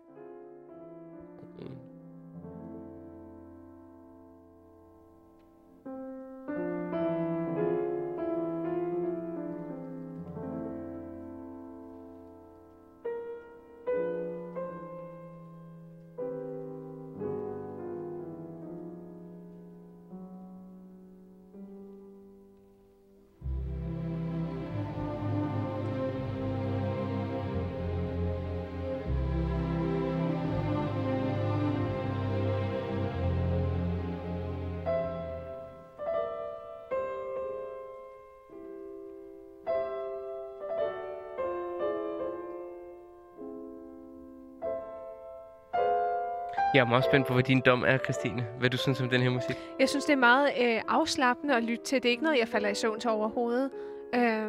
Jeg 46.75 46.81
er 46.81 46.85
meget 46.85 47.05
spændt 47.05 47.27
på, 47.27 47.33
hvad 47.33 47.43
din 47.43 47.61
dom 47.66 47.85
er, 47.87 47.99
Christine. 47.99 48.47
Hvad 48.59 48.70
du 48.70 48.77
synes 48.77 49.01
om 49.01 49.09
den 49.09 49.20
her 49.20 49.31
musik. 49.31 49.57
Jeg 49.81 49.89
synes, 49.89 50.05
det 50.05 50.12
er 50.12 50.16
meget 50.16 50.51
øh, 50.61 50.81
afslappende 50.89 51.55
at 51.57 51.62
lytte 51.64 51.85
til. 51.85 52.03
Det 52.03 52.09
er 52.09 52.11
ikke 52.11 52.22
noget, 52.25 52.39
jeg 52.39 52.49
falder 52.49 52.68
i 52.68 52.75
søvn 52.75 53.01
til 53.01 53.11
overhovedet. 53.11 53.70
Øh, 54.14 54.49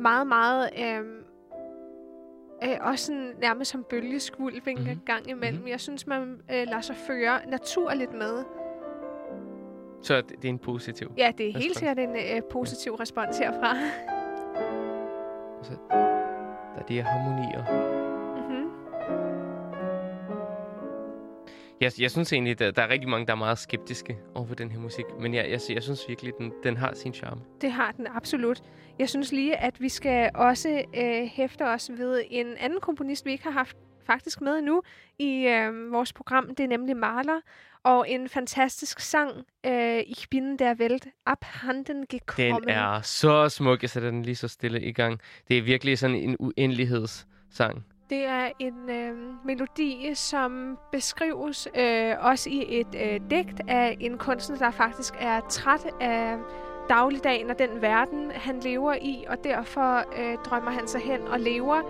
meget, 0.00 0.26
meget... 0.26 0.70
Øh, 0.78 0.98
øh, 2.64 2.76
også 2.80 3.06
sådan, 3.06 3.32
nærmest 3.40 3.70
som 3.70 3.84
Mhm. 4.80 4.88
mm-hmm. 4.90 5.00
gang 5.06 5.30
imellem. 5.30 5.52
Mhm. 5.54 5.58
Mm-hmm. 5.60 5.68
Jeg 5.70 5.80
synes, 5.80 6.06
man 6.06 6.22
øh, 6.50 6.66
lader 6.66 6.80
sig 6.80 6.96
føre 6.96 7.38
naturligt 7.46 8.12
med. 8.12 8.44
Så 10.02 10.16
det, 10.16 10.28
det 10.30 10.44
er 10.44 10.48
en 10.48 10.58
positiv. 10.58 11.12
Ja, 11.18 11.32
det 11.38 11.48
er 11.48 11.52
helt 11.52 11.56
Respons. 11.56 11.76
sikkert 11.78 11.98
en 11.98 12.16
øh, 12.36 12.42
positiv 12.50 12.94
respons 12.94 13.38
herfra. 13.38 13.76
Der 16.74 16.80
er 16.80 16.82
de 16.88 16.94
her 16.94 17.04
harmonier. 17.04 17.99
Jeg, 21.80 21.92
jeg 21.98 22.10
synes 22.10 22.32
egentlig, 22.32 22.58
der, 22.58 22.70
der 22.70 22.82
er 22.82 22.88
rigtig 22.88 23.08
mange, 23.08 23.26
der 23.26 23.32
er 23.32 23.36
meget 23.36 23.58
skeptiske 23.58 24.18
over 24.34 24.46
for 24.46 24.54
den 24.54 24.70
her 24.70 24.78
musik. 24.78 25.04
Men 25.20 25.34
jeg, 25.34 25.50
jeg, 25.50 25.60
jeg 25.68 25.82
synes 25.82 26.08
virkelig, 26.08 26.32
den, 26.38 26.52
den 26.62 26.76
har 26.76 26.94
sin 26.94 27.14
charme. 27.14 27.40
Det 27.60 27.72
har 27.72 27.92
den 27.92 28.06
absolut. 28.06 28.60
Jeg 28.98 29.08
synes 29.08 29.32
lige, 29.32 29.56
at 29.56 29.80
vi 29.80 29.88
skal 29.88 30.30
også 30.34 30.82
øh, 30.96 31.26
hæfte 31.32 31.62
os 31.62 31.90
ved 31.96 32.22
en 32.30 32.46
anden 32.56 32.80
komponist, 32.80 33.26
vi 33.26 33.32
ikke 33.32 33.44
har 33.44 33.50
haft 33.50 33.76
faktisk 34.06 34.40
med 34.40 34.58
endnu 34.58 34.82
i 35.18 35.46
øh, 35.46 35.92
vores 35.92 36.12
program. 36.12 36.54
Det 36.54 36.64
er 36.64 36.68
nemlig 36.68 36.96
Mahler. 36.96 37.40
Og 37.82 38.10
en 38.10 38.28
fantastisk 38.28 39.00
sang, 39.00 39.30
øh, 39.66 39.98
Ich 39.98 40.28
bin 40.30 40.56
der 40.58 40.74
Welt 40.74 41.08
abhanden 41.26 42.06
gekommen. 42.08 42.62
Den 42.62 42.68
er 42.68 43.00
så 43.00 43.48
smuk. 43.48 43.82
Jeg 43.82 43.90
sætter 43.90 44.10
den 44.10 44.22
lige 44.22 44.36
så 44.36 44.48
stille 44.48 44.82
i 44.82 44.92
gang. 44.92 45.20
Det 45.48 45.58
er 45.58 45.62
virkelig 45.62 45.98
sådan 45.98 46.16
en 46.16 46.36
uendelighedssang. 46.38 47.84
Det 48.10 48.26
er 48.26 48.48
en 48.58 48.90
øh, 48.90 49.18
melodi, 49.44 50.10
som 50.14 50.78
beskrives 50.92 51.68
øh, 51.74 52.14
også 52.20 52.50
i 52.50 52.80
et 52.80 52.94
øh, 52.94 53.20
digt 53.30 53.60
af 53.68 53.96
en 54.00 54.18
kunstner, 54.18 54.58
der 54.58 54.70
faktisk 54.70 55.14
er 55.18 55.40
træt 55.40 55.86
af 56.00 56.36
dagligdagen 56.88 57.50
og 57.50 57.58
den 57.58 57.82
verden, 57.82 58.30
han 58.30 58.60
lever 58.60 58.94
i, 58.94 59.24
og 59.28 59.44
derfor 59.44 60.04
øh, 60.20 60.38
drømmer 60.44 60.70
han 60.70 60.88
sig 60.88 61.00
hen 61.00 61.20
og 61.20 61.40
lever 61.40 61.82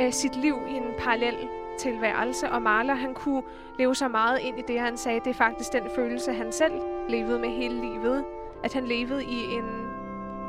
øh, 0.00 0.12
sit 0.12 0.36
liv 0.36 0.56
i 0.68 0.72
en 0.72 0.92
parallel 0.98 1.36
tilværelse, 1.78 2.50
og 2.50 2.62
Mahler, 2.62 2.94
han 2.94 3.14
kunne 3.14 3.42
leve 3.78 3.94
så 3.94 4.08
meget 4.08 4.38
ind 4.40 4.58
i 4.58 4.62
det, 4.68 4.80
han 4.80 4.96
sagde, 4.96 5.20
det 5.20 5.30
er 5.30 5.34
faktisk 5.34 5.72
den 5.72 5.90
følelse, 5.94 6.32
han 6.32 6.52
selv 6.52 6.74
levede 7.08 7.38
med 7.38 7.48
hele 7.48 7.80
livet. 7.80 8.24
At 8.64 8.74
han 8.74 8.86
levede 8.86 9.24
i 9.24 9.44
en, 9.52 9.64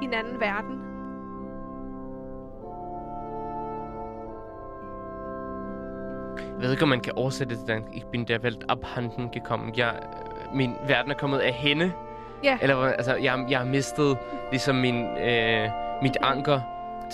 i 0.01 0.05
en 0.05 0.13
anden 0.13 0.39
verden. 0.39 0.88
Jeg 6.39 6.61
ved 6.63 6.71
ikke, 6.71 6.83
om 6.83 6.89
man 6.89 6.99
kan 6.99 7.13
oversætte 7.15 7.55
det 7.55 7.59
til 7.65 7.67
dansk. 7.75 7.87
Ich 7.93 8.05
bin 8.05 8.23
der 8.27 8.39
Welt 8.39 8.63
abhanden 8.69 9.29
gekommen. 9.33 9.73
Jeg, 9.77 9.93
min 10.55 10.71
verden 10.87 11.11
er 11.11 11.15
kommet 11.15 11.39
af 11.39 11.53
hende. 11.53 11.91
Ja. 12.43 12.57
Eller 12.61 12.75
altså, 12.77 13.15
jeg, 13.15 13.45
jeg 13.49 13.59
har 13.59 13.65
mistet 13.65 14.17
ligesom 14.51 14.75
min, 14.75 14.95
øh, 15.17 15.67
mit 16.01 16.17
anker 16.21 16.59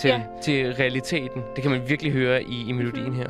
til, 0.00 0.08
Ja. 0.08 0.20
til 0.42 0.74
realiteten. 0.74 1.42
Det 1.56 1.62
kan 1.62 1.70
man 1.70 1.80
virkelig 1.88 2.12
høre 2.12 2.42
i, 2.42 2.64
i 2.68 2.72
melodien 2.72 3.04
Mhm. 3.06 3.16
her. 3.16 3.26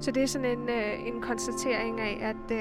Så 0.00 0.10
det 0.10 0.22
er 0.22 0.26
sådan 0.26 0.44
en, 0.46 0.68
øh, 0.68 1.06
en 1.14 1.20
konstatering 1.22 2.00
af, 2.00 2.18
at 2.22 2.56
øh, 2.56 2.58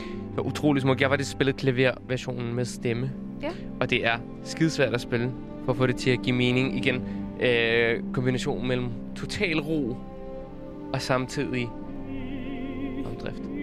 Det 0.00 0.36
var 0.36 0.42
utrolig 0.42 0.82
smukt. 0.82 1.00
Jeg 1.00 1.10
var 1.10 1.16
det 1.16 1.26
spillet 1.26 1.56
klaverversionen 1.56 2.54
med 2.54 2.64
stemme. 2.64 3.10
Ja. 3.42 3.50
Og 3.80 3.90
det 3.90 4.06
er 4.06 4.18
skidesvært 4.44 4.94
at 4.94 5.00
spille, 5.00 5.32
for 5.64 5.72
at 5.72 5.78
få 5.78 5.86
det 5.86 5.96
til 5.96 6.10
at 6.10 6.22
give 6.22 6.36
mening. 6.36 6.76
Igen, 6.76 7.02
øh, 7.42 8.02
kombination 8.12 8.66
mellem 8.66 8.88
total 9.16 9.60
ro 9.60 9.96
og 10.92 11.02
samtidig 11.02 11.68
omdrift. 13.06 13.59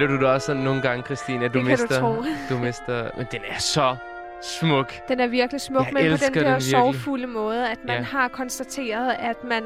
Føler 0.00 0.16
du 0.16 0.20
det 0.24 0.26
også 0.32 0.46
sådan 0.46 0.62
nogle 0.62 0.82
gange, 0.82 1.04
Christine, 1.04 1.44
at 1.44 1.54
du 1.54 1.58
Det 1.58 1.66
du 1.66 1.70
mister... 1.70 2.00
tro. 2.00 2.14
du 2.50 2.58
mister... 2.58 3.10
Men 3.16 3.26
den 3.32 3.40
er 3.48 3.58
så 3.58 3.96
smuk. 4.42 4.92
den 5.08 5.20
er 5.20 5.26
virkelig 5.26 5.60
smuk, 5.60 5.84
Jeg 5.86 5.92
men 5.94 6.02
på 6.12 6.24
den 6.26 6.34
der 6.44 6.52
den 6.52 6.60
sorgfulde 6.60 7.26
måde, 7.26 7.68
at 7.70 7.78
man 7.86 7.96
Ja. 7.96 8.02
har 8.02 8.28
konstateret, 8.28 9.12
at 9.18 9.36
man 9.44 9.62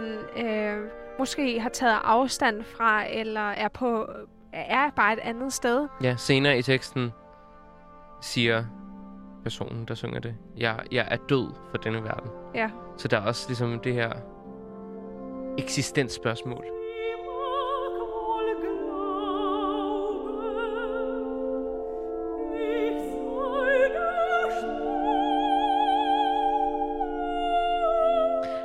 øh, 0.46 0.76
måske 1.18 1.60
har 1.60 1.68
taget 1.68 1.96
afstand 2.04 2.62
fra, 2.76 3.10
eller 3.12 3.50
er 3.50 3.68
på 3.68 4.06
er 4.52 4.90
bare 4.96 5.12
et 5.12 5.18
andet 5.22 5.52
sted. 5.52 5.88
Ja, 6.02 6.14
senere 6.16 6.58
i 6.58 6.62
teksten 6.62 7.12
siger 8.22 8.64
personen, 9.42 9.84
der 9.88 9.94
synger 9.94 10.20
det, 10.20 10.34
jeg, 10.56 10.74
jeg 10.92 11.08
er 11.10 11.16
død 11.28 11.46
for 11.70 11.78
denne 11.78 12.04
verden. 12.04 12.30
Ja. 12.54 12.70
Så 12.96 13.08
der 13.08 13.16
er 13.20 13.26
også 13.26 13.44
ligesom 13.48 13.80
det 13.80 13.94
her 13.94 14.10
eksistensspørgsmål. 15.58 16.64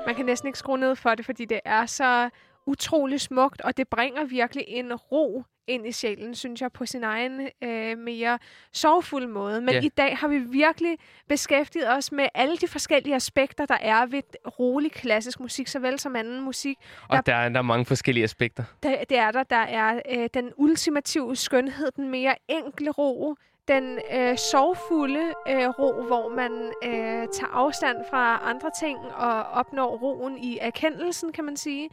Man 0.10 0.16
kan 0.16 0.26
næsten 0.26 0.47
ikke 0.47 0.60
skrue 0.60 0.78
ned 0.78 0.95
for 0.95 1.16
det, 1.16 1.26
fordi 1.26 1.45
det 1.45 1.60
er 1.66 1.86
så 1.86 2.30
utrolig 2.66 3.22
smukt, 3.22 3.62
og 3.62 3.78
det 3.78 3.88
bringer 3.88 4.24
virkelig 4.26 4.64
en 4.68 4.93
ro 4.93 5.43
ind 5.68 5.88
i 5.88 5.91
sjælen, 5.91 6.36
synes 6.36 6.62
jeg, 6.62 6.72
på 6.72 6.86
sin 6.86 7.03
egen 7.03 7.49
øh, 7.64 7.97
mere 7.97 8.39
sorgfulde 8.74 9.28
måde. 9.28 9.62
Men 9.62 9.74
Ja. 9.74 9.82
i 9.82 9.89
dag 9.89 10.18
har 10.18 10.28
vi 10.28 10.38
virkelig 10.38 10.97
beskæftiget 11.28 11.91
os 11.97 12.12
med 12.12 12.28
alle 12.36 12.57
de 12.57 12.68
forskellige 12.68 13.16
aspekter, 13.16 13.66
der 13.66 13.78
er 13.82 14.05
ved 14.05 14.22
rolig 14.60 14.91
klassisk 14.91 15.39
musik, 15.39 15.68
såvel 15.68 15.99
som 15.99 16.16
anden 16.16 16.41
musik. 16.41 16.78
Og 17.10 17.16
Der- 17.16 17.22
der, 17.22 17.36
er, 17.36 17.49
der 17.49 17.57
er 17.57 17.62
mange 17.62 17.86
forskellige 17.86 18.24
aspekter. 18.24 18.64
Der, 18.84 19.03
det 19.03 19.18
er 19.18 19.32
der. 19.32 19.43
Der 19.43 19.55
er 19.55 20.01
øh, 20.10 20.30
den 20.34 20.51
ultimative 20.57 21.36
skønhed, 21.36 21.91
den 21.95 22.10
mere 22.10 22.36
enkle 22.47 22.91
ro, 22.91 23.36
den 23.70 23.99
øh, 24.13 24.38
sorgfulde 24.38 25.34
øh, 25.47 25.70
ro, 25.70 26.03
hvor 26.07 26.30
man 26.30 26.74
øh, 26.84 27.28
tager 27.28 27.53
afstand 27.53 27.97
fra 28.09 28.49
andre 28.49 28.72
ting 28.80 28.97
og 29.15 29.43
opnår 29.43 29.97
roen 29.97 30.38
i 30.38 30.57
erkendelsen, 30.61 31.32
kan 31.32 31.45
man 31.45 31.57
sige. 31.57 31.89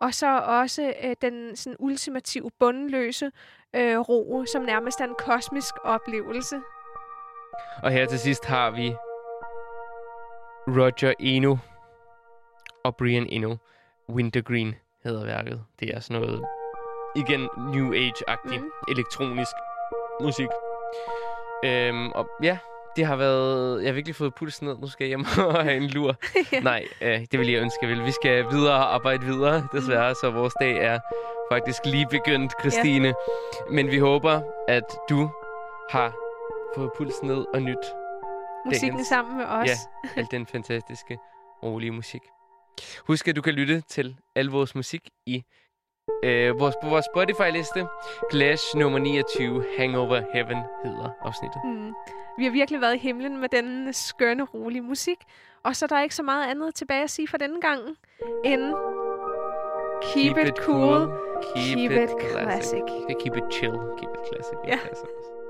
Og 0.00 0.14
så 0.14 0.40
også 0.40 0.92
øh, 1.02 1.16
den 1.22 1.56
sådan, 1.56 1.76
ultimative 1.78 2.50
bundløse 2.58 3.30
øh, 3.74 3.98
ro, 3.98 4.44
som 4.52 4.62
nærmest 4.62 5.00
er 5.00 5.04
en 5.04 5.14
kosmisk 5.18 5.74
oplevelse. 5.84 6.60
Og 7.82 7.90
her 7.90 8.06
til 8.06 8.18
sidst 8.18 8.44
har 8.44 8.70
vi 8.70 8.94
Roger 10.68 11.14
Eno 11.18 11.56
og 12.84 12.96
Brian 12.96 13.26
Eno. 13.28 13.56
Wintergreen 14.08 14.74
hedder 15.04 15.24
værket. 15.24 15.64
Det 15.80 15.94
er 15.94 16.00
sådan 16.00 16.22
noget, 16.22 16.44
igen, 17.16 17.40
New 17.58 17.92
Age-agtig, 17.92 18.60
mm. 18.60 18.70
elektronisk 18.88 19.52
musik. 20.20 20.48
Øhm, 21.64 22.10
og 22.10 22.28
ja, 22.42 22.58
det 22.96 23.06
har 23.06 23.16
været... 23.16 23.82
Jeg 23.82 23.88
har 23.88 23.94
virkelig 23.94 24.16
fået 24.16 24.34
pulsen 24.34 24.66
ned. 24.66 24.78
Nu 24.78 24.86
skal 24.86 25.04
jeg 25.04 25.08
hjem 25.08 25.24
og 25.56 25.62
have 25.64 25.76
en 25.76 25.86
lur. 25.88 26.14
Nej, 26.62 26.84
øh, 27.00 27.20
det 27.32 27.38
vil 27.40 27.50
jeg 27.50 27.62
ønske, 27.62 27.78
jeg 27.82 27.90
vil. 27.90 28.04
Vi 28.04 28.12
skal 28.12 28.44
videre 28.50 28.74
og 28.74 28.94
arbejde 28.94 29.26
videre, 29.26 29.68
desværre, 29.72 30.14
så 30.14 30.30
vores 30.30 30.54
dag 30.60 30.76
er 30.76 30.98
faktisk 31.52 31.80
lige 31.86 32.06
begyndt, 32.10 32.52
Christine. 32.60 33.14
Men 33.70 33.90
vi 33.90 33.98
håber, 33.98 34.40
at 34.68 34.84
du 35.10 35.30
har 35.90 36.14
fået 36.76 36.90
pulsen 36.96 37.28
ned 37.28 37.44
og 37.54 37.62
nyt 37.62 37.76
Musikken 38.66 38.98
Dagens- 38.98 39.08
sammen 39.08 39.36
med 39.36 39.44
os. 39.44 39.68
Ja, 39.68 39.74
al 40.16 40.26
den 40.30 40.46
fantastiske, 40.46 41.18
rolige 41.62 41.90
musik. 41.90 42.20
Husk, 43.06 43.28
at 43.28 43.36
du 43.36 43.42
kan 43.42 43.52
lytte 43.54 43.80
til 43.80 44.16
al 44.36 44.46
vores 44.46 44.74
musik 44.74 45.08
i 45.26 45.44
øh, 46.24 46.60
vores, 46.60 46.74
på 46.82 46.88
vores 46.88 47.04
Spotify-liste. 47.04 47.86
Clash 48.30 48.76
nummer 48.76 48.98
29, 48.98 49.64
Hangover 49.78 50.22
Heaven 50.32 50.58
hedder 50.84 51.10
afsnittet. 51.20 51.60
Mm. 51.64 51.94
Vi 52.38 52.44
har 52.44 52.50
virkelig 52.50 52.80
været 52.80 52.94
i 52.94 52.98
himlen 52.98 53.40
med 53.40 53.48
den 53.48 53.92
skønne, 53.92 54.44
rolige 54.44 54.82
musik. 54.82 55.18
Og 55.62 55.76
så 55.76 55.84
er 55.84 55.86
der 55.86 56.02
ikke 56.02 56.14
så 56.14 56.22
meget 56.22 56.50
andet 56.50 56.74
tilbage 56.74 57.02
at 57.02 57.10
sige 57.10 57.28
for 57.28 57.36
denne 57.36 57.60
gang, 57.60 57.80
end 58.44 58.74
keep, 60.12 60.36
it 60.36 60.56
cool, 60.56 61.08
keep, 61.54 61.76
keep 61.76 61.90
it, 61.90 62.10
classic. 62.20 62.42
classic. 62.42 62.82
Keep 63.20 63.36
it 63.36 63.44
chill, 63.52 63.76
keep 63.98 64.10
it 64.14 64.26
classic. 64.28 64.58
Passer 64.64 65.06
også. 65.06 65.43